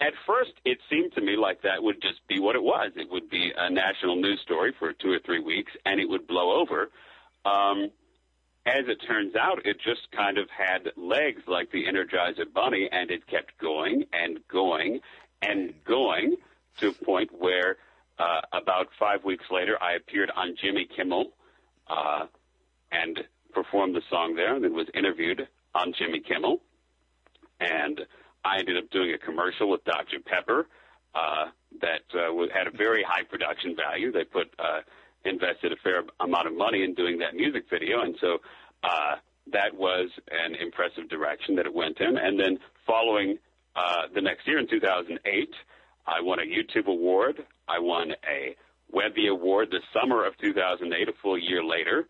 at 0.00 0.12
first, 0.26 0.52
it 0.64 0.78
seemed 0.90 1.12
to 1.14 1.20
me 1.20 1.36
like 1.36 1.62
that 1.62 1.82
would 1.82 2.02
just 2.02 2.26
be 2.28 2.40
what 2.40 2.56
it 2.56 2.62
was. 2.62 2.92
It 2.96 3.10
would 3.10 3.30
be 3.30 3.52
a 3.56 3.70
national 3.70 4.16
news 4.16 4.40
story 4.42 4.74
for 4.78 4.92
two 4.92 5.12
or 5.12 5.20
three 5.24 5.40
weeks, 5.40 5.72
and 5.86 6.00
it 6.00 6.08
would 6.08 6.26
blow 6.26 6.60
over. 6.60 6.90
Um, 7.44 7.90
as 8.66 8.84
it 8.88 8.96
turns 9.06 9.36
out, 9.36 9.64
it 9.66 9.76
just 9.84 10.10
kind 10.12 10.38
of 10.38 10.48
had 10.50 10.90
legs 10.96 11.42
like 11.46 11.70
the 11.70 11.84
Energizer 11.84 12.50
Bunny, 12.52 12.88
and 12.90 13.10
it 13.10 13.26
kept 13.26 13.58
going 13.58 14.04
and 14.12 14.40
going 14.48 15.00
and 15.42 15.74
going 15.84 16.36
to 16.78 16.88
a 16.88 17.04
point 17.04 17.30
where 17.38 17.76
uh, 18.18 18.40
about 18.52 18.88
five 18.98 19.24
weeks 19.24 19.44
later, 19.50 19.76
I 19.82 19.94
appeared 19.94 20.30
on 20.34 20.56
Jimmy 20.60 20.88
Kimmel 20.96 21.32
uh, 21.88 22.26
and 22.90 23.20
performed 23.52 23.94
the 23.94 24.02
song 24.10 24.34
there, 24.34 24.54
and 24.54 24.64
then 24.64 24.72
was 24.72 24.88
interviewed 24.94 25.46
on 25.74 25.92
Jimmy 25.96 26.20
Kimmel. 26.20 26.60
And 27.60 28.00
I 28.44 28.58
ended 28.58 28.76
up 28.76 28.90
doing 28.90 29.12
a 29.12 29.18
commercial 29.18 29.70
with 29.70 29.84
Dr. 29.84 30.18
Pepper 30.24 30.66
uh, 31.14 31.46
that 31.80 32.02
uh, 32.14 32.30
had 32.52 32.66
a 32.66 32.76
very 32.76 33.02
high 33.02 33.22
production 33.22 33.74
value. 33.74 34.12
They 34.12 34.24
put 34.24 34.48
uh, 34.58 34.80
invested 35.24 35.72
a 35.72 35.76
fair 35.82 36.02
amount 36.20 36.46
of 36.46 36.54
money 36.54 36.84
in 36.84 36.94
doing 36.94 37.18
that 37.18 37.34
music 37.34 37.64
video, 37.70 38.02
and 38.02 38.14
so 38.20 38.38
uh, 38.82 39.16
that 39.52 39.74
was 39.74 40.10
an 40.30 40.54
impressive 40.54 41.08
direction 41.08 41.56
that 41.56 41.66
it 41.66 41.74
went 41.74 42.00
in. 42.00 42.16
And 42.16 42.38
then 42.38 42.58
following 42.86 43.38
uh, 43.76 44.08
the 44.14 44.20
next 44.20 44.46
year 44.46 44.58
in 44.58 44.68
2008, 44.68 45.48
I 46.06 46.20
won 46.20 46.38
a 46.38 46.42
YouTube 46.42 46.86
award. 46.86 47.44
I 47.68 47.78
won 47.78 48.12
a 48.28 48.54
Webby 48.92 49.28
Award 49.28 49.68
the 49.70 49.80
summer 49.98 50.26
of 50.26 50.36
2008, 50.38 51.08
a 51.08 51.12
full 51.22 51.38
year 51.38 51.64
later. 51.64 52.06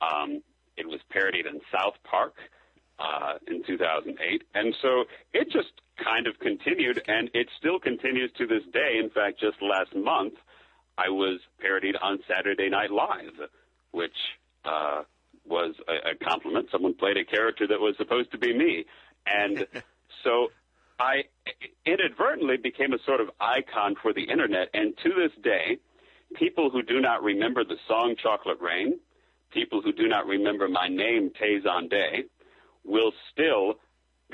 Um, 0.00 0.42
it 0.76 0.86
was 0.86 1.00
parodied 1.10 1.46
in 1.46 1.60
South 1.72 1.94
Park 2.04 2.34
uh, 2.98 3.34
in 3.46 3.62
2008. 3.64 4.42
And 4.54 4.74
so 4.82 5.04
it 5.32 5.50
just 5.50 5.72
kind 6.02 6.26
of 6.26 6.38
continued, 6.38 7.02
and 7.06 7.30
it 7.34 7.48
still 7.58 7.78
continues 7.78 8.30
to 8.38 8.46
this 8.46 8.62
day. 8.72 8.98
In 9.02 9.10
fact, 9.10 9.40
just 9.40 9.56
last 9.62 9.94
month, 9.94 10.34
I 10.96 11.08
was 11.08 11.40
parodied 11.60 11.96
on 12.00 12.18
Saturday 12.28 12.68
Night 12.68 12.90
Live, 12.90 13.48
which 13.92 14.16
uh, 14.64 15.02
was 15.46 15.74
a, 15.88 16.10
a 16.10 16.24
compliment. 16.28 16.68
Someone 16.72 16.94
played 16.94 17.16
a 17.16 17.24
character 17.24 17.66
that 17.66 17.80
was 17.80 17.94
supposed 17.98 18.32
to 18.32 18.38
be 18.38 18.56
me. 18.56 18.84
And 19.26 19.66
so 20.24 20.48
I 20.98 21.24
inadvertently 21.86 22.56
became 22.56 22.92
a 22.92 22.98
sort 23.06 23.20
of 23.20 23.30
icon 23.40 23.94
for 24.02 24.12
the 24.12 24.24
internet. 24.24 24.68
And 24.74 24.94
to 25.04 25.08
this 25.10 25.32
day, 25.42 25.78
people 26.34 26.70
who 26.70 26.82
do 26.82 27.00
not 27.00 27.22
remember 27.22 27.64
the 27.64 27.76
song 27.86 28.16
Chocolate 28.20 28.60
Rain, 28.60 28.98
people 29.52 29.80
who 29.82 29.92
do 29.92 30.08
not 30.08 30.26
remember 30.26 30.68
my 30.68 30.88
name, 30.88 31.30
Tay 31.38 31.60
Zonday, 31.64 32.24
will 32.88 33.12
still 33.32 33.74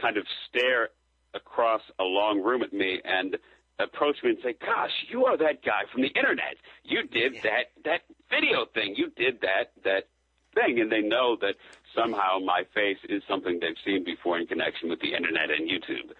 kind 0.00 0.16
of 0.16 0.24
stare 0.48 0.88
across 1.34 1.82
a 1.98 2.04
long 2.04 2.42
room 2.42 2.62
at 2.62 2.72
me 2.72 3.00
and 3.04 3.36
approach 3.78 4.16
me 4.22 4.30
and 4.30 4.38
say, 4.42 4.54
"Gosh, 4.60 4.92
you 5.08 5.26
are 5.26 5.36
that 5.36 5.62
guy 5.62 5.82
from 5.92 6.02
the 6.02 6.08
internet. 6.08 6.56
You 6.84 7.02
did 7.06 7.42
that 7.42 7.72
that 7.84 8.02
video 8.30 8.66
thing. 8.66 8.94
You 8.96 9.10
did 9.16 9.40
that 9.40 9.72
that 9.82 10.08
thing." 10.54 10.80
And 10.80 10.90
they 10.90 11.00
know 11.00 11.36
that 11.40 11.56
somehow 11.94 12.38
my 12.38 12.62
face 12.74 12.98
is 13.08 13.22
something 13.28 13.58
they've 13.60 13.76
seen 13.84 14.04
before 14.04 14.38
in 14.38 14.46
connection 14.46 14.88
with 14.88 15.00
the 15.00 15.14
internet 15.14 15.50
and 15.50 15.68
YouTube. 15.68 16.12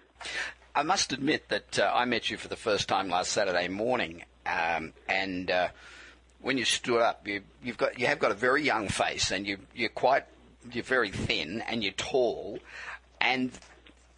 I 0.74 0.82
must 0.82 1.12
admit 1.12 1.48
that 1.50 1.78
uh, 1.78 1.92
I 1.94 2.04
met 2.04 2.30
you 2.30 2.36
for 2.36 2.48
the 2.48 2.56
first 2.56 2.88
time 2.88 3.08
last 3.08 3.30
Saturday 3.30 3.68
morning, 3.68 4.24
um, 4.46 4.92
and 5.08 5.48
uh, 5.50 5.68
when 6.40 6.58
you 6.58 6.64
stood 6.64 7.00
up, 7.00 7.26
you, 7.28 7.42
you've 7.62 7.78
got 7.78 7.98
you 8.00 8.06
have 8.06 8.18
got 8.18 8.32
a 8.32 8.34
very 8.34 8.62
young 8.62 8.88
face, 8.88 9.30
and 9.30 9.46
you 9.46 9.58
you're 9.74 9.88
quite 9.88 10.24
you're 10.72 10.84
very 10.84 11.10
thin 11.10 11.62
and 11.62 11.82
you're 11.82 11.92
tall, 11.92 12.58
and 13.20 13.50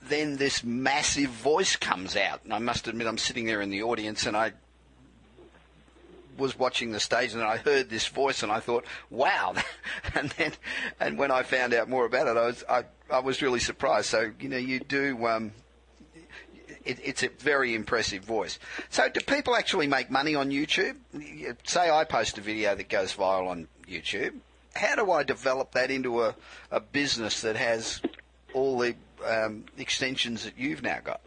then 0.03 0.37
this 0.37 0.63
massive 0.63 1.31
voice 1.31 1.77
comes 1.77 2.17
out, 2.17 2.45
and 2.45 2.53
I 2.53 2.59
must 2.59 2.89
admit 2.89 3.07
I'm 3.07 3.19
sitting 3.19 3.47
there 3.47 3.61
in 3.61 3.71
the 3.71 3.83
audience, 3.83 4.27
and 4.27 4.37
I 4.37 4.53
was 6.39 6.59
watching 6.59 6.93
the 6.93 7.01
stage 7.01 7.33
and 7.33 7.43
I 7.43 7.57
heard 7.57 7.89
this 7.89 8.07
voice 8.07 8.43
and 8.43 8.53
I 8.53 8.61
thought, 8.61 8.85
wow. 9.11 9.55
and 10.15 10.31
then, 10.31 10.53
and 11.01 11.19
when 11.19 11.31
I 11.31 11.43
found 11.43 11.75
out 11.75 11.89
more 11.89 12.05
about 12.05 12.27
it, 12.27 12.37
I 12.37 12.47
was, 12.47 12.65
I, 12.69 12.85
I 13.11 13.19
was 13.21 13.43
really 13.43 13.61
surprised. 13.61 14.09
So, 14.09 14.33
you 14.41 14.49
know, 14.49 14.57
you 14.57 14.81
do, 14.81 15.27
um, 15.27 15.53
it, 16.85 16.99
it's 17.03 17.23
a 17.23 17.29
very 17.29 17.75
impressive 17.75 18.25
voice. 18.25 18.59
So 18.91 19.09
do 19.09 19.21
people 19.21 19.57
actually 19.57 19.87
make 19.87 20.11
money 20.11 20.35
on 20.35 20.51
YouTube? 20.51 20.97
Say 21.65 21.91
I 21.91 22.05
post 22.05 22.39
a 22.39 22.41
video 22.41 22.75
that 22.75 22.89
goes 22.89 23.15
viral 23.15 23.49
on 23.49 23.69
YouTube. 23.89 24.35
How 24.77 24.95
do 24.95 25.11
I 25.11 25.23
develop 25.23 25.73
that 25.73 25.91
into 25.91 26.23
a, 26.23 26.35
a 26.71 26.81
business 26.81 27.41
that 27.43 27.57
has 27.57 28.01
all 28.53 28.79
the 28.79 28.95
um, 29.25 29.65
extensions 29.79 30.45
that 30.45 30.59
you've 30.59 30.83
now 30.83 30.99
got? 31.03 31.21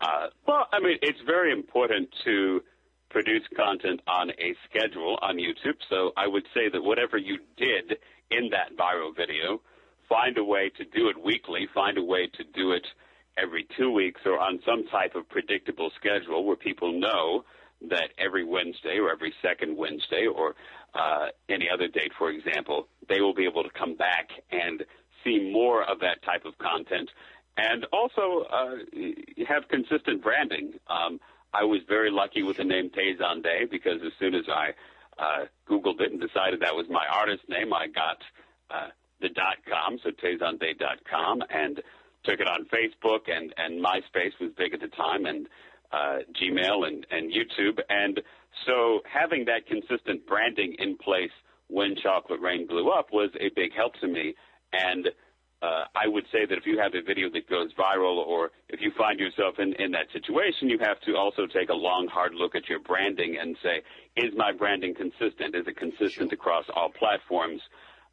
Uh, 0.00 0.28
well, 0.46 0.66
I 0.72 0.80
mean, 0.80 0.98
it's 1.02 1.20
very 1.26 1.52
important 1.52 2.08
to 2.24 2.62
produce 3.10 3.42
content 3.56 4.00
on 4.06 4.30
a 4.30 4.54
schedule 4.68 5.18
on 5.20 5.36
YouTube. 5.36 5.76
So 5.88 6.12
I 6.16 6.26
would 6.26 6.44
say 6.54 6.68
that 6.72 6.82
whatever 6.82 7.18
you 7.18 7.38
did 7.56 7.98
in 8.30 8.50
that 8.50 8.76
viral 8.78 9.14
video, 9.14 9.60
find 10.08 10.38
a 10.38 10.44
way 10.44 10.70
to 10.78 10.84
do 10.84 11.08
it 11.08 11.22
weekly, 11.22 11.68
find 11.74 11.98
a 11.98 12.02
way 12.02 12.28
to 12.38 12.44
do 12.54 12.72
it 12.72 12.86
every 13.36 13.66
two 13.76 13.92
weeks 13.92 14.20
or 14.24 14.38
on 14.38 14.60
some 14.64 14.84
type 14.88 15.14
of 15.14 15.28
predictable 15.28 15.90
schedule 15.98 16.44
where 16.44 16.56
people 16.56 16.98
know 16.98 17.44
that 17.88 18.10
every 18.18 18.44
Wednesday 18.44 18.98
or 18.98 19.10
every 19.10 19.32
second 19.40 19.76
Wednesday 19.76 20.26
or 20.26 20.54
uh, 20.94 21.28
any 21.48 21.68
other 21.72 21.88
date, 21.88 22.12
for 22.18 22.30
example, 22.30 22.88
they 23.08 23.20
will 23.20 23.34
be 23.34 23.44
able 23.44 23.62
to 23.62 23.70
come 23.70 23.94
back 23.94 24.30
and 24.50 24.84
see 25.24 25.50
more 25.52 25.82
of 25.84 26.00
that 26.00 26.22
type 26.22 26.44
of 26.44 26.56
content 26.58 27.10
and 27.56 27.86
also 27.92 28.46
uh, 28.50 28.76
have 29.46 29.68
consistent 29.68 30.22
branding. 30.22 30.72
Um, 30.88 31.20
I 31.52 31.64
was 31.64 31.80
very 31.88 32.10
lucky 32.10 32.42
with 32.42 32.58
the 32.58 32.64
name 32.64 32.90
Tay 32.90 33.16
Zonday 33.16 33.70
because 33.70 34.00
as 34.04 34.12
soon 34.18 34.34
as 34.34 34.44
I 34.48 34.70
uh, 35.18 35.44
Googled 35.68 36.00
it 36.00 36.12
and 36.12 36.20
decided 36.20 36.60
that 36.60 36.74
was 36.74 36.86
my 36.88 37.04
artist 37.12 37.42
name, 37.48 37.72
I 37.74 37.88
got 37.88 38.18
uh, 38.70 38.88
the 39.20 39.28
dot 39.28 39.56
com, 39.68 39.98
so 40.02 40.10
TayZonday.com, 40.10 41.42
and 41.50 41.82
took 42.24 42.40
it 42.40 42.46
on 42.46 42.66
Facebook 42.66 43.28
and 43.28 43.52
and 43.56 43.84
MySpace 43.84 44.32
was 44.40 44.50
big 44.56 44.72
at 44.72 44.80
the 44.80 44.88
time, 44.88 45.26
and 45.26 45.48
uh, 45.92 46.18
Gmail 46.40 46.86
and 46.86 47.06
and 47.10 47.32
YouTube, 47.32 47.80
and 47.88 48.20
so 48.66 49.00
having 49.10 49.44
that 49.46 49.66
consistent 49.66 50.26
branding 50.26 50.76
in 50.78 50.96
place 50.96 51.30
when 51.68 51.94
Chocolate 52.02 52.40
Rain 52.40 52.66
blew 52.66 52.90
up 52.90 53.08
was 53.12 53.30
a 53.40 53.50
big 53.54 53.72
help 53.74 53.94
to 54.00 54.08
me, 54.08 54.34
and 54.72 55.08
uh, 55.62 55.84
I 55.94 56.08
would 56.08 56.24
say 56.32 56.46
that 56.48 56.56
if 56.56 56.66
you 56.66 56.78
have 56.78 56.94
a 56.94 57.02
video 57.02 57.28
that 57.30 57.48
goes 57.48 57.72
viral 57.74 58.16
or 58.16 58.50
if 58.70 58.80
you 58.80 58.90
find 58.96 59.20
yourself 59.20 59.56
in, 59.58 59.74
in 59.74 59.90
that 59.92 60.06
situation, 60.12 60.70
you 60.70 60.78
have 60.80 60.98
to 61.02 61.16
also 61.16 61.46
take 61.46 61.68
a 61.68 61.74
long, 61.74 62.08
hard 62.10 62.34
look 62.34 62.54
at 62.54 62.68
your 62.68 62.80
branding 62.80 63.36
and 63.38 63.56
say, 63.62 63.82
is 64.16 64.32
my 64.34 64.52
branding 64.52 64.94
consistent? 64.94 65.54
Is 65.54 65.66
it 65.66 65.76
consistent 65.76 66.32
across 66.32 66.64
all 66.74 66.88
platforms? 66.90 67.60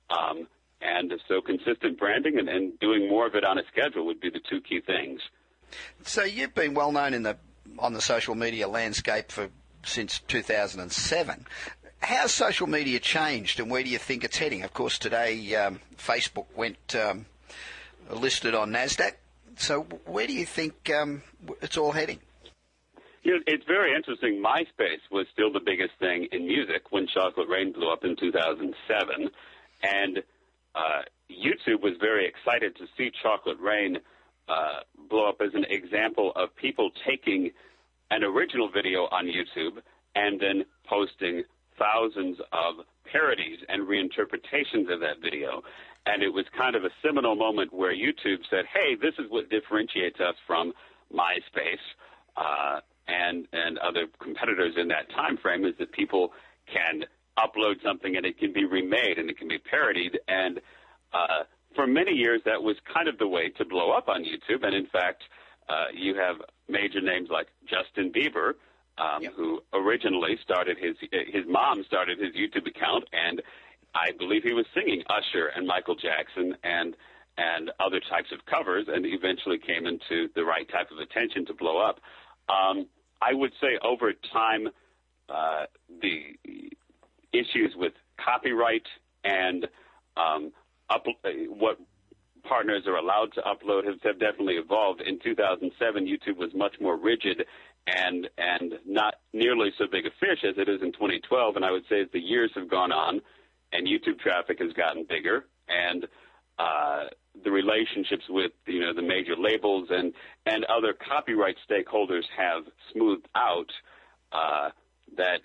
Um, 0.10 0.48
and 0.82 1.14
so 1.28 1.42
consistent 1.42 1.98
branding 1.98 2.38
and, 2.38 2.50
and 2.50 2.78
doing 2.80 3.10
more 3.10 3.26
of 3.26 3.36
it 3.36 3.46
on 3.46 3.58
a 3.58 3.64
schedule 3.72 4.06
would 4.06 4.20
be 4.20 4.30
the 4.30 4.42
two 4.50 4.62
key 4.62 4.82
things. 4.86 5.22
So 6.04 6.24
you've 6.24 6.54
been 6.54 6.74
well 6.74 6.92
known 6.92 7.14
in 7.14 7.24
the 7.24 7.38
on 7.80 7.94
the 7.94 8.02
social 8.02 8.36
media 8.36 8.68
landscape 8.68 9.32
for 9.32 9.50
since 9.88 10.20
2007. 10.28 11.46
How's 12.00 12.34
social 12.34 12.68
media 12.68 13.00
changed, 13.00 13.60
and 13.60 13.72
where 13.72 13.84
do 13.84 13.90
you 13.90 13.98
think 13.98 14.24
it's 14.24 14.38
heading? 14.38 14.64
Of 14.64 14.74
course, 14.74 15.00
today 15.00 15.56
um, 15.56 15.80
Facebook 15.98 16.46
went 16.56 16.96
um, 16.96 17.26
listed 18.12 18.54
on 18.54 18.72
Nasdaq. 18.72 19.14
So 19.58 19.82
where 20.06 20.28
do 20.28 20.34
you 20.34 20.46
think 20.46 20.90
um, 20.92 21.24
it's 21.62 21.78
all 21.78 21.92
heading? 21.92 22.20
You 23.24 23.34
know, 23.34 23.40
it's 23.48 23.66
very 23.66 23.96
interesting. 23.96 24.42
MySpace 24.42 25.02
was 25.12 25.26
still 25.34 25.52
the 25.52 25.60
biggest 25.60 25.94
thing 26.00 26.28
in 26.32 26.46
music 26.46 26.92
when 26.92 27.08
Chocolate 27.08 27.50
Rain 27.50 27.74
blew 27.74 27.92
up 27.92 28.06
in 28.06 28.16
2007, 28.16 29.30
and 29.84 30.24
uh, 30.76 31.02
YouTube 31.30 31.82
was 31.82 31.94
very 32.00 32.28
excited 32.28 32.76
to 32.78 32.86
see 32.96 33.12
Chocolate 33.22 33.60
Rain 33.60 33.98
uh, 34.48 34.80
blow 35.10 35.28
up 35.28 35.42
as 35.42 35.54
an 35.56 35.66
example 35.66 36.32
of 36.36 36.56
people 36.56 36.92
taking 37.06 37.52
an 38.12 38.24
original 38.24 38.70
video 38.70 39.08
on 39.12 39.26
YouTube 39.26 39.82
and 40.16 40.40
then 40.40 40.66
posting 40.88 41.44
thousands 41.78 42.38
of 42.52 42.86
parodies 43.12 43.60
and 43.70 43.88
reinterpretations 43.88 44.92
of 44.92 45.00
that 45.00 45.22
video. 45.22 45.62
And 46.06 46.24
it 46.24 46.30
was 46.30 46.46
kind 46.58 46.76
of 46.76 46.84
a 46.84 46.90
seminal 47.06 47.36
moment 47.36 47.74
where 47.74 47.94
YouTube 47.94 48.40
said, 48.50 48.66
hey, 48.74 48.96
this 48.96 49.14
is 49.20 49.30
what 49.30 49.50
differentiates 49.50 50.20
us 50.20 50.36
from 50.46 50.74
MySpace 51.14 51.84
uh, 52.36 52.80
and, 53.08 53.48
and 53.54 53.78
other 53.80 54.08
competitors 54.22 54.74
in 54.78 54.88
that 54.90 55.10
time 55.12 55.38
frame 55.38 55.66
is 55.66 55.74
that 55.80 55.92
people 55.92 56.32
can 56.72 57.04
upload 57.38 57.76
something 57.84 58.16
and 58.16 58.26
it 58.26 58.38
can 58.38 58.52
be 58.52 58.66
remade 58.66 59.18
and 59.18 59.30
it 59.30 59.38
can 59.38 59.48
be 59.48 59.60
parodied. 59.60 60.18
And 60.28 60.60
uh, 61.14 61.44
for 61.76 61.88
many 61.88 62.12
years, 62.12 62.42
that 62.46 62.62
was 62.62 62.76
kind 62.92 63.08
of 63.08 63.18
the 63.18 63.28
way 63.28 63.50
to 63.58 63.66
blow 63.66 63.92
up 63.92 64.10
on 64.10 64.24
YouTube. 64.24 64.66
And 64.66 64.76
in 64.76 64.88
fact, 64.88 65.24
uh, 65.70 65.86
you 65.94 66.16
have 66.16 66.38
major 66.68 67.02
names 67.02 67.30
like 67.30 67.48
Justin 67.66 68.12
Bieber, 68.12 68.54
um, 68.98 69.24
yep. 69.24 69.34
who 69.36 69.62
originally 69.74 70.38
started 70.44 70.78
his 70.78 70.96
his 71.12 71.46
mom 71.48 71.84
started 71.84 72.20
his 72.20 72.34
YouTube 72.36 72.68
account, 72.68 73.06
and 73.14 73.42
I 73.94 74.12
believe 74.18 74.44
he 74.44 74.54
was 74.54 74.66
singing 74.74 75.04
Usher 75.10 75.48
and 75.48 75.68
Michael 75.68 75.96
Jackson 75.96 76.56
and 76.64 76.96
and 77.38 77.72
other 77.80 78.00
types 78.00 78.32
of 78.32 78.46
covers, 78.46 78.88
and 78.88 79.06
eventually 79.06 79.60
came 79.60 79.86
into 79.86 80.28
the 80.34 80.44
right 80.44 80.68
type 80.70 80.90
of 80.92 80.98
attention 80.98 81.46
to 81.46 81.54
blow 81.54 81.78
up. 81.78 82.00
Um, 82.50 82.88
I 83.22 83.34
would 83.34 83.52
say 83.62 83.78
over 83.84 84.14
time, 84.34 84.70
uh, 85.30 85.66
the 86.02 86.36
issues 87.34 87.74
with 87.76 87.94
copyright 88.18 88.88
and 89.24 89.68
um, 90.16 90.52
up, 90.90 91.06
uh, 91.24 91.30
what 91.50 91.78
partners 92.48 92.84
are 92.88 92.98
allowed 92.98 93.34
to 93.34 93.42
upload 93.42 93.86
have, 93.86 94.02
have 94.04 94.20
definitely 94.20 94.56
evolved. 94.56 95.02
In 95.02 95.20
2007, 95.24 96.06
YouTube 96.06 96.38
was 96.38 96.50
much 96.56 96.76
more 96.82 96.98
rigid 96.98 97.44
and 97.88 98.28
and 98.38 98.74
not 98.86 99.16
nearly 99.34 99.72
so 99.78 99.86
big 99.90 100.06
a 100.06 100.10
fish 100.20 100.44
as 100.44 100.56
it 100.58 100.70
is 100.70 100.82
in 100.82 100.92
2012. 100.92 101.56
And 101.56 101.66
I 101.66 101.72
would 101.72 101.84
say 101.90 102.02
as 102.02 102.08
the 102.12 102.20
years 102.20 102.52
have 102.56 102.70
gone 102.70 102.92
on, 102.92 103.22
and 103.72 103.88
YouTube 103.88 104.20
traffic 104.20 104.60
has 104.60 104.74
gotten 104.74 105.06
bigger, 105.08 105.46
and 105.68 106.08
uh, 106.60 107.06
the 107.44 107.52
relationships 107.52 108.24
with 108.30 108.52
you 108.66 108.80
know 108.80 108.94
the 108.94 109.02
major 109.02 109.36
labels 109.38 109.88
and 109.92 110.14
and 110.46 110.66
other 110.66 110.94
copyright 110.94 111.56
stakeholders 111.70 112.24
have 112.36 112.64
smoothed 112.92 113.28
out 113.36 113.70
uh, 114.32 114.70
that 115.16 115.42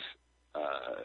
uh, 0.54 1.02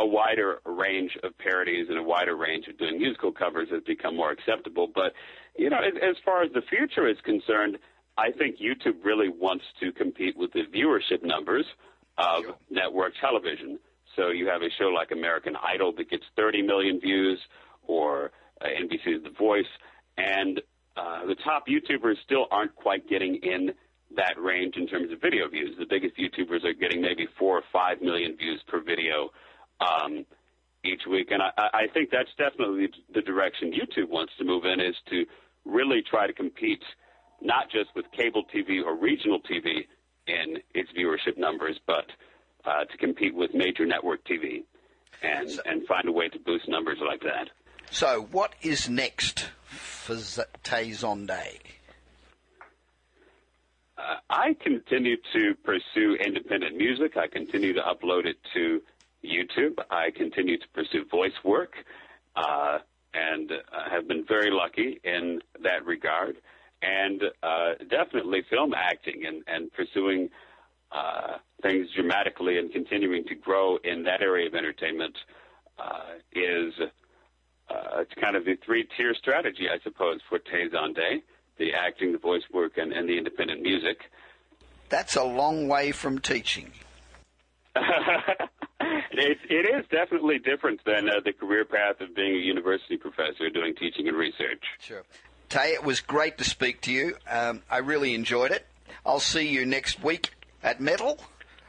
a 0.00 0.06
wider 0.06 0.60
range 0.64 1.16
of 1.22 1.36
parodies 1.36 1.86
and 1.90 1.98
a 1.98 2.02
wider 2.02 2.34
range 2.34 2.66
of 2.68 2.78
doing 2.78 2.98
musical 2.98 3.30
covers 3.30 3.68
has 3.70 3.82
become 3.82 4.16
more 4.16 4.30
acceptable. 4.30 4.88
But 4.92 5.12
you 5.56 5.68
know, 5.68 5.76
as, 5.76 5.92
as 6.02 6.16
far 6.24 6.42
as 6.42 6.50
the 6.52 6.62
future 6.62 7.06
is 7.06 7.18
concerned, 7.22 7.76
I 8.16 8.30
think 8.32 8.56
YouTube 8.58 9.04
really 9.04 9.28
wants 9.28 9.64
to 9.80 9.92
compete 9.92 10.36
with 10.36 10.52
the 10.52 10.62
viewership 10.74 11.22
numbers 11.22 11.66
of 12.16 12.44
sure. 12.44 12.54
network 12.70 13.12
television. 13.20 13.78
So 14.16 14.30
you 14.30 14.48
have 14.48 14.62
a 14.62 14.70
show 14.78 14.86
like 14.86 15.10
American 15.10 15.54
Idol 15.56 15.92
that 15.98 16.10
gets 16.10 16.24
30 16.34 16.62
million 16.62 16.98
views, 16.98 17.38
or 17.86 18.30
uh, 18.60 18.66
NBC's 18.66 19.22
The 19.22 19.30
Voice, 19.38 19.70
and 20.16 20.60
uh, 20.96 21.26
the 21.26 21.36
top 21.44 21.64
YouTubers 21.68 22.16
still 22.24 22.46
aren't 22.50 22.74
quite 22.74 23.08
getting 23.08 23.36
in 23.42 23.72
that 24.16 24.34
range 24.40 24.76
in 24.76 24.86
terms 24.86 25.12
of 25.12 25.20
video 25.20 25.48
views. 25.48 25.76
The 25.78 25.86
biggest 25.88 26.14
YouTubers 26.16 26.64
are 26.64 26.72
getting 26.72 27.00
maybe 27.00 27.28
four 27.38 27.58
or 27.58 27.62
five 27.72 28.02
million 28.02 28.36
views 28.36 28.60
per 28.66 28.80
video 28.82 29.30
um, 29.80 30.24
each 30.84 31.02
week, 31.10 31.30
and 31.30 31.42
I, 31.42 31.50
I 31.56 31.86
think 31.92 32.10
that's 32.10 32.30
definitely 32.38 32.88
the 33.14 33.22
direction 33.22 33.72
YouTube 33.72 34.08
wants 34.08 34.32
to 34.38 34.44
move 34.44 34.64
in 34.64 34.80
is 34.80 34.94
to 35.10 35.24
really 35.64 36.02
try 36.08 36.26
to 36.26 36.32
compete 36.32 36.82
not 37.42 37.70
just 37.70 37.90
with 37.94 38.04
cable 38.12 38.44
TV 38.54 38.84
or 38.84 38.96
regional 38.96 39.40
TV 39.40 39.86
in 40.26 40.58
its 40.74 40.90
viewership 40.92 41.38
numbers, 41.38 41.78
but 41.86 42.06
uh, 42.64 42.84
to 42.84 42.96
compete 42.98 43.34
with 43.34 43.54
major 43.54 43.86
network 43.86 44.20
TV 44.24 44.64
and, 45.22 45.50
so, 45.50 45.62
and 45.64 45.86
find 45.86 46.08
a 46.08 46.12
way 46.12 46.28
to 46.28 46.38
boost 46.38 46.68
numbers 46.68 46.98
like 47.06 47.20
that. 47.22 47.48
So, 47.90 48.28
what 48.30 48.54
is 48.62 48.88
next 48.88 49.48
for 49.64 50.16
Tay? 50.62 50.94
Uh, 53.98 54.16
I 54.30 54.56
continue 54.62 55.16
to 55.34 55.54
pursue 55.64 56.16
independent 56.24 56.76
music. 56.76 57.16
I 57.16 57.26
continue 57.26 57.72
to 57.74 57.80
upload 57.80 58.26
it 58.26 58.36
to 58.54 58.80
YouTube. 59.24 59.78
I 59.90 60.10
continue 60.10 60.58
to 60.58 60.68
pursue 60.74 61.04
voice 61.10 61.32
work, 61.44 61.74
uh, 62.36 62.78
and 63.14 63.50
uh, 63.52 63.90
have 63.90 64.06
been 64.08 64.24
very 64.26 64.50
lucky 64.50 65.00
in 65.04 65.40
that 65.62 65.84
regard 65.84 66.36
and 66.82 67.22
uh, 67.42 67.74
definitely 67.90 68.42
film 68.48 68.72
acting 68.74 69.24
and, 69.26 69.42
and 69.46 69.72
pursuing 69.72 70.28
uh, 70.92 71.36
things 71.62 71.88
dramatically 71.94 72.58
and 72.58 72.72
continuing 72.72 73.24
to 73.24 73.34
grow 73.34 73.76
in 73.84 74.02
that 74.04 74.22
area 74.22 74.46
of 74.48 74.54
entertainment 74.54 75.16
uh, 75.78 76.14
is 76.32 76.72
uh, 77.70 78.00
it's 78.00 78.12
kind 78.20 78.34
of 78.34 78.44
the 78.44 78.56
three-tier 78.64 79.14
strategy, 79.14 79.68
I 79.72 79.78
suppose, 79.84 80.20
for 80.28 80.38
Tay 80.38 80.68
Zonday: 80.74 81.22
the 81.58 81.72
acting, 81.72 82.12
the 82.12 82.18
voice 82.18 82.42
work, 82.52 82.72
and, 82.76 82.92
and 82.92 83.08
the 83.08 83.16
independent 83.16 83.62
music. 83.62 83.98
That's 84.88 85.14
a 85.14 85.22
long 85.22 85.68
way 85.68 85.92
from 85.92 86.18
teaching. 86.18 86.72
it, 89.10 89.38
it 89.48 89.66
is 89.76 89.84
definitely 89.90 90.38
different 90.38 90.80
than 90.84 91.08
uh, 91.08 91.20
the 91.24 91.32
career 91.32 91.64
path 91.64 92.00
of 92.00 92.14
being 92.14 92.34
a 92.34 92.38
university 92.38 92.96
professor 92.96 93.50
doing 93.50 93.74
teaching 93.74 94.08
and 94.08 94.16
research. 94.16 94.62
Sure. 94.80 95.02
Tay, 95.48 95.72
it 95.72 95.82
was 95.82 96.00
great 96.00 96.38
to 96.38 96.44
speak 96.44 96.80
to 96.82 96.92
you. 96.92 97.16
Um, 97.28 97.62
I 97.70 97.78
really 97.78 98.14
enjoyed 98.14 98.52
it. 98.52 98.66
I'll 99.04 99.20
see 99.20 99.48
you 99.48 99.66
next 99.66 100.02
week 100.02 100.30
at 100.62 100.80
Metal, 100.80 101.18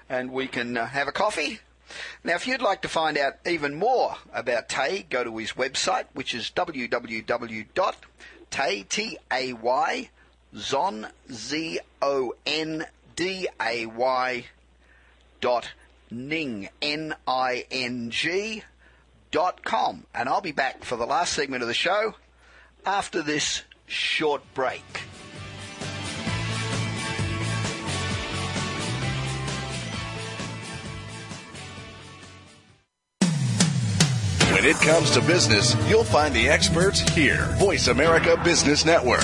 and 0.10 0.32
we 0.32 0.48
can 0.48 0.78
uh, 0.78 0.86
have 0.86 1.08
a 1.08 1.12
coffee. 1.12 1.60
Now, 2.24 2.36
if 2.36 2.48
you'd 2.48 2.62
like 2.62 2.84
to 2.84 2.88
find 2.88 3.18
out 3.18 3.34
even 3.46 3.76
more 3.76 4.16
about 4.34 4.70
Tay, 4.70 5.06
go 5.10 5.24
to 5.24 5.38
his 5.38 5.54
website, 5.54 6.06
which 6.14 6.34
is 6.34 6.52
www.tay, 6.56 7.66
dot 15.42 15.72
ning, 16.12 16.70
N-I-N-G, 16.82 18.64
dot 19.32 19.64
com. 19.64 20.06
And 20.14 20.30
I'll 20.30 20.42
be 20.42 20.52
back 20.52 20.84
for 20.84 20.98
the 20.98 21.06
last 21.06 21.34
segment 21.34 21.62
of 21.62 21.68
the 21.68 21.74
show 21.74 22.16
after 22.86 23.22
this 23.22 23.64
short 23.88 24.42
break. 24.54 24.84
When 34.54 34.66
it 34.66 34.76
comes 34.76 35.10
to 35.12 35.22
business, 35.22 35.76
you'll 35.90 36.04
find 36.04 36.36
the 36.36 36.50
experts 36.50 37.00
here. 37.00 37.46
Voice 37.58 37.88
America 37.88 38.40
Business 38.44 38.86
Network. 38.86 39.24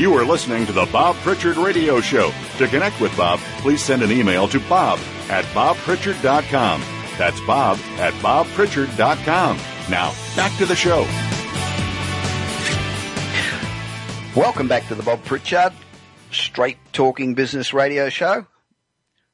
You 0.00 0.14
are 0.14 0.24
listening 0.24 0.64
to 0.64 0.72
the 0.72 0.86
Bob 0.86 1.14
Pritchard 1.16 1.58
Radio 1.58 2.00
Show. 2.00 2.32
To 2.56 2.66
connect 2.66 3.02
with 3.02 3.14
Bob, 3.18 3.38
please 3.58 3.82
send 3.82 4.02
an 4.02 4.10
email 4.10 4.48
to 4.48 4.58
bob 4.60 4.98
at 5.28 5.44
bobpritchard.com. 5.52 6.82
That's 7.18 7.38
bob 7.42 7.76
at 7.98 8.14
bobpritchard.com. 8.14 9.58
Now, 9.90 10.14
back 10.34 10.56
to 10.56 10.64
the 10.64 10.74
show. 10.74 11.02
Welcome 14.34 14.68
back 14.68 14.88
to 14.88 14.94
the 14.94 15.02
Bob 15.02 15.22
Pritchard 15.26 15.74
Straight 16.32 16.78
Talking 16.94 17.34
Business 17.34 17.74
Radio 17.74 18.08
Show, 18.08 18.46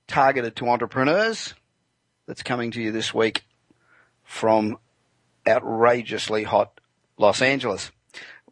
targeted 0.09 0.57
to 0.57 0.69
entrepreneurs. 0.69 1.55
That's 2.27 2.43
coming 2.43 2.73
to 2.73 2.83
you 2.83 2.91
this 2.91 3.14
week 3.14 3.45
from 4.25 4.79
outrageously 5.47 6.43
hot 6.43 6.81
Los 7.19 7.41
Angeles. 7.41 7.93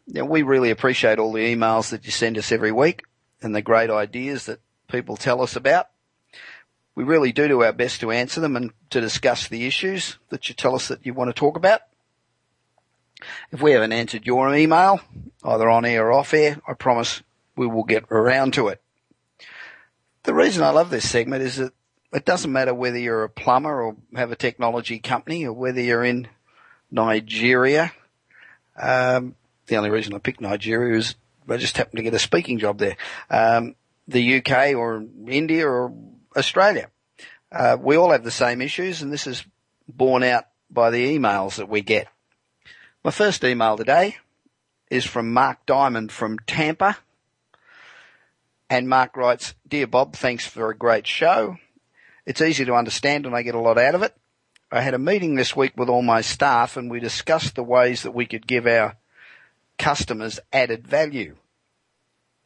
Now, 0.07 0.25
we 0.25 0.43
really 0.43 0.69
appreciate 0.69 1.17
all 1.17 1.31
the 1.31 1.55
emails 1.55 1.89
that 1.89 2.05
you 2.05 2.11
send 2.11 2.37
us 2.37 2.51
every 2.51 2.71
week 2.71 3.03
and 3.41 3.55
the 3.55 3.61
great 3.61 3.89
ideas 3.89 4.45
that 4.45 4.59
people 4.87 5.17
tell 5.17 5.41
us 5.41 5.55
about. 5.55 5.87
We 6.93 7.03
really 7.03 7.31
do 7.31 7.47
do 7.47 7.63
our 7.63 7.73
best 7.73 7.99
to 8.01 8.11
answer 8.11 8.39
them 8.39 8.55
and 8.55 8.71
to 8.91 9.01
discuss 9.01 9.47
the 9.47 9.65
issues 9.65 10.17
that 10.29 10.47
you 10.47 10.55
tell 10.55 10.75
us 10.75 10.87
that 10.87 11.05
you 11.05 11.13
want 11.13 11.29
to 11.29 11.33
talk 11.39 11.57
about. 11.57 11.81
If 13.51 13.61
we 13.61 13.71
haven't 13.71 13.91
answered 13.91 14.25
your 14.25 14.53
email, 14.53 15.01
either 15.43 15.69
on 15.69 15.85
air 15.85 16.07
or 16.07 16.13
off 16.13 16.33
air, 16.33 16.61
I 16.67 16.73
promise 16.73 17.21
we 17.55 17.67
will 17.67 17.83
get 17.83 18.05
around 18.11 18.53
to 18.53 18.67
it. 18.67 18.81
The 20.23 20.33
reason 20.33 20.63
I 20.63 20.69
love 20.69 20.89
this 20.89 21.09
segment 21.09 21.43
is 21.43 21.57
that 21.57 21.73
it 22.13 22.25
doesn't 22.25 22.51
matter 22.51 22.73
whether 22.73 22.97
you're 22.97 23.23
a 23.23 23.29
plumber 23.29 23.81
or 23.81 23.95
have 24.15 24.31
a 24.31 24.35
technology 24.35 24.99
company 24.99 25.45
or 25.45 25.53
whether 25.53 25.81
you're 25.81 26.03
in 26.03 26.27
Nigeria. 26.91 27.91
Um, 28.77 29.35
the 29.67 29.77
only 29.77 29.89
reason 29.89 30.13
I 30.13 30.19
picked 30.19 30.41
Nigeria 30.41 30.97
is 30.97 31.15
I 31.47 31.57
just 31.57 31.77
happened 31.77 31.97
to 31.97 32.03
get 32.03 32.13
a 32.13 32.19
speaking 32.19 32.59
job 32.59 32.77
there. 32.77 32.97
Um, 33.29 33.75
the 34.07 34.37
UK 34.37 34.75
or 34.75 35.03
India 35.27 35.67
or 35.67 35.93
Australia. 36.35 36.89
Uh, 37.51 37.77
we 37.79 37.95
all 37.95 38.11
have 38.11 38.23
the 38.23 38.31
same 38.31 38.61
issues 38.61 39.01
and 39.01 39.11
this 39.11 39.27
is 39.27 39.45
borne 39.87 40.23
out 40.23 40.45
by 40.69 40.89
the 40.89 41.17
emails 41.17 41.55
that 41.55 41.69
we 41.69 41.81
get. 41.81 42.07
My 43.03 43.11
first 43.11 43.43
email 43.43 43.77
today 43.77 44.17
is 44.89 45.05
from 45.05 45.33
Mark 45.33 45.65
Diamond 45.65 46.11
from 46.11 46.39
Tampa. 46.39 46.97
And 48.69 48.89
Mark 48.89 49.15
writes, 49.15 49.53
Dear 49.67 49.87
Bob, 49.87 50.15
thanks 50.15 50.45
for 50.45 50.69
a 50.69 50.77
great 50.77 51.05
show. 51.05 51.57
It's 52.25 52.41
easy 52.41 52.65
to 52.65 52.73
understand 52.73 53.25
and 53.25 53.35
I 53.35 53.43
get 53.43 53.55
a 53.55 53.59
lot 53.59 53.77
out 53.77 53.95
of 53.95 54.01
it. 54.01 54.15
I 54.71 54.81
had 54.81 54.95
a 54.95 54.99
meeting 54.99 55.35
this 55.35 55.55
week 55.55 55.73
with 55.77 55.89
all 55.89 56.01
my 56.01 56.21
staff 56.21 56.75
and 56.75 56.89
we 56.89 56.99
discussed 56.99 57.55
the 57.55 57.63
ways 57.63 58.01
that 58.03 58.15
we 58.15 58.25
could 58.25 58.47
give 58.47 58.65
our 58.65 58.97
customers 59.77 60.39
added 60.53 60.87
value. 60.87 61.35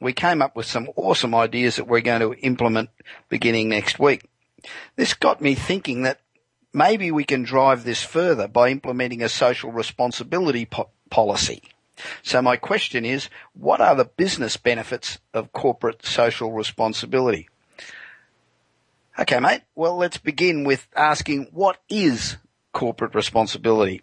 We 0.02 0.14
came 0.14 0.42
up 0.42 0.56
with 0.56 0.66
some 0.66 0.90
awesome 0.96 1.36
ideas 1.36 1.76
that 1.76 1.88
we're 1.88 2.02
going 2.02 2.22
to 2.22 2.34
implement 2.40 2.90
beginning 3.28 3.70
next 3.70 4.00
week. 4.00 4.30
This 4.96 5.14
got 5.14 5.42
me 5.42 5.56
thinking 5.56 6.04
that 6.04 6.22
maybe 6.74 7.12
we 7.12 7.24
can 7.24 7.44
drive 7.44 7.84
this 7.84 8.04
further 8.04 8.48
by 8.48 8.70
implementing 8.70 9.22
a 9.22 9.30
social 9.30 9.72
responsibility 9.72 10.66
po- 10.66 10.90
policy. 11.10 11.64
So 12.24 12.42
my 12.42 12.56
question 12.56 13.04
is, 13.04 13.30
what 13.54 13.82
are 13.82 13.96
the 13.96 14.06
business 14.06 14.56
benefits 14.56 15.20
of 15.34 15.52
corporate 15.52 16.06
social 16.06 16.52
responsibility? 16.52 17.50
Okay, 19.18 19.40
mate. 19.40 19.64
Well, 19.76 19.98
let's 19.98 20.18
begin 20.18 20.64
with 20.64 20.88
asking 20.96 21.50
what 21.52 21.82
is 21.90 22.38
corporate 22.72 23.16
responsibility? 23.16 24.02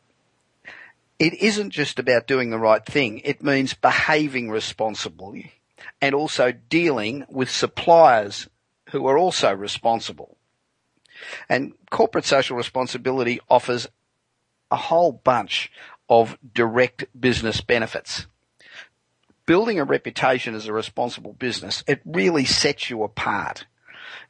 It 1.18 1.34
isn't 1.34 1.70
just 1.70 1.98
about 1.98 2.26
doing 2.26 2.50
the 2.50 2.58
right 2.58 2.84
thing. 2.84 3.20
It 3.24 3.42
means 3.42 3.74
behaving 3.74 4.50
responsibly 4.50 5.52
and 6.00 6.14
also 6.14 6.52
dealing 6.52 7.24
with 7.28 7.50
suppliers 7.50 8.48
who 8.90 9.06
are 9.06 9.18
also 9.18 9.52
responsible. 9.52 10.36
And 11.48 11.72
corporate 11.90 12.26
social 12.26 12.56
responsibility 12.56 13.40
offers 13.48 13.88
a 14.70 14.76
whole 14.76 15.12
bunch 15.12 15.70
of 16.08 16.38
direct 16.54 17.06
business 17.18 17.60
benefits. 17.60 18.26
Building 19.46 19.78
a 19.78 19.84
reputation 19.84 20.54
as 20.54 20.66
a 20.66 20.72
responsible 20.72 21.32
business, 21.32 21.82
it 21.86 22.00
really 22.04 22.44
sets 22.44 22.90
you 22.90 23.02
apart. 23.02 23.64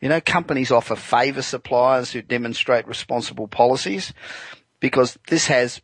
You 0.01 0.09
know, 0.09 0.21
companies 0.21 0.71
offer 0.71 0.95
favor 0.95 1.43
suppliers 1.43 2.13
who 2.13 2.23
demonstrate 2.23 2.87
responsible 2.87 3.49
policies 3.49 4.13
because 4.79 5.19
this 5.29 5.47
has 5.47 5.81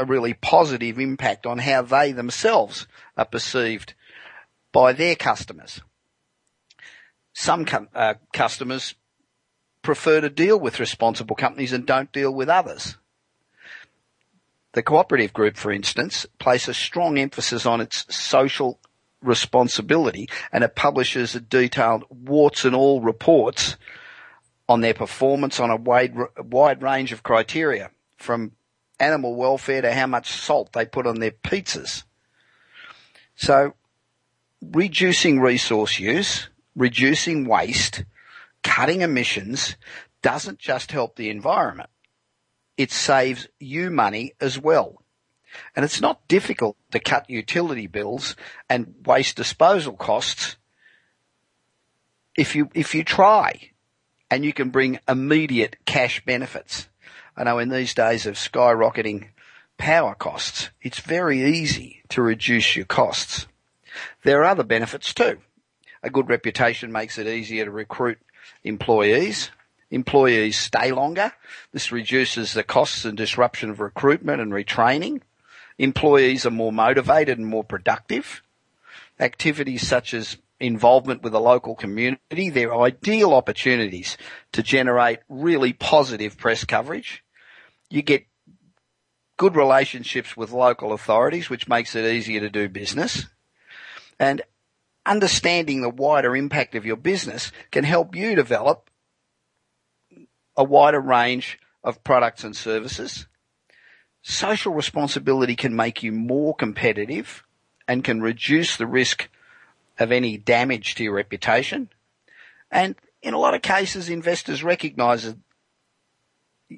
a 0.00 0.04
really 0.04 0.34
positive 0.34 0.98
impact 0.98 1.46
on 1.46 1.58
how 1.58 1.82
they 1.82 2.12
themselves 2.12 2.86
are 3.16 3.26
perceived 3.26 3.94
by 4.72 4.92
their 4.92 5.14
customers. 5.14 5.80
Some 7.34 7.64
com- 7.64 7.88
uh, 7.94 8.14
customers 8.32 8.94
prefer 9.82 10.20
to 10.20 10.30
deal 10.30 10.58
with 10.58 10.80
responsible 10.80 11.36
companies 11.36 11.72
and 11.72 11.86
don't 11.86 12.12
deal 12.12 12.34
with 12.34 12.48
others. 12.48 12.96
The 14.72 14.82
cooperative 14.82 15.32
group, 15.32 15.56
for 15.56 15.72
instance, 15.72 16.26
places 16.38 16.76
strong 16.76 17.18
emphasis 17.18 17.66
on 17.66 17.80
its 17.80 18.06
social 18.14 18.78
responsibility 19.22 20.28
and 20.52 20.64
it 20.64 20.76
publishes 20.76 21.34
a 21.34 21.40
detailed 21.40 22.04
warts 22.08 22.64
and 22.64 22.74
all 22.74 23.00
reports 23.00 23.76
on 24.68 24.80
their 24.80 24.94
performance 24.94 25.60
on 25.60 25.70
a 25.70 25.76
wide, 25.76 26.14
wide 26.38 26.82
range 26.82 27.12
of 27.12 27.22
criteria 27.22 27.90
from 28.16 28.52
animal 29.00 29.34
welfare 29.34 29.82
to 29.82 29.92
how 29.92 30.06
much 30.06 30.30
salt 30.30 30.72
they 30.72 30.84
put 30.84 31.06
on 31.06 31.20
their 31.20 31.30
pizzas. 31.30 32.04
So 33.34 33.74
reducing 34.60 35.40
resource 35.40 35.98
use, 35.98 36.48
reducing 36.76 37.46
waste, 37.46 38.04
cutting 38.62 39.00
emissions 39.00 39.76
doesn't 40.22 40.58
just 40.58 40.92
help 40.92 41.16
the 41.16 41.30
environment. 41.30 41.90
It 42.76 42.90
saves 42.90 43.48
you 43.58 43.90
money 43.90 44.34
as 44.40 44.58
well. 44.58 45.02
And 45.74 45.84
it's 45.84 46.00
not 46.00 46.28
difficult 46.28 46.76
to 46.92 47.00
cut 47.00 47.28
utility 47.28 47.86
bills 47.86 48.36
and 48.68 48.94
waste 49.04 49.36
disposal 49.36 49.94
costs 49.94 50.56
if 52.36 52.54
you, 52.54 52.70
if 52.74 52.94
you 52.94 53.02
try 53.02 53.70
and 54.30 54.44
you 54.44 54.52
can 54.52 54.70
bring 54.70 55.00
immediate 55.08 55.76
cash 55.86 56.24
benefits. 56.24 56.88
I 57.40 57.44
know 57.44 57.58
in 57.58 57.70
these 57.70 57.94
days 57.94 58.26
of 58.26 58.34
skyrocketing 58.34 59.28
power 59.78 60.14
costs, 60.14 60.68
it's 60.82 61.00
very 61.00 61.42
easy 61.42 62.02
to 62.10 62.20
reduce 62.20 62.76
your 62.76 62.84
costs. 62.84 63.46
There 64.24 64.42
are 64.42 64.44
other 64.44 64.62
benefits 64.62 65.14
too. 65.14 65.38
A 66.02 66.10
good 66.10 66.28
reputation 66.28 66.92
makes 66.92 67.16
it 67.16 67.26
easier 67.26 67.64
to 67.64 67.70
recruit 67.70 68.18
employees. 68.62 69.50
Employees 69.90 70.58
stay 70.58 70.92
longer. 70.92 71.32
This 71.72 71.90
reduces 71.90 72.52
the 72.52 72.62
costs 72.62 73.06
and 73.06 73.16
disruption 73.16 73.70
of 73.70 73.80
recruitment 73.80 74.42
and 74.42 74.52
retraining. 74.52 75.22
Employees 75.78 76.44
are 76.44 76.50
more 76.50 76.74
motivated 76.74 77.38
and 77.38 77.46
more 77.46 77.64
productive. 77.64 78.42
Activities 79.18 79.88
such 79.88 80.12
as 80.12 80.36
involvement 80.60 81.22
with 81.22 81.32
the 81.32 81.40
local 81.40 81.74
community. 81.74 82.50
They're 82.50 82.76
ideal 82.76 83.32
opportunities 83.32 84.18
to 84.52 84.62
generate 84.62 85.20
really 85.30 85.72
positive 85.72 86.36
press 86.36 86.66
coverage. 86.66 87.24
You 87.90 88.02
get 88.02 88.26
good 89.36 89.56
relationships 89.56 90.36
with 90.36 90.52
local 90.52 90.92
authorities, 90.92 91.50
which 91.50 91.68
makes 91.68 91.94
it 91.94 92.04
easier 92.04 92.40
to 92.40 92.50
do 92.50 92.68
business. 92.68 93.26
And 94.18 94.42
understanding 95.04 95.80
the 95.80 95.88
wider 95.88 96.36
impact 96.36 96.74
of 96.74 96.86
your 96.86 96.96
business 96.96 97.50
can 97.70 97.84
help 97.84 98.14
you 98.14 98.36
develop 98.36 98.90
a 100.56 100.62
wider 100.62 101.00
range 101.00 101.58
of 101.82 102.04
products 102.04 102.44
and 102.44 102.54
services. 102.54 103.26
Social 104.22 104.74
responsibility 104.74 105.56
can 105.56 105.74
make 105.74 106.02
you 106.02 106.12
more 106.12 106.54
competitive 106.54 107.42
and 107.88 108.04
can 108.04 108.20
reduce 108.20 108.76
the 108.76 108.86
risk 108.86 109.28
of 109.98 110.12
any 110.12 110.36
damage 110.36 110.94
to 110.96 111.04
your 111.04 111.14
reputation. 111.14 111.88
And 112.70 112.94
in 113.22 113.34
a 113.34 113.38
lot 113.38 113.54
of 113.54 113.62
cases, 113.62 114.08
investors 114.08 114.62
recognize 114.62 115.34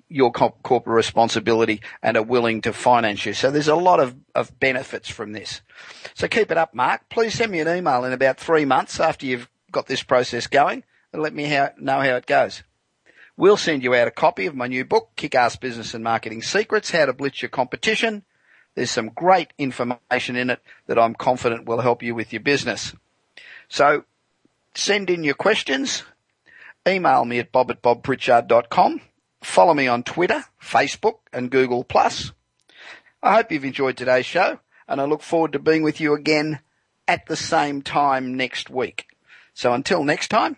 your 0.09 0.33
corporate 0.33 0.87
responsibility 0.87 1.81
and 2.03 2.17
are 2.17 2.23
willing 2.23 2.61
to 2.63 2.73
finance 2.73 3.27
you. 3.27 3.33
So 3.33 3.51
there's 3.51 3.69
a 3.69 3.77
lot 3.77 4.01
of, 4.01 4.17
of 4.35 4.59
benefits 4.59 5.09
from 5.09 5.33
this. 5.33 5.61
So 6.15 6.29
keep 6.29 6.51
it 6.51 6.59
up, 6.59 6.75
Mark. 6.75 7.09
Please 7.09 7.35
send 7.35 7.53
me 7.53 7.61
an 7.61 7.69
email 7.69 8.05
in 8.05 8.13
about 8.13 8.39
three 8.39 8.65
months 8.65 9.01
after 9.01 9.27
you've 9.27 9.49
got 9.71 9.87
this 9.87 10.03
process 10.03 10.47
going 10.47 10.85
and 11.13 11.23
let 11.23 11.35
me 11.35 11.49
know 11.79 12.01
how 12.01 12.17
it 12.17 12.27
goes. 12.27 12.63
We'll 13.37 13.57
send 13.57 13.83
you 13.83 13.95
out 13.95 14.09
a 14.09 14.13
copy 14.13 14.47
of 14.47 14.55
my 14.55 14.67
new 14.67 14.85
book, 14.85 15.11
Kick-Ass 15.17 15.57
Business 15.57 15.95
and 15.95 16.05
Marketing 16.05 16.43
Secrets, 16.43 16.91
How 16.91 17.07
to 17.07 17.13
Blitz 17.13 17.43
Your 17.43 17.49
Competition, 17.49 18.25
there's 18.75 18.91
some 18.91 19.09
great 19.09 19.53
information 19.59 20.37
in 20.37 20.51
it 20.51 20.61
that 20.87 20.99
I'm 20.99 21.15
confident 21.15 21.67
will 21.67 21.81
help 21.81 22.03
you 22.03 22.15
with 22.15 22.33
your 22.33 22.41
business. 22.41 22.95
So 23.69 24.05
send 24.75 25.11
in 25.11 25.25
your 25.25 25.35
questions. 25.35 26.05
Email 26.89 27.25
me 27.25 27.39
at 27.39 27.53
bob 27.53 27.71
at 27.71 27.83
bobpritchard.com. 27.83 29.01
Follow 29.43 29.75
me 29.75 29.89
on 29.89 30.03
Twitter, 30.03 30.45
Facebook 30.61 31.19
and 31.33 31.51
Google+. 31.51 31.87
I 33.23 33.35
hope 33.35 33.53
you've 33.53 33.65
enjoyed 33.65 33.97
today's 33.97 34.27
show 34.27 34.61
and 34.89 35.01
I 35.01 35.05
look 35.05 35.23
forward 35.23 35.53
to 35.53 35.59
being 35.59 35.83
with 35.83 36.01
you 36.01 36.15
again 36.15 36.61
at 37.07 37.27
the 37.27 37.37
same 37.37 37.83
time 37.83 38.37
next 38.37 38.71
week. 38.71 39.07
So 39.55 39.73
until 39.73 40.05
next 40.05 40.29
time, 40.29 40.57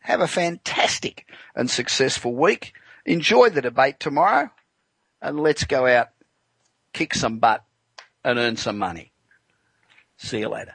have 0.00 0.20
a 0.20 0.28
fantastic 0.28 1.26
and 1.54 1.70
successful 1.70 2.34
week. 2.34 2.72
Enjoy 3.04 3.48
the 3.50 3.62
debate 3.62 4.00
tomorrow 4.00 4.50
and 5.20 5.40
let's 5.40 5.64
go 5.64 5.86
out 5.86 6.10
kick 6.92 7.14
some 7.14 7.38
butt, 7.38 7.64
and 8.24 8.38
earn 8.38 8.56
some 8.56 8.78
money. 8.78 9.12
See 10.16 10.40
you 10.40 10.48
later. 10.48 10.74